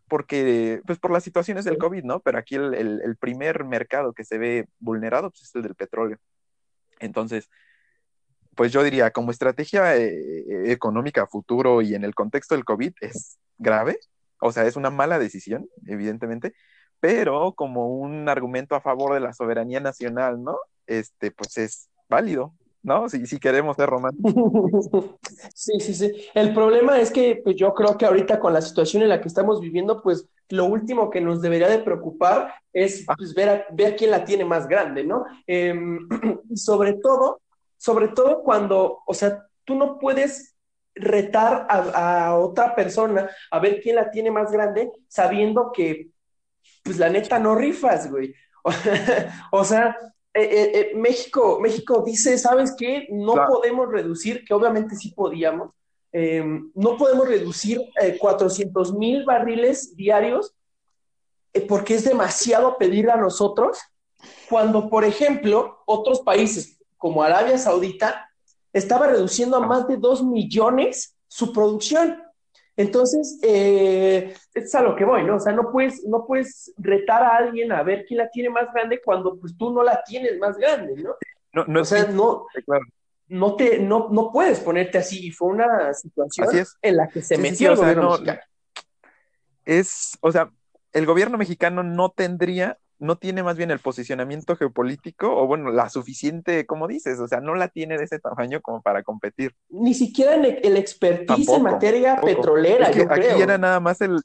porque, 0.09 0.83
pues 0.87 0.99
por 0.99 1.11
las 1.11 1.25
situaciones 1.25 1.65
del 1.65 1.79
COVID, 1.79 2.05
¿no? 2.05 2.21
Pero 2.21 2.39
aquí 2.39 2.55
el, 2.55 3.17
primer 3.19 3.65
mercado 3.65 4.13
que 4.13 4.25
se 4.25 4.39
ve 4.39 4.69
vulnerado 4.79 5.31
pues, 5.31 5.43
es 5.43 5.55
el 5.55 5.63
del 5.63 5.75
petróleo. 5.75 6.19
Entonces, 7.01 7.51
pues 8.57 8.73
yo 8.73 8.83
diría, 8.83 9.11
como 9.13 9.31
estrategia 9.31 9.97
eh, 9.97 10.73
económica 10.73 11.27
futuro 11.27 11.83
y 11.83 11.95
en 11.95 12.05
el 12.05 12.15
contexto 12.15 12.55
del 12.55 12.65
COVID 12.65 12.93
es 13.01 13.39
grave, 13.59 13.99
o 14.41 14.51
sea, 14.53 14.67
es 14.67 14.77
una 14.77 14.91
mala 14.91 15.19
decisión, 15.19 15.69
evidentemente, 15.87 16.55
pero 17.01 17.53
como 17.55 17.89
un 17.89 18.29
argumento 18.29 18.75
a 18.75 18.81
favor 18.81 19.15
de 19.15 19.21
la 19.21 19.33
soberanía 19.33 19.81
nacional, 19.81 20.43
¿no? 20.43 20.59
Este, 20.87 21.31
pues 21.31 21.57
es 21.59 21.89
válido. 22.09 22.55
¿no? 22.87 23.09
Si, 23.09 23.27
si 23.27 23.41
queremos 23.41 23.77
ser 23.77 23.91
románticos. 23.91 24.33
Sí, 25.55 25.81
sí, 25.81 25.93
sí. 25.93 26.13
El 26.35 26.55
problema 26.55 27.01
es 27.01 27.11
que 27.11 27.41
pues, 27.43 27.57
yo 27.57 27.75
creo 27.75 27.99
que 27.99 28.07
ahorita 28.07 28.39
con 28.39 28.53
la 28.53 28.63
situación 28.63 29.03
en 29.03 29.09
la 29.09 29.21
que 29.21 29.27
estamos 29.27 29.61
viviendo, 29.61 30.01
pues 30.03 30.29
lo 30.51 30.67
último 30.67 31.11
que 31.11 31.21
nos 31.21 31.43
debería 31.43 31.69
de 31.69 31.81
preocupar 31.81 32.55
es 32.73 33.05
ah. 33.09 33.15
pues, 33.19 33.35
ver, 33.35 33.67
ver 33.73 33.97
quién 33.97 34.13
la 34.13 34.25
tiene 34.25 34.45
más 34.45 34.69
grande, 34.69 35.03
¿no? 35.03 35.25
Em, 35.49 35.99
sobre 36.55 36.95
todo, 36.95 37.41
sobre 37.77 38.09
todo 38.09 38.43
cuando, 38.43 39.03
o 39.07 39.15
sea, 39.15 39.47
tú 39.65 39.75
no 39.75 39.99
puedes 39.99 40.57
retar 40.95 41.67
a, 41.69 42.27
a, 42.27 42.39
otra 42.39 42.75
persona 42.75 43.29
a 43.51 43.59
ver 43.59 43.81
quién 43.81 43.97
la 43.97 44.11
tiene 44.11 44.31
más 44.31 44.51
grande 44.51 44.91
sabiendo 45.09 45.71
que, 45.73 46.11
pues 46.83 46.99
la 46.99 47.11
neta 47.11 47.39
no 47.39 47.55
rifas, 47.55 48.11
güey. 48.11 48.35
o 49.53 49.65
sea, 49.65 49.97
eh, 50.37 50.43
eh, 50.43 50.71
eh, 50.75 50.93
México, 50.95 51.59
México 51.61 52.03
dice, 52.05 52.37
¿sabes 52.37 52.75
qué? 52.77 53.07
No 53.11 53.35
podemos 53.47 53.91
reducir, 53.91 54.45
que 54.45 54.53
obviamente 54.53 54.95
sí 54.95 55.13
podíamos, 55.13 55.71
no 56.75 56.97
podemos 56.97 57.29
reducir 57.29 57.81
400 58.19 58.95
mil 58.95 59.25
barriles 59.27 59.95
diarios 59.97 60.55
porque 61.69 61.95
es 61.95 62.05
demasiado 62.05 62.79
pedir 62.79 63.11
a 63.11 63.17
nosotros, 63.17 63.79
cuando, 64.49 64.89
por 64.89 65.05
ejemplo, 65.05 65.83
otros 65.87 66.21
países 66.21 66.76
como 66.97 67.23
Arabia 67.23 67.59
Saudita 67.59 68.31
estaba 68.73 69.07
reduciendo 69.07 69.57
a 69.57 69.67
más 69.67 69.89
de 69.89 69.97
2 69.97 70.25
millones 70.25 71.17
su 71.29 71.53
producción. 71.53 72.23
Entonces, 72.77 73.39
eh, 73.43 74.35
es 74.53 74.75
a 74.75 74.83
lo 74.83 74.95
que 74.97 75.07
voy, 75.07 75.25
¿no? 75.25 75.37
O 75.37 75.41
sea, 75.41 75.53
no 75.53 75.73
puedes, 75.73 76.05
no 76.05 76.27
puedes 76.27 76.73
retar 76.77 77.23
a 77.23 77.37
alguien 77.37 77.73
a 77.73 77.83
ver 77.83 78.05
quién 78.07 78.19
la 78.19 78.29
tiene 78.29 78.51
más 78.51 78.71
grande 78.73 79.01
cuando 79.03 79.39
pues 79.39 79.57
tú 79.57 79.73
no 79.73 79.83
la 79.83 80.03
tienes 80.05 80.39
más 80.39 80.59
grande, 80.59 80.95
¿no? 81.03 81.15
No, 81.55 81.65
no 81.67 81.81
o 81.81 81.85
sea, 81.87 82.07
no, 82.09 82.47
no, 83.29 83.57
te, 83.57 83.79
no, 83.79 84.09
no 84.11 84.31
puedes 84.31 84.61
ponerte 84.61 84.99
así. 84.99 85.29
Y 85.29 85.31
fue 85.31 85.49
una 85.49 85.95
situación 85.95 86.67
en 86.83 86.97
la 86.97 87.09
que 87.09 87.23
se 87.23 87.39
metió 87.39 87.71
el 87.71 87.77
gobierno 87.77 88.11
mexicano. 88.11 88.41
Es, 89.65 90.19
o 90.21 90.31
sea, 90.31 90.51
el 90.93 91.07
gobierno 91.07 91.39
mexicano 91.39 91.83
no 91.83 92.11
tendría 92.11 92.79
no 92.99 93.17
tiene 93.17 93.43
más 93.43 93.57
bien 93.57 93.71
el 93.71 93.79
posicionamiento 93.79 94.57
geopolítico 94.57 95.37
o 95.37 95.47
bueno, 95.47 95.71
la 95.71 95.89
suficiente, 95.89 96.67
como 96.67 96.89
dices, 96.89 97.21
o 97.21 97.29
sea, 97.29 97.41
no 97.41 97.55
la 97.55 97.69
tiene 97.69 97.99
de 97.99 98.05
ese 98.05 98.19
tamaño 98.19 98.61
como 98.61 98.83
para 98.83 99.03
competir. 99.03 99.55
Ni 99.69 99.95
siquiera 99.95 100.35
el 100.35 100.77
expertise 100.77 101.49
en 101.49 101.63
materia 101.63 102.21
petrolera, 102.21 102.91
yo 102.91 103.05
aquí 103.11 103.41
era 103.41 103.59
nada 103.59 103.81
más 103.81 104.01
el 104.01 104.21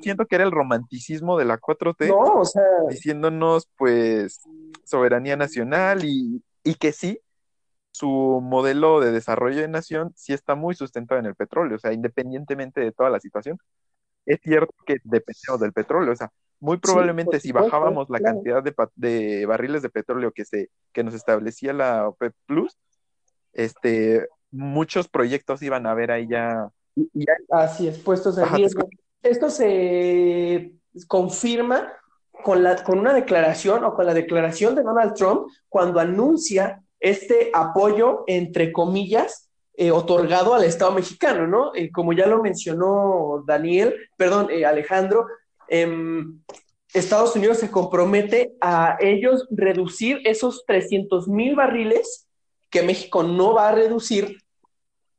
siento 0.00 0.24
que 0.24 0.36
era 0.36 0.44
el 0.44 0.50
romanticismo 0.50 1.36
de 1.36 1.44
la 1.44 1.60
4T 1.60 2.08
no, 2.08 2.40
o 2.40 2.44
sea... 2.46 2.62
diciéndonos 2.88 3.68
pues 3.76 4.40
soberanía 4.84 5.36
nacional 5.36 6.02
y, 6.02 6.42
y 6.64 6.74
que 6.76 6.92
sí 6.92 7.20
su 7.92 8.40
modelo 8.42 9.00
de 9.00 9.12
desarrollo 9.12 9.60
de 9.60 9.68
nación 9.68 10.12
sí 10.16 10.32
está 10.32 10.54
muy 10.54 10.74
sustentado 10.74 11.20
en 11.20 11.26
el 11.26 11.34
petróleo, 11.34 11.76
o 11.76 11.78
sea, 11.78 11.92
independientemente 11.92 12.80
de 12.80 12.90
toda 12.90 13.10
la 13.10 13.20
situación. 13.20 13.58
Es 14.24 14.40
cierto 14.42 14.74
que 14.86 14.96
dependemos 15.04 15.60
del 15.60 15.72
petróleo, 15.72 16.12
o 16.12 16.16
sea, 16.16 16.30
muy 16.62 16.76
probablemente 16.76 17.40
si 17.40 17.50
bajábamos 17.50 18.08
la 18.08 18.20
cantidad 18.20 18.62
de, 18.94 19.46
barriles 19.46 19.82
de 19.82 19.90
petróleo 19.90 20.30
que, 20.30 20.44
se, 20.44 20.70
que 20.92 21.02
nos 21.02 21.12
establecía 21.12 21.72
la 21.72 22.06
OPEP 22.06 22.32
Plus, 22.46 22.78
este, 23.52 24.28
muchos 24.52 25.08
proyectos 25.08 25.60
iban 25.62 25.88
a 25.88 25.94
ver 25.94 26.12
ahí 26.12 26.28
ya. 26.28 26.70
Así 27.50 27.88
es, 27.88 27.98
puestos 27.98 28.38
en 28.38 28.48
riesgo. 28.54 28.88
Esto 29.24 29.50
se 29.50 30.74
confirma 31.08 31.92
con, 32.44 32.62
la, 32.62 32.76
con 32.84 33.00
una 33.00 33.12
declaración 33.12 33.82
o 33.82 33.92
con 33.94 34.06
la 34.06 34.14
declaración 34.14 34.76
de 34.76 34.84
Donald 34.84 35.14
Trump 35.14 35.48
cuando 35.68 35.98
anuncia 35.98 36.80
este 37.00 37.50
apoyo, 37.52 38.22
entre 38.28 38.70
comillas, 38.70 39.50
eh, 39.74 39.90
otorgado 39.90 40.54
al 40.54 40.62
Estado 40.62 40.92
mexicano, 40.92 41.48
¿no? 41.48 41.74
Eh, 41.74 41.90
como 41.90 42.12
ya 42.12 42.26
lo 42.28 42.40
mencionó 42.40 43.42
Daniel, 43.48 43.96
perdón, 44.16 44.46
eh, 44.50 44.64
Alejandro, 44.64 45.26
Em, 45.68 46.40
Estados 46.92 47.34
Unidos 47.34 47.58
se 47.58 47.70
compromete 47.70 48.54
a 48.60 48.96
ellos 49.00 49.46
reducir 49.50 50.20
esos 50.24 50.64
300 50.66 51.26
mil 51.28 51.54
barriles 51.54 52.28
que 52.70 52.82
México 52.82 53.22
no 53.22 53.54
va 53.54 53.68
a 53.68 53.74
reducir 53.74 54.38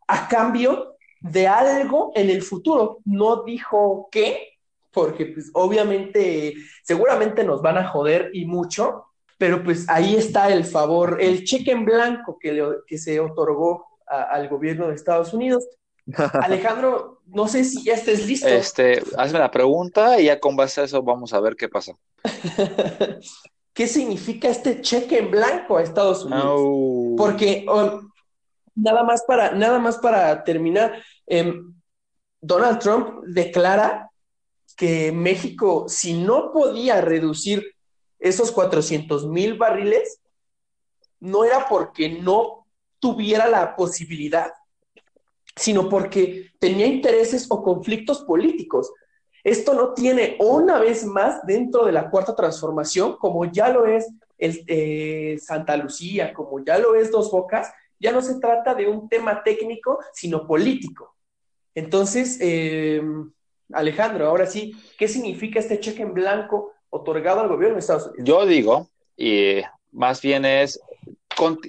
a 0.07 0.27
cambio 0.27 0.95
de 1.21 1.47
algo 1.47 2.11
en 2.15 2.29
el 2.29 2.41
futuro. 2.41 2.99
No 3.05 3.43
dijo 3.43 4.09
qué, 4.11 4.53
porque 4.91 5.25
pues 5.27 5.49
obviamente, 5.53 6.53
seguramente 6.83 7.43
nos 7.43 7.61
van 7.61 7.77
a 7.77 7.87
joder 7.87 8.29
y 8.33 8.45
mucho, 8.45 9.05
pero 9.37 9.63
pues 9.63 9.89
ahí 9.89 10.15
está 10.15 10.53
el 10.53 10.65
favor, 10.65 11.17
el 11.19 11.43
cheque 11.43 11.71
en 11.71 11.85
blanco 11.85 12.37
que, 12.39 12.75
que 12.85 12.97
se 12.97 13.19
otorgó 13.19 13.85
al 14.05 14.47
gobierno 14.47 14.87
de 14.87 14.95
Estados 14.95 15.33
Unidos. 15.33 15.65
Alejandro, 16.41 17.21
no 17.25 17.47
sé 17.47 17.63
si 17.63 17.83
ya 17.83 17.93
estés 17.93 18.27
listo. 18.27 18.47
Este, 18.47 19.01
hazme 19.17 19.39
la 19.39 19.51
pregunta 19.51 20.19
y 20.19 20.25
ya 20.25 20.39
con 20.39 20.55
base 20.55 20.81
a 20.81 20.83
eso 20.83 21.01
vamos 21.01 21.33
a 21.33 21.39
ver 21.39 21.55
qué 21.55 21.69
pasa. 21.69 21.93
¿Qué 23.73 23.87
significa 23.87 24.49
este 24.49 24.81
cheque 24.81 25.17
en 25.17 25.31
blanco 25.31 25.77
a 25.77 25.83
Estados 25.83 26.25
Unidos? 26.25 27.15
Porque 27.17 27.65
nada 28.75 29.03
más 29.03 29.23
para 29.27 29.51
nada 29.51 29.79
más 29.79 29.97
para 29.97 30.43
terminar, 30.43 31.01
em, 31.25 31.73
Donald 32.39 32.79
Trump 32.79 33.23
declara 33.25 34.11
que 34.75 35.11
México, 35.11 35.85
si 35.87 36.13
no 36.13 36.51
podía 36.51 37.01
reducir 37.01 37.75
esos 38.19 38.51
400 38.51 39.27
mil 39.27 39.55
barriles, 39.57 40.19
no 41.19 41.43
era 41.43 41.67
porque 41.67 42.09
no 42.09 42.67
tuviera 42.99 43.47
la 43.47 43.75
posibilidad, 43.75 44.51
sino 45.55 45.89
porque 45.89 46.51
tenía 46.59 46.87
intereses 46.87 47.45
o 47.49 47.63
conflictos 47.63 48.23
políticos. 48.23 48.91
Esto 49.43 49.73
no 49.73 49.93
tiene 49.93 50.37
una 50.39 50.79
vez 50.79 51.05
más 51.05 51.45
dentro 51.45 51.85
de 51.85 51.91
la 51.91 52.09
cuarta 52.09 52.35
transformación, 52.35 53.17
como 53.17 53.45
ya 53.45 53.69
lo 53.69 53.85
es 53.85 54.07
eh, 54.39 55.37
Santa 55.39 55.77
Lucía, 55.77 56.33
como 56.33 56.63
ya 56.63 56.77
lo 56.77 56.95
es 56.95 57.11
Dos 57.11 57.31
Bocas, 57.31 57.71
ya 57.99 58.11
no 58.11 58.21
se 58.21 58.39
trata 58.39 58.73
de 58.73 58.87
un 58.87 59.07
tema 59.07 59.43
técnico, 59.43 59.99
sino 60.13 60.45
político. 60.45 61.15
Entonces, 61.75 62.37
em, 62.41 63.31
Alejandro, 63.71 64.27
ahora 64.27 64.45
sí, 64.45 64.73
¿qué 64.97 65.07
significa 65.07 65.59
este 65.59 65.79
cheque 65.79 66.03
en 66.03 66.13
blanco 66.13 66.73
otorgado 66.89 67.41
al 67.41 67.47
gobierno 67.47 67.75
de 67.75 67.79
Estados 67.79 68.07
Unidos? 68.07 68.25
Yo 68.25 68.45
digo, 68.45 68.87
y 69.15 69.61
más 69.91 70.21
bien 70.21 70.45
es 70.45 70.79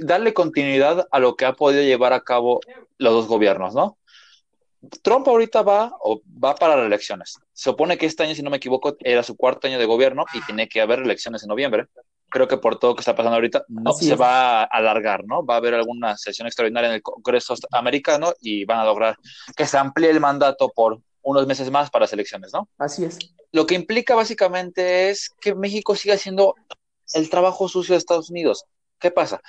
darle 0.01 0.35
continuidad 0.35 1.07
a 1.11 1.19
lo 1.19 1.37
que 1.37 1.47
ha 1.47 1.55
podido 1.55 1.83
llevar 1.83 2.13
a 2.13 2.21
cabo 2.21 2.61
los 2.99 3.13
dos 3.13 3.27
gobiernos, 3.27 3.75
¿no? 3.75 3.99
Trump 5.03 5.27
ahorita 5.29 5.63
va 5.63 5.93
o 6.01 6.21
va 6.43 6.55
para 6.55 6.77
las 6.77 6.87
elecciones. 6.87 7.39
Se 7.53 7.71
supone 7.71 7.97
que 7.97 8.07
este 8.07 8.23
año, 8.23 8.35
si 8.35 8.43
no 8.43 8.51
me 8.51 8.59
equivoco, 8.59 8.97
era 9.01 9.23
su 9.23 9.37
cuarto 9.37 9.67
año 9.67 9.79
de 9.79 9.87
gobierno 9.87 10.25
y 10.33 10.45
tiene 10.45 10.69
que 10.69 10.81
haber 10.81 11.01
elecciones 11.01 11.43
en 11.43 11.49
noviembre. 11.49 11.87
Creo 12.29 12.49
que 12.49 12.57
por 12.57 12.79
todo 12.79 12.91
lo 12.91 12.95
que 12.97 13.01
está 13.01 13.15
pasando 13.15 13.37
ahorita 13.37 13.65
no 13.69 13.93
se 13.93 14.17
va 14.17 14.63
a 14.63 14.65
alargar, 14.65 15.25
¿no? 15.25 15.45
Va 15.45 15.55
a 15.55 15.57
haber 15.59 15.75
alguna 15.75 16.17
sesión 16.17 16.47
extraordinaria 16.47 16.89
en 16.89 16.97
el 16.97 17.03
Congreso 17.03 17.55
americano 17.71 18.33
y 18.41 18.65
van 18.65 18.81
a 18.81 18.85
lograr 18.85 19.17
que 19.57 19.67
se 19.67 19.79
amplíe 19.79 20.11
el 20.11 20.21
mandato 20.21 20.71
por 20.75 21.01
unos 21.23 21.47
meses 21.47 21.71
más 21.71 21.91
para 21.91 22.05
las 22.05 22.13
elecciones, 22.13 22.53
¿no? 22.53 22.69
Así 22.79 23.05
es. 23.05 23.19
Lo 23.53 23.67
que 23.67 23.75
implica 23.75 24.15
básicamente 24.15 25.11
es 25.11 25.31
que 25.41 25.55
México 25.55 25.95
siga 25.95 26.15
haciendo 26.15 26.55
el 27.15 27.31
trabajo 27.31 27.69
sucio 27.69 27.95
de 27.95 27.99
Estados 27.99 28.31
Unidos. 28.31 28.65
¿Qué 28.99 29.11
pasa? 29.11 29.41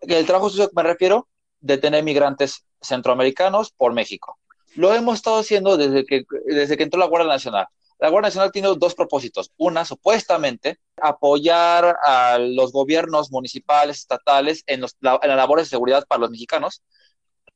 El 0.00 0.26
trabajo 0.26 0.50
sucio 0.50 0.68
que 0.68 0.74
me 0.74 0.82
refiero, 0.82 1.28
de 1.60 1.78
tener 1.78 2.02
migrantes 2.04 2.64
centroamericanos 2.80 3.72
por 3.72 3.92
México. 3.92 4.38
Lo 4.74 4.94
hemos 4.94 5.16
estado 5.16 5.38
haciendo 5.38 5.76
desde 5.76 6.04
que, 6.04 6.24
desde 6.46 6.76
que 6.76 6.84
entró 6.84 6.98
la 6.98 7.06
Guardia 7.06 7.28
Nacional. 7.28 7.66
La 7.98 8.08
Guardia 8.08 8.28
Nacional 8.28 8.52
tiene 8.52 8.68
dos 8.78 8.94
propósitos. 8.94 9.50
Una, 9.58 9.84
supuestamente, 9.84 10.78
apoyar 11.00 11.96
a 12.02 12.38
los 12.38 12.72
gobiernos 12.72 13.30
municipales, 13.30 13.98
estatales 13.98 14.62
en 14.66 14.80
las 14.80 14.96
labores 15.00 15.66
de 15.66 15.70
seguridad 15.70 16.06
para 16.08 16.20
los 16.20 16.30
mexicanos. 16.30 16.82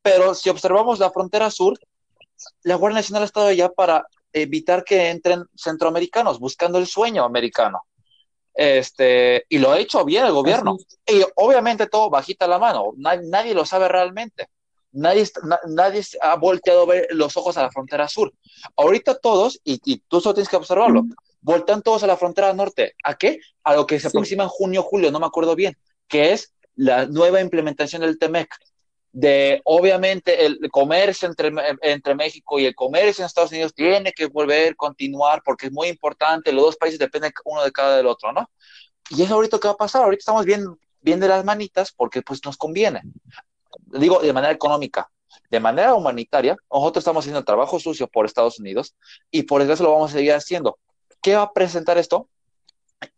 Pero 0.02 0.34
si 0.34 0.50
observamos 0.50 0.98
la 0.98 1.10
frontera 1.10 1.50
sur, 1.50 1.78
la 2.62 2.74
Guardia 2.74 2.98
Nacional 2.98 3.22
ha 3.22 3.26
estado 3.26 3.46
allá 3.46 3.70
para 3.70 4.06
evitar 4.34 4.84
que 4.84 5.08
entren 5.08 5.44
centroamericanos, 5.56 6.38
buscando 6.38 6.78
el 6.78 6.86
sueño 6.86 7.24
americano. 7.24 7.84
Este, 8.54 9.44
y 9.48 9.58
lo 9.58 9.72
ha 9.72 9.78
hecho 9.78 10.04
bien 10.04 10.24
el 10.24 10.32
gobierno. 10.32 10.76
Y 11.06 11.22
obviamente 11.36 11.86
todo 11.86 12.10
bajita 12.10 12.46
la 12.46 12.58
mano, 12.58 12.92
nadie, 12.96 13.54
lo 13.54 13.66
sabe 13.66 13.88
realmente. 13.88 14.48
Nadie, 14.92 15.28
nadie 15.66 16.02
ha 16.20 16.36
volteado 16.36 16.82
a 16.82 16.86
ver 16.86 17.08
los 17.10 17.36
ojos 17.36 17.56
a 17.56 17.62
la 17.62 17.70
frontera 17.70 18.08
sur. 18.08 18.32
Ahorita 18.76 19.18
todos, 19.18 19.60
y, 19.64 19.98
tú 20.08 20.20
solo 20.20 20.34
tienes 20.34 20.48
que 20.48 20.56
observarlo, 20.56 21.02
voltean 21.40 21.82
todos 21.82 22.04
a 22.04 22.06
la 22.06 22.16
frontera 22.16 22.52
norte. 22.52 22.94
¿A 23.02 23.14
qué? 23.14 23.40
A 23.64 23.74
lo 23.74 23.86
que 23.86 23.98
se 23.98 24.08
aproxima 24.08 24.44
en 24.44 24.48
junio, 24.48 24.82
julio, 24.82 25.10
no 25.10 25.18
me 25.18 25.26
acuerdo 25.26 25.56
bien, 25.56 25.76
que 26.06 26.32
es 26.32 26.54
la 26.76 27.06
nueva 27.06 27.40
implementación 27.40 28.02
del 28.02 28.18
TEMEC 28.18 28.48
de 29.14 29.62
obviamente 29.64 30.44
el 30.44 30.58
comercio 30.72 31.28
entre, 31.28 31.52
entre 31.82 32.16
México 32.16 32.58
y 32.58 32.66
el 32.66 32.74
comercio 32.74 33.22
en 33.22 33.26
Estados 33.26 33.52
Unidos 33.52 33.72
tiene 33.72 34.12
que 34.12 34.26
volver 34.26 34.74
continuar 34.74 35.40
porque 35.44 35.66
es 35.66 35.72
muy 35.72 35.86
importante, 35.86 36.52
los 36.52 36.64
dos 36.64 36.76
países 36.76 36.98
dependen 36.98 37.32
uno 37.44 37.62
de 37.62 37.70
cada 37.70 37.96
del 37.96 38.08
otro, 38.08 38.32
¿no? 38.32 38.50
Y 39.10 39.22
eso 39.22 39.34
ahorita 39.34 39.60
qué 39.60 39.68
va 39.68 39.74
a 39.74 39.76
pasar, 39.76 40.02
ahorita 40.02 40.18
estamos 40.18 40.44
bien, 40.44 40.66
bien 41.00 41.20
de 41.20 41.28
las 41.28 41.44
manitas 41.44 41.92
porque 41.92 42.22
pues 42.22 42.44
nos 42.44 42.56
conviene, 42.56 43.02
digo 43.86 44.18
de 44.18 44.32
manera 44.32 44.52
económica, 44.52 45.08
de 45.48 45.60
manera 45.60 45.94
humanitaria, 45.94 46.56
nosotros 46.68 47.02
estamos 47.02 47.22
haciendo 47.22 47.44
trabajo 47.44 47.78
sucio 47.78 48.08
por 48.08 48.26
Estados 48.26 48.58
Unidos 48.58 48.96
y 49.30 49.44
por 49.44 49.62
eso 49.62 49.80
lo 49.84 49.92
vamos 49.92 50.10
a 50.10 50.14
seguir 50.14 50.32
haciendo. 50.32 50.76
¿Qué 51.22 51.36
va 51.36 51.42
a 51.42 51.52
presentar 51.52 51.98
esto? 51.98 52.28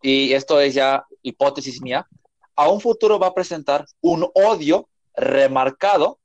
Y 0.03 0.35
esto 0.35 0.61
es 0.61 0.75
ya 0.75 1.07
hipótesis 1.23 1.81
mía. 1.81 2.07
A 2.55 2.69
un 2.69 2.83
futuro 2.83 3.19
va 3.19 3.29
a 3.29 3.35
presentar 3.35 3.87
un 4.03 4.29
odio 4.35 4.91
remarcado 5.17 6.19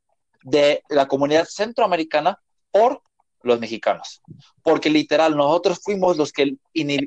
de 0.43 0.83
la 0.89 1.07
comunidad 1.07 1.45
centroamericana 1.45 2.39
por 2.71 3.01
los 3.43 3.59
mexicanos, 3.59 4.21
porque 4.61 4.89
literal 4.89 5.35
nosotros 5.35 5.79
fuimos 5.83 6.17
los 6.17 6.31
que 6.31 6.55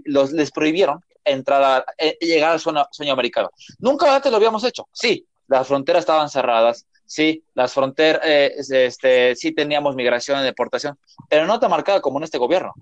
los, 0.04 0.32
les 0.32 0.50
prohibieron 0.50 1.00
entrar 1.24 1.62
a, 1.62 1.84
eh, 1.98 2.16
llegar 2.20 2.52
al 2.52 2.60
sueño, 2.60 3.12
americano. 3.12 3.50
Nunca 3.78 4.14
antes 4.14 4.30
lo 4.30 4.36
habíamos 4.36 4.64
hecho. 4.64 4.88
Sí, 4.92 5.26
las 5.46 5.66
fronteras 5.68 6.00
estaban 6.00 6.28
cerradas, 6.28 6.86
sí, 7.06 7.44
las 7.54 7.72
fronteras, 7.72 8.20
eh, 8.24 8.52
este, 8.58 9.36
sí 9.36 9.52
teníamos 9.52 9.94
migración 9.94 10.40
y 10.40 10.44
deportación, 10.44 10.98
pero 11.28 11.46
no 11.46 11.60
tan 11.60 11.70
marcada 11.70 12.00
como 12.00 12.18
en 12.18 12.24
este 12.24 12.38
gobierno. 12.38 12.74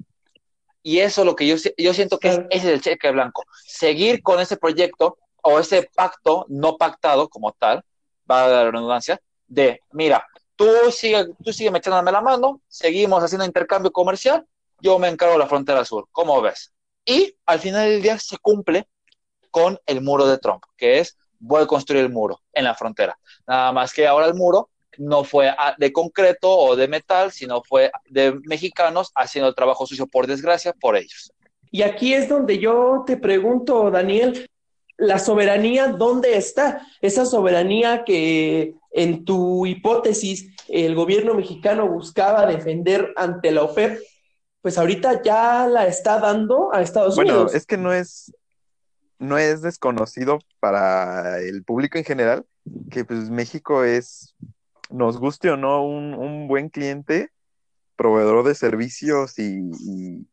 Y 0.83 0.99
eso 0.99 1.21
es 1.21 1.27
lo 1.27 1.37
que 1.37 1.47
yo, 1.47 1.57
yo 1.77 1.95
siento 1.95 2.19
que 2.19 2.29
es, 2.29 2.41
es 2.51 2.65
el 2.65 2.81
cheque 2.81 3.11
blanco. 3.11 3.45
Seguir 3.65 4.23
con 4.23 4.41
ese 4.41 4.57
proyecto 4.57 5.19
o 5.43 5.61
ese 5.61 5.89
pacto 5.95 6.47
no 6.49 6.77
pactado 6.77 7.29
como 7.29 7.53
tal, 7.53 7.85
va 8.31 8.45
a 8.45 8.49
la 8.49 8.71
redundancia, 8.71 9.21
de, 9.47 9.81
mira, 9.93 10.27
tú 10.57 10.67
sigue, 10.91 11.27
tú 11.45 11.53
sigue 11.53 11.71
echándome 11.77 12.13
la 12.13 12.21
mano, 12.21 12.61
seguimos 12.69 13.23
haciendo 13.23 13.45
intercambio 13.45 13.91
comercial, 13.91 14.47
yo 14.81 14.99
me 14.99 15.09
encargo 15.09 15.35
de 15.35 15.41
la 15.41 15.47
frontera 15.47 15.85
sur, 15.85 16.09
¿cómo 16.11 16.41
ves? 16.41 16.73
Y 17.05 17.35
al 17.47 17.59
final 17.59 17.89
del 17.89 18.03
día 18.03 18.19
se 18.19 18.39
cumple 18.39 18.89
con 19.51 19.79
el 19.87 20.01
muro 20.01 20.27
de 20.27 20.39
Trump, 20.39 20.63
que 20.77 21.01
es, 21.01 21.17
voy 21.39 21.63
a 21.63 21.67
construir 21.67 22.03
el 22.03 22.11
muro 22.11 22.41
en 22.53 22.65
la 22.65 22.75
frontera. 22.75 23.19
Nada 23.47 23.73
más 23.73 23.93
que 23.93 24.07
ahora 24.07 24.27
el 24.27 24.35
muro 24.35 24.71
no 24.99 25.25
fue 25.25 25.55
de 25.79 25.93
concreto 25.93 26.51
o 26.51 26.77
de 26.77 26.89
metal, 26.89 27.33
sino 27.33 27.63
fue 27.63 27.91
de 28.07 28.39
mexicanos 28.45 29.11
haciendo 29.15 29.49
el 29.49 29.55
trabajo 29.55 29.87
sucio, 29.87 30.07
por 30.07 30.27
desgracia, 30.27 30.73
por 30.73 30.97
ellos. 30.97 31.33
Y 31.71 31.83
aquí 31.83 32.13
es 32.13 32.29
donde 32.29 32.59
yo 32.59 33.03
te 33.07 33.17
pregunto, 33.17 33.91
Daniel, 33.91 34.49
la 34.97 35.19
soberanía, 35.19 35.89
¿dónde 35.89 36.37
está? 36.37 36.87
Esa 37.01 37.27
soberanía 37.27 38.05
que 38.05 38.75
en 38.93 39.25
tu 39.25 39.67
hipótesis 39.67 40.55
el 40.69 40.95
gobierno 40.95 41.35
mexicano 41.35 41.89
buscaba 41.89 42.47
defender 42.47 43.13
ante 43.17 43.51
la 43.51 43.63
OPEP, 43.63 44.01
pues 44.61 44.79
ahorita 44.79 45.23
ya 45.23 45.67
la 45.67 45.87
está 45.87 46.21
dando 46.21 46.73
a 46.73 46.83
Estados 46.83 47.17
Unidos. 47.19 47.45
Bueno, 47.45 47.57
es 47.57 47.67
que 47.67 47.77
no 47.77 47.93
es, 47.93 48.33
no 49.19 49.39
es 49.39 49.63
desconocido 49.63 50.39
para 50.61 51.41
el 51.41 51.65
público 51.65 51.99
en 51.99 52.05
general 52.05 52.45
que 52.91 53.05
pues 53.05 53.31
México 53.31 53.83
es, 53.85 54.37
nos 54.89 55.19
guste 55.19 55.51
o 55.51 55.57
no, 55.57 55.85
un, 55.85 56.47
buen 56.47 56.69
cliente, 56.69 57.31
proveedor 57.97 58.45
de 58.45 58.55
servicios 58.55 59.39
y 59.39 59.71
y 59.81 60.27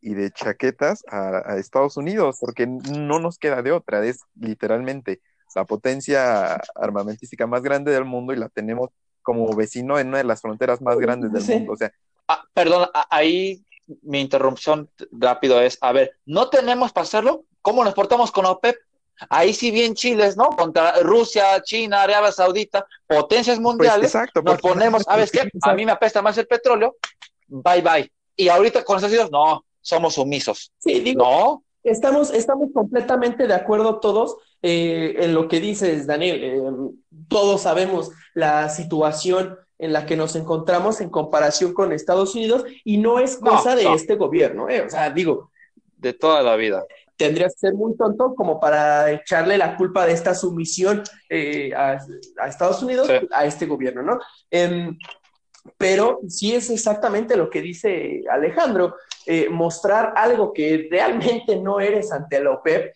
de 0.00 0.30
chaquetas 0.30 1.04
a, 1.10 1.56
Estados 1.56 1.96
Unidos, 1.96 2.36
porque 2.40 2.66
no 2.66 3.18
nos 3.18 3.38
queda 3.38 3.62
de 3.62 3.72
otra, 3.72 4.04
es 4.04 4.20
literalmente 4.38 5.20
la 5.54 5.64
potencia 5.64 6.60
armamentística 6.74 7.46
más 7.46 7.62
grande 7.62 7.90
del 7.90 8.04
mundo 8.04 8.32
y 8.32 8.36
la 8.36 8.48
tenemos 8.48 8.90
como 9.22 9.52
vecino 9.54 9.98
en 9.98 10.08
una 10.08 10.18
de 10.18 10.24
las 10.24 10.40
fronteras 10.40 10.80
más 10.80 10.98
grandes 10.98 11.32
del 11.32 11.56
mundo. 11.56 11.72
O 11.72 11.76
sea, 11.76 11.92
ah, 12.28 12.44
perdón, 12.54 12.88
ahí 13.10 13.62
mi 14.02 14.20
interrupción 14.20 14.88
rápido 15.10 15.60
es, 15.60 15.78
a 15.80 15.92
ver, 15.92 16.16
¿no 16.26 16.48
tenemos 16.48 16.92
para 16.92 17.04
hacerlo? 17.04 17.44
¿Cómo 17.62 17.84
nos 17.84 17.94
portamos 17.94 18.30
con 18.30 18.46
OPEP? 18.46 18.76
Ahí 19.30 19.52
sí 19.52 19.70
bien 19.70 19.94
chiles, 19.94 20.36
¿no? 20.36 20.50
Contra 20.50 21.00
Rusia, 21.00 21.60
China, 21.62 22.02
Arabia 22.02 22.30
Saudita, 22.30 22.86
potencias 23.06 23.56
pues, 23.56 23.64
mundiales. 23.64 24.14
exacto, 24.14 24.42
nos 24.42 24.60
ponemos, 24.60 25.02
¿sabes 25.02 25.32
qué? 25.32 25.48
A 25.62 25.74
mí 25.74 25.84
me 25.84 25.92
apesta 25.92 26.22
más 26.22 26.38
el 26.38 26.46
petróleo, 26.46 26.96
bye 27.48 27.82
bye. 27.82 28.12
Y 28.36 28.48
ahorita 28.48 28.84
con 28.84 28.96
Estados 28.96 29.12
Unidos, 29.12 29.30
no, 29.32 29.64
somos 29.80 30.14
sumisos. 30.14 30.72
Sí, 30.78 31.00
digo, 31.00 31.22
no. 31.22 31.64
Estamos, 31.84 32.32
estamos 32.32 32.70
completamente 32.72 33.46
de 33.46 33.54
acuerdo 33.54 34.00
todos 34.00 34.36
eh, 34.62 35.16
en 35.20 35.34
lo 35.34 35.48
que 35.48 35.60
dices, 35.60 36.06
Daniel. 36.06 36.40
Eh, 36.42 36.62
todos 37.28 37.62
sabemos 37.62 38.10
la 38.34 38.68
situación 38.68 39.56
en 39.78 39.92
la 39.92 40.04
que 40.04 40.16
nos 40.16 40.34
encontramos 40.36 41.00
en 41.00 41.08
comparación 41.08 41.72
con 41.72 41.92
Estados 41.92 42.34
Unidos 42.34 42.64
y 42.84 42.98
no 42.98 43.20
es 43.20 43.36
cosa 43.36 43.76
de 43.76 43.92
este 43.92 44.16
gobierno. 44.16 44.68
Eh. 44.68 44.82
O 44.82 44.90
sea, 44.90 45.10
digo. 45.10 45.50
De 45.96 46.12
toda 46.12 46.42
la 46.42 46.56
vida. 46.56 46.84
Tendrías 47.16 47.54
que 47.54 47.60
ser 47.68 47.74
muy 47.74 47.96
tonto 47.96 48.34
como 48.34 48.60
para 48.60 49.10
echarle 49.10 49.58
la 49.58 49.76
culpa 49.76 50.06
de 50.06 50.12
esta 50.12 50.34
sumisión 50.34 51.02
a, 51.76 51.98
Estados 52.46 52.82
Unidos 52.82 53.08
a 53.32 53.44
este 53.44 53.66
gobierno, 53.66 54.02
¿no? 54.02 54.20
Em, 54.50 54.96
pero 55.76 56.20
sí 56.28 56.54
es 56.54 56.70
exactamente 56.70 57.36
lo 57.36 57.50
que 57.50 57.62
dice 57.62 58.24
Alejandro, 58.30 58.96
eh, 59.26 59.48
mostrar 59.48 60.14
algo 60.16 60.52
que 60.52 60.88
realmente 60.90 61.56
no 61.56 61.80
eres 61.80 62.12
ante 62.12 62.42
la 62.42 62.52
OPEP 62.52 62.94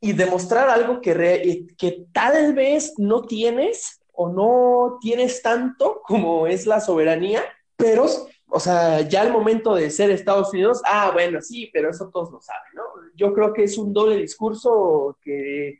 y 0.00 0.12
demostrar 0.12 0.68
algo 0.68 1.00
que, 1.00 1.12
eh, 1.12 1.66
que 1.76 2.06
tal 2.12 2.54
vez 2.54 2.94
no 2.98 3.22
tienes 3.22 4.00
o 4.12 4.28
no 4.28 4.98
tienes 5.00 5.42
tanto 5.42 6.02
como 6.02 6.46
es 6.46 6.66
la 6.66 6.80
soberanía, 6.80 7.42
pero, 7.76 8.06
o 8.48 8.60
sea, 8.60 9.00
ya 9.00 9.22
al 9.22 9.32
momento 9.32 9.74
de 9.74 9.90
ser 9.90 10.10
Estados 10.10 10.52
Unidos, 10.52 10.80
ah, 10.84 11.10
bueno, 11.12 11.40
sí, 11.40 11.70
pero 11.72 11.90
eso 11.90 12.10
todos 12.12 12.30
lo 12.30 12.40
saben, 12.40 12.72
¿no? 12.74 12.82
Yo 13.14 13.32
creo 13.32 13.52
que 13.52 13.64
es 13.64 13.76
un 13.76 13.92
doble 13.92 14.16
discurso 14.16 15.18
que 15.22 15.78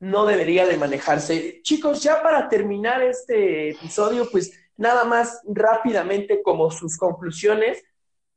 no 0.00 0.26
debería 0.26 0.66
de 0.66 0.76
manejarse. 0.76 1.60
Chicos, 1.62 2.02
ya 2.02 2.22
para 2.22 2.48
terminar 2.48 3.02
este 3.02 3.70
episodio, 3.70 4.28
pues 4.30 4.52
nada 4.76 5.04
más 5.04 5.40
rápidamente 5.46 6.42
como 6.42 6.70
sus 6.70 6.96
conclusiones, 6.96 7.82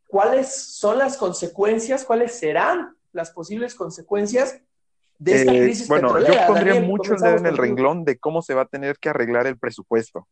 ¿cuáles 0.08 0.54
son 0.54 0.98
las 0.98 1.18
consecuencias, 1.18 2.06
cuáles 2.06 2.34
serán 2.34 2.96
las 3.12 3.32
posibles 3.32 3.76
consecuencias 3.76 4.60
de 5.18 5.36
esta 5.36 5.54
eh, 5.54 5.64
crisis 5.64 5.88
bueno, 5.88 6.18
yo 6.20 6.34
pondría 6.48 6.80
mucho 6.82 7.14
el 7.14 7.20
dedo 7.20 7.38
en 7.38 7.46
el 7.46 7.58
renglón 7.58 8.06
de 8.06 8.18
cómo 8.18 8.42
se 8.42 8.54
va 8.54 8.64
a 8.64 8.68
tener 8.68 8.98
que 9.00 9.10
arreglar 9.10 9.48
el 9.48 9.58
presupuesto, 9.58 10.28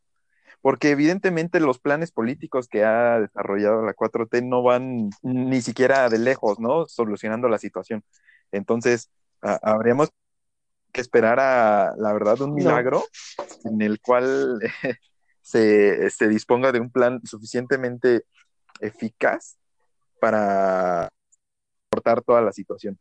porque 0.62 0.92
evidentemente 0.92 1.60
los 1.60 1.80
planes 1.80 2.12
políticos 2.12 2.68
que 2.70 2.86
ha 2.86 3.20
desarrollado 3.20 3.84
la 3.84 3.94
4T 3.94 4.48
no 4.48 4.64
van 4.64 5.10
ni 5.22 5.62
siquiera 5.62 6.10
de 6.10 6.20
lejos, 6.20 6.60
¿no? 6.60 6.88
Solucionando 6.88 7.50
la 7.50 7.58
situación. 7.58 8.04
Entonces, 8.52 9.10
habríamos 9.42 10.10
que 10.94 11.02
esperar 11.02 11.40
a, 11.40 11.94
la 11.98 12.14
verdad, 12.14 12.42
un 12.42 12.54
milagro 12.54 13.04
en 13.66 13.82
el 13.82 14.00
cual 14.00 14.60
se, 15.48 16.10
se 16.10 16.28
disponga 16.28 16.74
de 16.74 16.82
un 16.82 16.92
plan 16.92 17.22
suficientemente 17.24 18.26
eficaz 18.82 19.56
para 20.20 21.08
cortar 21.90 22.22
toda 22.22 22.42
la 22.42 22.52
situación. 22.52 23.00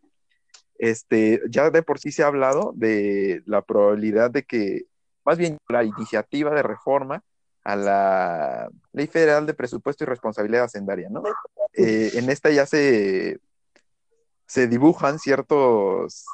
Este, 0.78 1.40
ya 1.50 1.70
de 1.70 1.82
por 1.82 1.98
sí 1.98 2.12
se 2.12 2.22
ha 2.22 2.28
hablado 2.28 2.72
de 2.76 3.42
la 3.46 3.62
probabilidad 3.62 4.30
de 4.30 4.44
que, 4.44 4.84
más 5.24 5.38
bien 5.38 5.58
la 5.68 5.82
iniciativa 5.82 6.54
de 6.54 6.62
reforma 6.62 7.24
a 7.64 7.74
la 7.74 8.68
Ley 8.92 9.08
Federal 9.08 9.44
de 9.44 9.54
Presupuesto 9.54 10.04
y 10.04 10.06
Responsabilidad 10.06 10.66
Hacendaria, 10.66 11.08
¿no? 11.10 11.24
Eh, 11.72 12.12
en 12.14 12.30
esta 12.30 12.50
ya 12.50 12.64
se, 12.64 13.40
se 14.46 14.68
dibujan 14.68 15.18
ciertos 15.18 16.24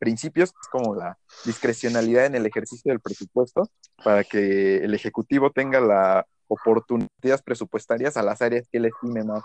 principios 0.00 0.52
como 0.72 0.96
la 0.96 1.16
discrecionalidad 1.44 2.26
en 2.26 2.34
el 2.34 2.46
ejercicio 2.46 2.90
del 2.90 3.00
presupuesto 3.00 3.68
para 4.02 4.24
que 4.24 4.78
el 4.78 4.94
Ejecutivo 4.94 5.52
tenga 5.52 5.80
la 5.80 6.26
oportunidades 6.50 7.42
presupuestarias 7.44 8.16
a 8.16 8.22
las 8.22 8.42
áreas 8.42 8.66
que 8.70 8.78
él 8.78 8.86
estime 8.86 9.22
más, 9.22 9.42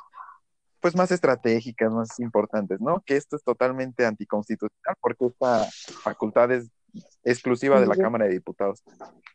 pues 0.82 0.96
más 0.96 1.12
estratégicas, 1.12 1.92
más 1.94 2.20
importantes, 2.20 2.82
¿no? 2.82 3.02
Que 3.06 3.16
esto 3.16 3.36
es 3.36 3.44
totalmente 3.44 4.06
anticonstitucional 4.06 4.96
porque 5.00 5.28
esta 5.28 5.66
facultad 6.02 6.52
es 6.52 6.72
exclusiva 7.24 7.80
de 7.80 7.88
la 7.88 7.96
Cámara 7.96 8.26
de 8.26 8.32
Diputados. 8.32 8.84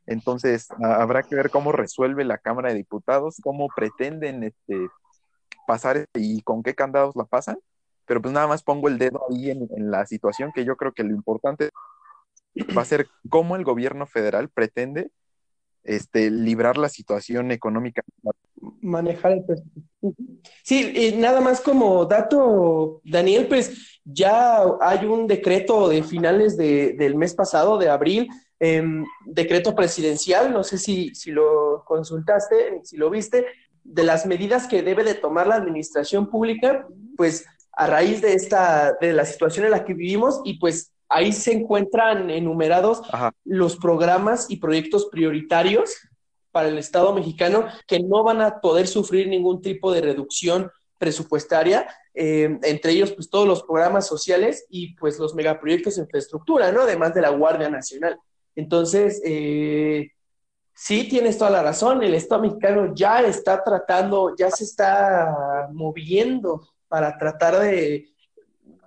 Entonces, 0.06 0.68
habrá 0.82 1.22
que 1.22 1.36
ver 1.36 1.50
cómo 1.50 1.70
resuelve 1.72 2.24
la 2.24 2.38
Cámara 2.38 2.70
de 2.70 2.76
Diputados, 2.76 3.36
cómo 3.42 3.68
pretenden 3.68 4.42
este, 4.42 4.88
pasar 5.66 6.06
y 6.14 6.42
con 6.42 6.62
qué 6.62 6.74
candados 6.74 7.14
la 7.14 7.24
pasan. 7.24 7.58
Pero 8.10 8.20
pues 8.20 8.34
nada 8.34 8.48
más 8.48 8.64
pongo 8.64 8.88
el 8.88 8.98
dedo 8.98 9.24
ahí 9.30 9.50
en, 9.50 9.68
la 9.88 10.04
situación 10.04 10.50
que 10.52 10.64
yo 10.64 10.76
creo 10.76 10.92
que 10.92 11.04
lo 11.04 11.14
importante 11.14 11.70
va 12.76 12.82
a 12.82 12.84
ser 12.84 13.06
cómo 13.28 13.54
el 13.54 13.62
gobierno 13.62 14.04
federal 14.04 14.48
pretende 14.48 15.12
este, 15.84 16.28
librar 16.28 16.76
la 16.76 16.88
situación 16.88 17.52
económica. 17.52 18.02
Manejar 18.80 19.30
el 19.30 19.44
presupuesto. 19.44 20.24
Sí, 20.64 21.14
nada 21.18 21.40
más 21.40 21.60
como 21.60 22.04
dato, 22.04 23.00
Daniel, 23.04 23.46
pues 23.46 24.00
ya 24.04 24.60
hay 24.80 25.06
un 25.06 25.28
decreto 25.28 25.88
de 25.88 26.02
finales 26.02 26.56
de, 26.56 26.94
del 26.94 27.14
mes 27.14 27.32
pasado, 27.32 27.78
de 27.78 27.90
abril, 27.90 28.28
eh, 28.58 28.82
decreto 29.24 29.76
presidencial, 29.76 30.52
no 30.52 30.64
sé 30.64 30.78
si, 30.78 31.14
si 31.14 31.30
lo 31.30 31.84
consultaste, 31.86 32.80
si 32.82 32.96
lo 32.96 33.08
viste, 33.08 33.46
de 33.84 34.02
las 34.02 34.26
medidas 34.26 34.66
que 34.66 34.82
debe 34.82 35.04
de 35.04 35.14
tomar 35.14 35.46
la 35.46 35.54
administración 35.54 36.28
pública, 36.28 36.88
pues 37.16 37.46
a 37.72 37.86
raíz 37.86 38.20
de 38.20 38.34
esta, 38.34 38.96
de 39.00 39.12
la 39.12 39.24
situación 39.24 39.64
en 39.64 39.72
la 39.72 39.84
que 39.84 39.94
vivimos 39.94 40.40
y 40.44 40.58
pues 40.58 40.92
ahí 41.08 41.32
se 41.32 41.52
encuentran 41.52 42.30
enumerados 42.30 43.02
Ajá. 43.10 43.32
los 43.44 43.76
programas 43.76 44.50
y 44.50 44.56
proyectos 44.56 45.06
prioritarios 45.06 45.96
para 46.52 46.68
el 46.68 46.78
Estado 46.78 47.12
mexicano 47.12 47.66
que 47.86 48.00
no 48.00 48.22
van 48.24 48.40
a 48.40 48.60
poder 48.60 48.86
sufrir 48.86 49.28
ningún 49.28 49.60
tipo 49.62 49.92
de 49.92 50.00
reducción 50.00 50.70
presupuestaria, 50.98 51.88
eh, 52.14 52.58
entre 52.62 52.92
ellos 52.92 53.12
pues 53.12 53.30
todos 53.30 53.46
los 53.46 53.62
programas 53.62 54.06
sociales 54.06 54.66
y 54.68 54.94
pues 54.96 55.18
los 55.18 55.34
megaproyectos 55.34 55.96
de 55.96 56.02
infraestructura, 56.02 56.70
¿no? 56.72 56.82
Además 56.82 57.14
de 57.14 57.22
la 57.22 57.30
Guardia 57.30 57.70
Nacional. 57.70 58.18
Entonces, 58.54 59.22
eh, 59.24 60.10
sí, 60.74 61.08
tienes 61.08 61.38
toda 61.38 61.50
la 61.50 61.62
razón, 61.62 62.02
el 62.02 62.14
Estado 62.14 62.42
mexicano 62.42 62.92
ya 62.94 63.20
está 63.22 63.64
tratando, 63.64 64.34
ya 64.36 64.50
se 64.50 64.64
está 64.64 65.68
moviendo 65.72 66.68
para 66.90 67.16
tratar 67.16 67.58
de, 67.60 68.10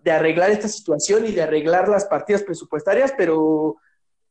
de 0.03 0.11
arreglar 0.11 0.51
esta 0.51 0.67
situación 0.67 1.25
y 1.25 1.31
de 1.31 1.41
arreglar 1.41 1.87
las 1.87 2.05
partidas 2.05 2.43
presupuestarias, 2.43 3.13
pero 3.17 3.77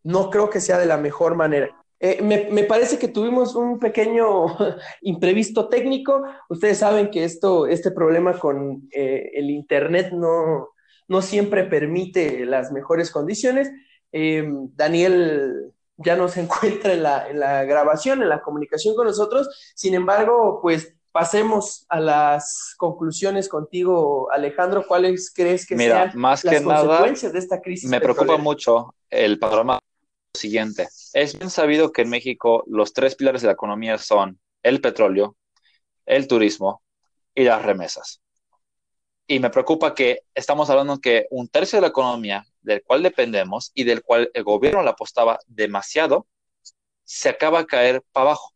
no 0.05 0.31
creo 0.31 0.51
que 0.51 0.61
sea 0.61 0.79
de 0.79 0.87
la 0.87 0.99
mejor 0.99 1.35
manera. 1.35 1.75
Eh, 1.99 2.21
me, 2.21 2.49
me, 2.51 2.65
parece 2.65 2.99
que 2.99 3.09
tuvimos 3.09 3.55
un 3.55 3.79
pequeño 3.79 4.47
imprevisto 5.03 5.69
técnico. 5.69 6.25
Ustedes 6.49 6.79
saben 6.79 7.11
que 7.11 7.25
esto, 7.25 7.67
este 7.67 7.93
problema 7.93 8.39
con 8.39 8.89
eh, 8.91 9.31
el 9.35 9.51
Internet 9.51 10.11
no, 10.13 10.71
no, 11.07 11.23
siempre 11.23 11.65
permite 11.65 12.45
las 12.45 12.73
mejores 12.73 13.11
condiciones. 13.11 13.71
Eh, 14.11 14.45
Daniel 14.75 15.73
ya 15.97 16.17
no 16.17 16.29
se 16.29 16.41
encuentra 16.43 16.93
en 16.93 17.05
la, 17.05 17.31
en 17.31 17.39
la 17.39 17.65
grabación, 17.65 18.21
en 18.21 18.29
la 18.29 18.43
comunicación 18.43 18.97
con 18.97 19.07
nosotros. 19.07 19.73
Sin 19.77 19.95
embargo, 19.95 20.59
pues 20.61 20.97
pasemos 21.13 21.87
a 21.89 22.01
las 22.01 22.75
conclusiones 22.77 23.49
contigo, 23.49 24.31
Alejandro. 24.33 24.85
¿Cuáles 24.87 25.33
crees 25.33 25.67
que 25.67 25.77
Mira, 25.77 26.07
sean 26.07 26.19
más 26.19 26.45
las 26.45 26.55
que 26.55 26.61
nada, 26.61 26.87
consecuencias 26.87 27.33
de 27.33 27.39
esta 27.39 27.61
crisis? 27.61 27.89
Me 27.89 28.01
preocupa 28.01 28.23
petrolera? 28.23 28.43
mucho 28.43 28.95
el 29.11 29.39
panorama 29.39 29.79
siguiente. 30.35 30.89
Es 31.13 31.39
bien 31.39 31.51
sabido 31.51 31.93
que 31.93 32.03
en 32.03 32.11
México 32.11 32.65
los 32.67 32.93
tres 32.93 33.15
pilares 33.15 33.43
de 33.43 33.47
la 33.47 33.53
economía 33.53 33.99
son 33.99 34.41
el 34.63 34.81
petróleo, 34.81 35.37
el 36.07 36.27
turismo 36.27 36.83
y 37.35 37.45
las 37.45 37.63
remesas. 37.63 38.21
Y 39.27 39.39
me 39.39 39.51
preocupa 39.51 39.95
que 39.95 40.21
estamos 40.35 40.69
hablando 40.71 40.99
que 40.99 41.27
un 41.31 41.49
tercio 41.49 41.77
de 41.77 41.83
la 41.83 41.89
economía 41.89 42.45
del 42.63 42.83
cual 42.83 43.03
dependemos 43.03 43.71
y 43.75 43.85
del 43.85 44.03
cual 44.03 44.31
el 44.35 44.45
gobierno 44.45 44.83
le 44.83 44.91
apostaba 44.91 45.39
demasiado, 45.47 46.27
se 47.05 47.29
acaba 47.29 47.61
a 47.61 47.67
caer 47.67 48.03
para 48.13 48.27
abajo. 48.27 48.53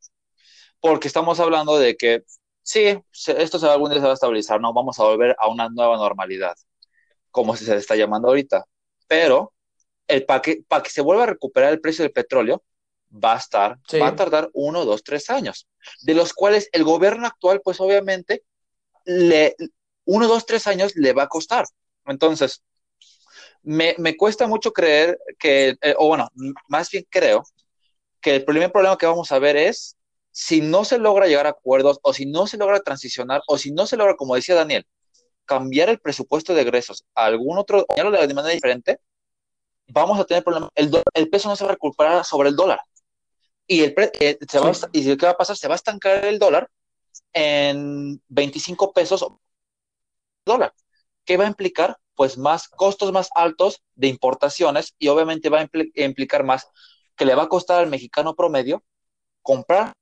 Porque 0.81 1.09
estamos 1.09 1.41
hablando 1.41 1.79
de 1.79 1.97
que 1.97 2.25
sí, 2.67 2.99
esto 3.13 3.59
se 3.59 3.67
va, 3.67 3.75
algún 3.75 3.91
día 3.91 4.01
se 4.01 4.07
va 4.07 4.11
a 4.11 4.15
estabilizar, 4.15 4.61
no 4.61 4.73
vamos 4.73 4.99
a 4.99 5.05
volver 5.05 5.37
a 5.39 5.49
una 5.49 5.69
nueva 5.69 5.97
normalidad, 5.97 6.57
como 7.31 7.57
se 7.57 7.77
está 7.77 7.95
llamando 7.95 8.29
ahorita. 8.29 8.65
Pero 9.07 9.53
para 10.27 10.43
que, 10.43 10.63
pa 10.67 10.83
que 10.83 10.91
se 10.91 11.01
vuelva 11.01 11.25
a 11.25 11.27
recuperar 11.27 11.73
el 11.73 11.81
precio 11.81 12.03
del 12.03 12.13
petróleo, 12.13 12.63
va 13.13 13.35
a 13.35 13.39
estar, 13.39 13.79
sí. 13.89 13.99
va 13.99 14.09
a 14.09 14.17
tardar 14.17 14.51
uno, 14.53 14.85
dos, 14.85 15.05
tres 15.05 15.31
años, 15.31 15.69
de 16.03 16.15
los 16.15 16.33
cuales 16.33 16.69
el 16.73 16.83
gobierno 16.83 17.27
actual, 17.27 17.61
pues 17.63 17.81
obviamente, 17.81 18.43
le, 19.05 19.55
uno, 20.05 20.27
dos, 20.27 20.45
tres 20.45 20.67
años 20.67 20.97
le 20.97 21.13
va 21.13 21.25
a 21.25 21.29
costar. 21.29 21.67
Entonces, 22.05 22.65
me, 23.63 23.95
me 23.99 24.17
cuesta 24.17 24.49
mucho 24.49 24.73
creer 24.73 25.19
que, 25.39 25.77
eh, 25.81 25.95
o 25.99 26.09
bueno, 26.09 26.29
más 26.69 26.91
bien 26.91 27.07
creo 27.09 27.45
que 28.21 28.37
el 28.37 28.45
primer 28.45 28.73
problema 28.73 28.99
que 28.99 29.07
vamos 29.07 29.31
a 29.31 29.39
ver 29.39 29.57
es 29.57 29.97
si 30.37 30.61
no 30.61 30.85
se 30.85 30.99
logra 30.99 31.27
llegar 31.29 31.47
a 31.47 31.51
acuerdos 31.51 31.99
o 32.03 32.13
si 32.13 32.27
no 32.27 32.47
se 32.47 32.59
logra 32.59 32.81
transicionar 32.81 33.41
o 33.47 33.57
si 33.57 33.73
no 33.73 33.87
se 33.87 33.97
logra, 33.97 34.17
como 34.17 34.35
decía 34.35 34.55
Daniel, 34.55 34.87
cambiar 35.47 35.89
el 35.89 35.99
presupuesto 35.99 36.53
de 36.55 36.61
egresos 36.61 37.07
a 37.15 37.25
algún 37.25 37.57
otro, 37.57 37.87
de 37.97 38.05
manera 38.05 38.53
diferente, 38.53 39.01
vamos 39.89 40.21
a 40.21 40.25
tener 40.25 40.45
problemas. 40.45 40.69
El, 40.75 40.91
el, 41.15 41.31
peso 41.31 41.49
no 41.49 41.57
se 41.57 41.65
va 41.65 41.71
a 41.71 41.73
recuperar 41.73 42.23
sobre 42.23 42.51
el 42.51 42.57
dólar. 42.57 42.81
Y, 43.67 43.83
el 43.83 43.95
eh, 44.21 44.37
se 44.47 44.59
va 44.59 44.69
a, 44.69 44.75
y 44.93 45.17
¿qué 45.17 45.25
va 45.25 45.33
a 45.33 45.39
pasar? 45.39 45.57
Se 45.57 45.69
va 45.69 45.75
a 45.75 45.77
estancar 45.77 46.27
el 46.27 46.39
dólar 46.39 46.69
en 47.33 48.21
25 48.29 48.93
pesos 48.93 49.27
dólar. 50.45 50.75
¿Qué 51.25 51.39
va 51.39 51.45
a 51.45 51.49
implicar? 51.49 51.97
Pues 52.15 52.37
más 52.37 52.69
costos 52.69 53.11
más 53.11 53.31
altos 53.35 53.83
de 53.95 54.09
importaciones 54.09 54.95
y 54.99 55.09
obviamente 55.09 55.49
va 55.49 55.61
a 55.61 55.63
impl 55.63 55.81
implicar 55.95 56.45
más 56.45 56.67
que 57.17 57.25
le 57.25 57.35
va 57.35 57.45
a 57.45 57.49
costar 57.49 57.81
al 57.81 57.89
mexicano 57.89 58.35
promedio 58.35 58.85
comprar 59.41 59.95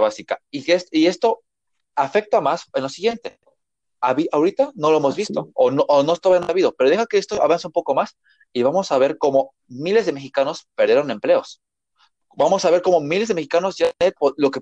básica. 0.00 0.40
Y, 0.50 0.64
que 0.64 0.74
es, 0.74 0.88
y 0.90 1.06
esto 1.06 1.42
afecta 1.94 2.40
más 2.40 2.64
en 2.74 2.82
lo 2.82 2.88
siguiente. 2.88 3.38
Ahorita 4.00 4.70
no 4.74 4.90
lo 4.90 4.98
hemos 4.98 5.16
visto, 5.16 5.50
o 5.54 5.70
no, 5.70 5.82
o 5.88 6.02
no 6.02 6.16
todavía 6.16 6.40
no 6.40 6.46
ha 6.46 6.52
habido, 6.52 6.72
pero 6.74 6.90
deja 6.90 7.06
que 7.06 7.18
esto 7.18 7.42
avance 7.42 7.66
un 7.66 7.72
poco 7.72 7.94
más 7.94 8.16
y 8.52 8.62
vamos 8.62 8.92
a 8.92 8.98
ver 8.98 9.18
cómo 9.18 9.54
miles 9.66 10.06
de 10.06 10.12
mexicanos 10.12 10.68
perdieron 10.76 11.10
empleos. 11.10 11.60
Vamos 12.36 12.64
a 12.64 12.70
ver 12.70 12.82
cómo 12.82 13.00
miles 13.00 13.28
de 13.28 13.34
mexicanos 13.34 13.76
ya 13.76 13.90
lo 14.36 14.50
que 14.50 14.60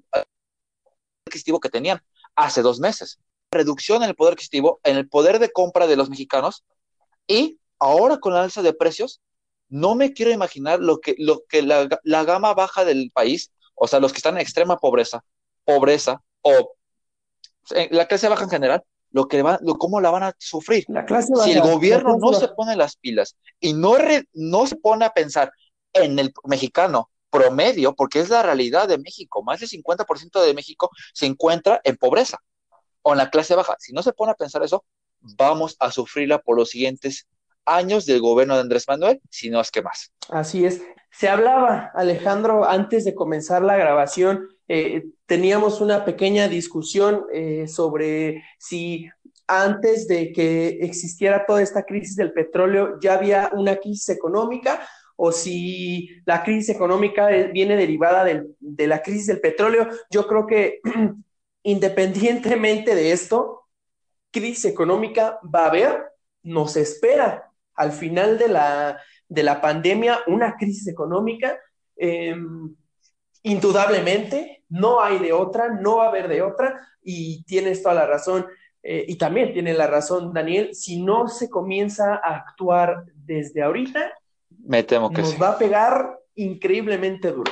adquisitivo 1.26 1.61
que 1.61 1.68
tenían 1.68 2.01
hace 2.37 2.62
dos 2.62 2.80
meses. 2.80 3.18
Reducción 3.51 4.03
en 4.03 4.09
el 4.09 4.14
poder 4.14 4.32
adquisitivo, 4.32 4.80
en 4.82 4.97
el 4.97 5.09
poder 5.09 5.39
de 5.39 5.51
compra 5.51 5.87
de 5.87 5.97
los 5.97 6.09
mexicanos 6.09 6.64
y 7.26 7.59
ahora 7.78 8.18
con 8.18 8.32
la 8.35 8.43
alza 8.43 8.62
de 8.62 8.72
precios, 8.72 9.20
no 9.68 9.95
me 9.95 10.12
quiero 10.12 10.30
imaginar 10.30 10.80
lo 10.80 11.01
que, 11.01 11.14
lo 11.18 11.45
que 11.49 11.62
la, 11.62 11.89
la 12.03 12.24
gama 12.24 12.55
baja 12.55 12.85
del 12.85 13.11
país, 13.12 13.53
o 13.75 13.87
sea, 13.87 14.01
los 14.01 14.12
que 14.12 14.18
están 14.18 14.35
en 14.35 14.41
extrema 14.41 14.77
pobreza, 14.79 15.25
pobreza 15.64 16.22
o 16.43 16.75
la 17.91 18.07
clase 18.07 18.29
baja 18.29 18.45
en 18.45 18.51
general, 18.51 18.85
lo 19.11 19.29
que 19.29 19.43
va, 19.43 19.59
lo, 19.62 19.77
cómo 19.77 20.01
la 20.01 20.11
van 20.11 20.25
a 20.25 20.35
sufrir. 20.39 20.85
La 20.89 21.05
clase 21.05 21.33
si 21.45 21.53
el 21.53 21.61
gobierno 21.61 22.16
no 22.18 22.33
se 22.33 22.49
pone 22.49 22.77
las 22.77 22.97
pilas 22.97 23.37
y 23.61 23.72
no, 23.72 23.97
re, 23.97 24.25
no 24.33 24.66
se 24.66 24.77
pone 24.77 25.05
a 25.05 25.12
pensar 25.12 25.53
en 25.93 26.18
el 26.18 26.33
mexicano 26.45 27.11
promedio, 27.31 27.95
porque 27.95 28.20
es 28.20 28.29
la 28.29 28.43
realidad 28.43 28.89
de 28.89 28.99
México, 28.99 29.43
más 29.43 29.61
del 29.61 29.68
50% 29.68 30.43
de 30.43 30.55
México 30.55 30.91
se 31.12 31.27
encuentra 31.27 31.81
en 31.85 31.97
pobreza 31.97 32.39
o 33.03 33.12
en 33.12 33.18
la 33.18 33.31
clase 33.31 33.55
baja. 33.55 33.77
Si 33.79 33.93
no 33.93 34.03
se 34.03 34.12
pone 34.12 34.33
a 34.33 34.37
pensar 34.37 34.62
eso, 34.62 34.85
vamos 35.20 35.77
a 35.81 35.91
sufrirla 35.91 36.39
por 36.39 36.57
los 36.57 36.70
siguientes 36.70 37.27
años 37.67 38.07
del 38.07 38.21
gobierno 38.21 38.55
de 38.55 38.61
Andrés 38.61 38.87
Manuel, 38.89 39.21
si 39.31 39.51
no 39.51 39.61
es 39.61 39.71
que 39.71 39.83
más. 39.83 40.12
Así 40.29 40.65
es. 40.65 40.83
Se 41.11 41.29
hablaba, 41.29 41.93
Alejandro, 41.95 42.69
antes 42.69 43.05
de 43.05 43.15
comenzar 43.15 43.62
la 43.62 43.77
grabación, 43.77 44.49
eh, 44.67 45.05
teníamos 45.27 45.81
una 45.81 46.05
pequeña 46.05 46.49
discusión 46.49 47.25
eh, 47.33 47.69
sobre 47.69 48.43
si 48.59 49.09
antes 49.47 50.09
de 50.09 50.33
que 50.33 50.79
existiera 50.81 51.45
toda 51.47 51.62
esta 51.62 51.85
crisis 51.85 52.17
del 52.17 52.33
petróleo 52.33 52.99
ya 53.01 53.15
había 53.15 53.51
una 53.53 53.77
crisis 53.77 54.09
económica 54.09 54.81
o 55.17 55.31
si 55.33 56.09
la 56.25 56.43
crisis 56.43 56.75
económica 56.75 57.29
viene 57.53 57.77
derivada 57.77 58.25
de 58.25 58.87
la 58.87 59.03
crisis 59.03 59.27
del 59.27 59.41
petróleo. 59.41 59.89
Yo 60.11 60.27
creo 60.27 60.47
que 60.47 60.81
independientemente 61.62 62.95
de 62.95 63.12
esto, 63.12 63.69
crisis 64.31 64.65
económica 64.65 65.39
va 65.43 65.65
a 65.65 65.69
haber, 65.69 66.05
nos 66.43 66.77
espera 66.77 67.54
al 67.77 67.93
final 67.93 68.39
de 68.39 68.49
la, 68.49 69.01
de 69.29 69.43
la 69.43 69.61
pandemia 69.61 70.20
una 70.27 70.57
crisis 70.57 70.89
económica. 70.89 71.59
Em, 71.97 72.75
indudablemente, 73.43 74.64
no 74.68 75.03
hay 75.03 75.18
de 75.18 75.33
otra, 75.33 75.68
no 75.68 75.99
va 75.99 76.07
a 76.07 76.09
haber 76.09 76.29
de 76.29 76.43
otra, 76.43 76.81
y 77.03 77.45
tienes 77.45 77.83
toda 77.83 77.95
la 77.95 78.07
razón. 78.07 78.47
Eh, 78.83 79.05
y 79.09 79.16
también 79.16 79.53
tiene 79.53 79.72
la 79.72 79.87
razón 79.87 80.33
Daniel, 80.33 80.75
si 80.75 81.01
no 81.03 81.29
se 81.29 81.49
comienza 81.49 82.16
a 82.16 82.37
actuar 82.37 83.05
desde 83.14 83.62
ahorita, 83.62 84.12
me 84.66 84.83
temo 84.83 85.11
que 85.11 85.22
nos 85.22 85.41
va 85.41 85.51
a 85.51 85.59
pegar 85.59 86.18
increíblemente 86.35 87.33
duro. 87.33 87.51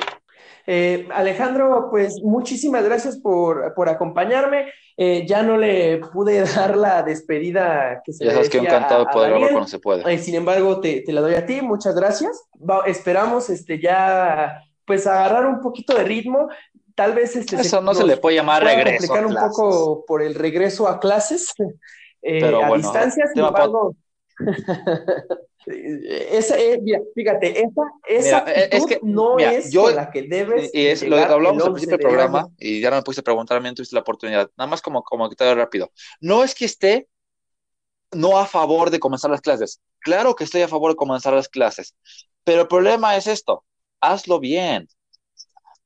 Eh, 0.65 1.07
Alejandro, 1.11 1.87
pues 1.91 2.21
muchísimas 2.23 2.83
gracias 2.83 3.17
por, 3.17 3.73
por 3.73 3.89
acompañarme. 3.89 4.71
Eh, 4.95 5.25
ya 5.27 5.43
no 5.43 5.57
le 5.57 5.97
pude 5.97 6.41
dar 6.55 6.77
la 6.77 7.03
despedida 7.03 8.01
que 8.05 8.13
se 8.13 8.25
ya 8.25 8.31
sabes 8.31 8.49
que 8.49 8.59
encantado 8.59 9.05
de 9.05 9.11
poder 9.11 9.31
verlo 9.33 9.47
cuando 9.49 9.67
se 9.67 9.79
puede. 9.79 10.13
Eh, 10.13 10.17
sin 10.19 10.35
embargo, 10.35 10.79
te, 10.79 11.01
te, 11.01 11.11
la 11.11 11.21
doy 11.21 11.35
a 11.35 11.45
ti, 11.45 11.61
muchas 11.61 11.95
gracias. 11.95 12.47
esperamos 12.85 13.49
este, 13.49 13.79
ya 13.79 14.63
pues 14.85 15.07
agarrar 15.07 15.45
un 15.45 15.61
poquito 15.61 15.95
de 15.95 16.03
ritmo. 16.03 16.49
Tal 16.95 17.13
vez 17.13 17.35
este, 17.35 17.55
Eso 17.55 17.81
no 17.81 17.93
se 17.95 18.05
le 18.05 18.17
puede 18.17 18.35
llamar 18.35 18.63
regreso. 18.63 19.13
A 19.13 19.25
un 19.25 19.35
poco 19.35 20.05
por 20.05 20.21
el 20.21 20.35
regreso 20.35 20.87
a 20.87 20.99
clases 20.99 21.53
Pero 22.21 22.63
a 22.63 22.77
distancia, 22.77 23.27
sin 23.33 23.43
embargo. 23.43 23.95
Esa, 25.65 26.57
mira, 26.81 26.99
fíjate, 27.15 27.63
esa, 27.63 27.93
esa 28.05 28.39
es 28.69 28.85
que, 28.85 28.99
no 29.01 29.39
es 29.39 29.71
yo, 29.71 29.89
la 29.91 30.11
que 30.11 30.23
debes. 30.23 30.71
Y 30.73 30.87
es 30.87 31.07
lo 31.07 31.15
que 31.15 31.23
hablamos 31.23 31.63
al 31.63 31.71
principio 31.71 31.97
del 31.97 32.05
programa, 32.05 32.49
y 32.57 32.81
ya 32.81 32.89
no 32.89 32.97
me 32.97 33.01
puse 33.01 33.23
preguntar, 33.23 33.61
no 33.61 33.73
tuviste 33.73 33.95
la 33.95 34.01
oportunidad. 34.01 34.49
Nada 34.57 34.69
más 34.69 34.81
como, 34.81 35.03
como 35.03 35.29
que 35.29 35.35
te 35.35 35.55
rápido. 35.55 35.91
No 36.19 36.43
es 36.43 36.53
que 36.53 36.65
esté 36.65 37.07
no 38.11 38.37
a 38.37 38.45
favor 38.45 38.89
de 38.89 38.99
comenzar 38.99 39.31
las 39.31 39.41
clases. 39.41 39.81
Claro 39.99 40.35
que 40.35 40.43
estoy 40.43 40.61
a 40.61 40.67
favor 40.67 40.91
de 40.91 40.97
comenzar 40.97 41.33
las 41.33 41.47
clases, 41.47 41.95
pero 42.43 42.61
el 42.61 42.67
problema 42.67 43.15
es 43.15 43.27
esto: 43.27 43.63
hazlo 44.01 44.39
bien. 44.39 44.87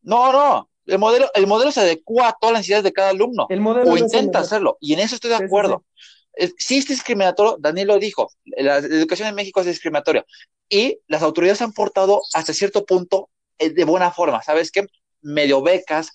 No, 0.02 0.32
no. 0.32 0.70
El 0.88 1.00
modelo, 1.00 1.30
el 1.34 1.48
modelo 1.48 1.72
se 1.72 1.82
adecua 1.82 2.30
a 2.30 2.38
todas 2.40 2.54
las 2.54 2.60
necesidades 2.62 2.86
de 2.86 2.94
cada 2.94 3.10
alumno. 3.10 3.46
El 3.50 3.60
modelo 3.60 3.92
o 3.92 3.98
intenta 3.98 4.40
hacerlo. 4.40 4.78
Y 4.80 4.94
en 4.94 5.02
eso 5.02 5.16
estoy 5.16 5.32
de 5.32 5.36
acuerdo 5.36 5.84
sí 5.94 6.17
es 6.38 6.88
discriminatorio, 6.88 7.58
Daniel 7.60 7.88
lo 7.88 8.00
dijo, 8.00 8.32
la 8.46 8.78
educación 8.78 9.28
en 9.28 9.36
México 9.36 9.60
es 9.60 9.66
discriminatoria 9.66 10.26
y 10.70 11.00
las 11.08 11.22
autoridades 11.24 11.62
han 11.62 11.74
portado 11.74 12.22
hasta 12.34 12.54
cierto 12.54 12.86
punto 12.86 13.30
eh, 13.58 13.70
de 13.70 13.84
buena 13.84 14.12
forma, 14.12 14.42
¿sabes 14.44 14.72
qué? 14.72 14.86
Medio 15.22 15.62
becas, 15.62 16.12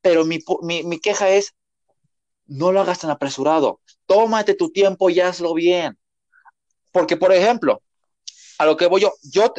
pero 0.00 0.24
mi, 0.24 0.38
mi, 0.62 1.00
queja 1.00 1.28
es, 1.30 1.54
no 2.46 2.72
lo 2.72 2.80
hagas 2.80 3.00
tan 3.00 3.10
apresurado, 3.10 3.80
tómate 4.06 4.54
tu 4.54 4.70
tiempo 4.70 5.10
y 5.10 5.20
hazlo 5.20 5.54
bien. 5.54 5.98
Porque, 6.90 7.16
por 7.16 7.32
ejemplo, 7.32 7.82
a 8.58 8.64
lo 8.64 8.76
que 8.76 8.86
voy 8.86 9.02
yo, 9.02 9.12
yo 9.22 9.52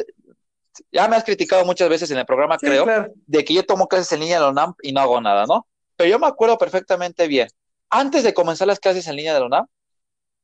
ya 0.90 1.06
me 1.06 1.16
has 1.16 1.24
criticado 1.24 1.64
muchas 1.64 1.88
veces 1.88 2.10
en 2.10 2.18
el 2.18 2.26
programa, 2.26 2.58
creo, 2.58 2.84
de 3.26 3.44
que 3.44 3.54
yo 3.54 3.64
tomo 3.64 3.86
clases 3.86 4.10
en 4.12 4.20
línea 4.20 4.36
en 4.36 4.42
la 4.42 4.48
UNAM 4.50 4.74
y 4.82 4.92
no 4.92 5.00
hago 5.00 5.20
nada, 5.20 5.46
¿no? 5.46 5.66
Pero 5.96 6.10
yo 6.10 6.18
me 6.18 6.26
acuerdo 6.26 6.58
perfectamente 6.58 7.28
bien 7.28 7.48
antes 7.90 8.22
de 8.22 8.34
comenzar 8.34 8.68
las 8.68 8.80
clases 8.80 9.06
en 9.08 9.16
línea 9.16 9.34
de 9.34 9.40
la 9.40 9.46
UNAM, 9.46 9.66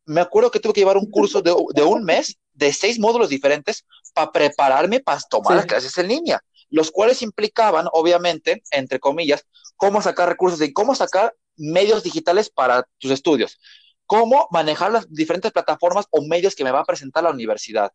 me 0.07 0.21
acuerdo 0.21 0.51
que 0.51 0.61
tuve 0.61 0.73
que 0.73 0.81
llevar 0.81 0.97
un 0.97 1.11
curso 1.11 1.43
de, 1.43 1.53
un 1.83 2.05
mes 2.05 2.39
de 2.53 2.73
seis 2.73 2.99
módulos 2.99 3.29
diferentes 3.29 3.85
para 4.15 4.33
prepararme 4.33 5.01
para 5.01 5.21
tomar 5.29 5.57
las 5.57 5.67
clases 5.67 5.97
en 5.99 6.09
línea, 6.09 6.41
los 6.71 6.91
cuales 6.91 7.23
implicaban, 7.23 7.87
obviamente, 7.93 8.63
entre 8.71 9.01
comillas, 9.01 9.45
cómo 9.77 10.01
sacar 10.01 10.29
recursos 10.29 10.61
y 10.63 10.73
cómo 10.73 10.95
sacar 10.95 11.35
medios 11.57 12.03
digitales 12.03 12.51
para 12.51 12.89
tus 12.99 13.11
estudios, 13.11 13.59
cómo 14.07 14.47
manejar 14.51 14.93
las 14.93 15.13
diferentes 15.13 15.53
plataformas 15.53 16.07
o 16.11 16.25
medios 16.25 16.55
que 16.55 16.65
me 16.65 16.71
va 16.71 16.81
a 16.81 16.85
presentar 16.85 17.25
la 17.25 17.31
universidad, 17.31 17.93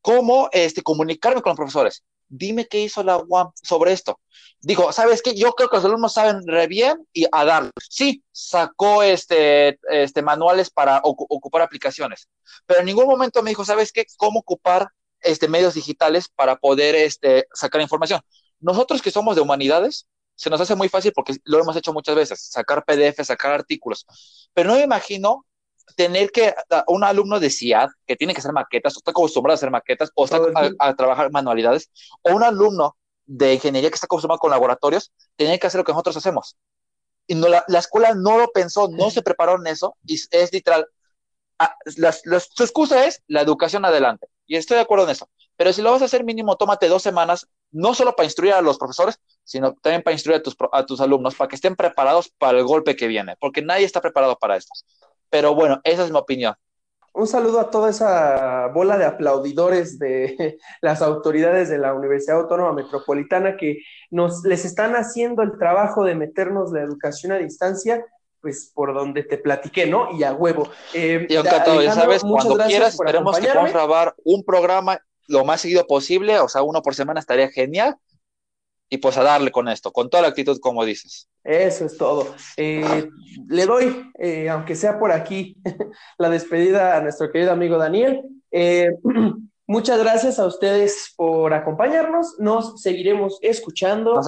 cómo 0.00 0.48
este, 0.52 0.82
comunicarme 0.82 1.42
con 1.42 1.50
los 1.50 1.56
profesores. 1.56 2.02
Dime 2.28 2.66
qué 2.66 2.80
hizo 2.80 3.02
la 3.02 3.18
UAM 3.18 3.50
sobre 3.62 3.92
esto. 3.92 4.20
Dijo, 4.60 4.92
¿sabes 4.92 5.22
qué? 5.22 5.34
Yo 5.34 5.52
creo 5.52 5.68
que 5.68 5.76
los 5.76 5.84
alumnos 5.84 6.12
saben 6.12 6.46
re 6.46 6.66
bien 6.66 7.06
y 7.12 7.26
a 7.30 7.44
dar. 7.44 7.70
Sí, 7.88 8.22
sacó 8.32 9.02
este, 9.02 9.78
este 9.88 10.22
manuales 10.22 10.70
para 10.70 11.00
ocupar 11.04 11.62
aplicaciones, 11.62 12.28
pero 12.66 12.80
en 12.80 12.86
ningún 12.86 13.06
momento 13.06 13.42
me 13.42 13.50
dijo, 13.50 13.64
¿sabes 13.64 13.92
qué? 13.92 14.06
¿Cómo 14.16 14.40
ocupar 14.40 14.88
este, 15.20 15.48
medios 15.48 15.74
digitales 15.74 16.28
para 16.28 16.56
poder 16.56 16.94
este, 16.94 17.46
sacar 17.52 17.80
información? 17.80 18.20
Nosotros 18.60 19.02
que 19.02 19.10
somos 19.10 19.36
de 19.36 19.42
humanidades, 19.42 20.06
se 20.34 20.50
nos 20.50 20.60
hace 20.60 20.74
muy 20.74 20.88
fácil 20.88 21.12
porque 21.14 21.36
lo 21.44 21.58
hemos 21.58 21.76
hecho 21.76 21.92
muchas 21.92 22.14
veces, 22.14 22.40
sacar 22.50 22.84
PDF, 22.84 23.24
sacar 23.24 23.52
artículos, 23.52 24.06
pero 24.52 24.70
no 24.70 24.76
me 24.76 24.82
imagino 24.82 25.46
tener 25.94 26.30
que, 26.30 26.54
un 26.88 27.04
alumno 27.04 27.38
de 27.38 27.50
CIAD 27.50 27.88
que 28.06 28.16
tiene 28.16 28.34
que 28.34 28.40
hacer 28.40 28.52
maquetas, 28.52 28.96
o 28.96 28.98
está 28.98 29.12
acostumbrado 29.12 29.54
a 29.54 29.56
hacer 29.56 29.70
maquetas, 29.70 30.10
o 30.14 30.24
está 30.24 30.40
a, 30.78 30.94
trabajar 30.94 31.30
manualidades, 31.30 31.90
o 32.22 32.34
un 32.34 32.42
alumno 32.42 32.96
de 33.24 33.54
ingeniería 33.54 33.90
que 33.90 33.94
está 33.94 34.06
acostumbrado 34.06 34.38
con 34.38 34.50
laboratorios, 34.50 35.12
tiene 35.36 35.58
que 35.58 35.66
hacer 35.66 35.78
lo 35.78 35.84
que 35.84 35.92
nosotros 35.92 36.16
hacemos. 36.16 36.56
Y 37.26 37.34
no, 37.34 37.48
la, 37.48 37.64
escuela 37.78 38.14
no 38.14 38.38
lo 38.38 38.48
pensó, 38.48 38.88
no 38.88 39.10
se 39.10 39.22
preparó 39.22 39.56
en 39.56 39.66
eso, 39.66 39.96
y 40.04 40.14
es 40.14 40.52
literal. 40.52 40.86
su 42.54 42.62
excusa 42.62 43.06
es 43.06 43.22
la 43.26 43.40
educación 43.40 43.84
adelante, 43.84 44.28
y 44.46 44.56
estoy 44.56 44.76
de 44.76 44.82
acuerdo 44.82 45.04
en 45.04 45.10
eso. 45.10 45.28
Pero 45.56 45.72
si 45.72 45.80
lo 45.80 45.90
vas 45.90 46.02
a 46.02 46.04
hacer 46.04 46.22
mínimo, 46.22 46.56
tómate 46.56 46.88
dos 46.88 47.02
semanas, 47.02 47.48
no 47.70 47.94
solo 47.94 48.14
para 48.14 48.26
instruir 48.26 48.52
a 48.52 48.60
los 48.60 48.78
profesores, 48.78 49.18
sino 49.42 49.74
también 49.74 50.02
para 50.02 50.12
instruir 50.12 50.38
a 50.38 50.42
tus, 50.42 50.54
a 50.72 50.84
tus 50.84 51.00
alumnos, 51.00 51.34
para 51.34 51.48
que 51.48 51.56
estén 51.56 51.76
preparados 51.76 52.28
para 52.28 52.58
el 52.58 52.64
golpe 52.64 52.94
que 52.94 53.06
viene, 53.06 53.36
porque 53.40 53.62
nadie 53.62 53.86
está 53.86 54.00
preparado 54.02 54.36
para 54.36 54.56
esto. 54.56 54.72
Pero 55.30 55.54
bueno, 55.54 55.80
esa 55.84 56.04
es 56.04 56.10
mi 56.10 56.18
opinión. 56.18 56.54
Un 57.16 57.26
saludo 57.26 57.60
a 57.60 57.70
toda 57.70 57.88
esa 57.88 58.66
bola 58.74 58.98
de 58.98 59.06
aplaudidores 59.06 59.98
de 59.98 60.58
las 60.82 61.00
autoridades 61.00 61.70
de 61.70 61.78
la 61.78 61.94
Universidad 61.94 62.40
Autónoma 62.40 62.74
Metropolitana 62.74 63.56
que 63.56 63.78
nos 64.10 64.44
les 64.44 64.66
están 64.66 64.94
haciendo 64.96 65.42
el 65.42 65.56
trabajo 65.58 66.04
de 66.04 66.14
meternos 66.14 66.72
la 66.72 66.82
educación 66.82 67.32
a 67.32 67.38
distancia, 67.38 68.04
pues 68.42 68.70
por 68.74 68.92
donde 68.92 69.22
te 69.22 69.38
platiqué, 69.38 69.86
¿no? 69.86 70.10
Y 70.12 70.24
a 70.24 70.34
huevo. 70.34 70.68
Eh, 70.92 71.26
y 71.26 71.36
aunque 71.36 71.84
ya 71.84 71.92
sabes, 71.92 72.22
cuando 72.22 72.58
quieras, 72.66 72.92
esperemos 72.92 73.38
que 73.38 73.46
podamos 73.46 73.72
grabar 73.72 74.14
un 74.22 74.44
programa 74.44 75.00
lo 75.26 75.42
más 75.44 75.62
seguido 75.62 75.86
posible, 75.86 76.38
o 76.38 76.48
sea, 76.48 76.62
uno 76.62 76.82
por 76.82 76.94
semana 76.94 77.18
estaría 77.18 77.48
genial 77.48 77.96
y 78.88 78.98
pues 78.98 79.16
a 79.18 79.22
darle 79.22 79.50
con 79.50 79.68
esto, 79.68 79.92
con 79.92 80.08
toda 80.08 80.22
la 80.22 80.28
actitud 80.28 80.58
como 80.60 80.84
dices. 80.84 81.28
Eso 81.42 81.86
es 81.86 81.96
todo. 81.96 82.34
Eh, 82.56 83.08
le 83.48 83.66
doy, 83.66 84.10
eh, 84.18 84.48
aunque 84.48 84.74
sea 84.74 84.98
por 84.98 85.12
aquí, 85.12 85.56
la 86.18 86.28
despedida 86.28 86.96
a 86.96 87.00
nuestro 87.00 87.30
querido 87.30 87.52
amigo 87.52 87.78
Daniel. 87.78 88.22
Eh, 88.50 88.90
muchas 89.66 89.98
gracias 89.98 90.38
a 90.38 90.46
ustedes 90.46 91.12
por 91.16 91.54
acompañarnos. 91.54 92.36
Nos 92.38 92.80
seguiremos 92.80 93.38
escuchando. 93.42 94.20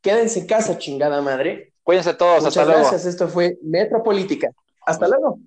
Quédense 0.00 0.40
en 0.40 0.46
casa, 0.46 0.78
chingada 0.78 1.22
madre. 1.22 1.72
Cuídense 1.82 2.14
todos. 2.14 2.44
Muchas 2.44 2.66
gracias. 2.66 3.06
Esto 3.06 3.28
fue 3.28 3.58
Metropolítica. 3.62 4.50
Hasta 4.86 5.08
luego. 5.08 5.38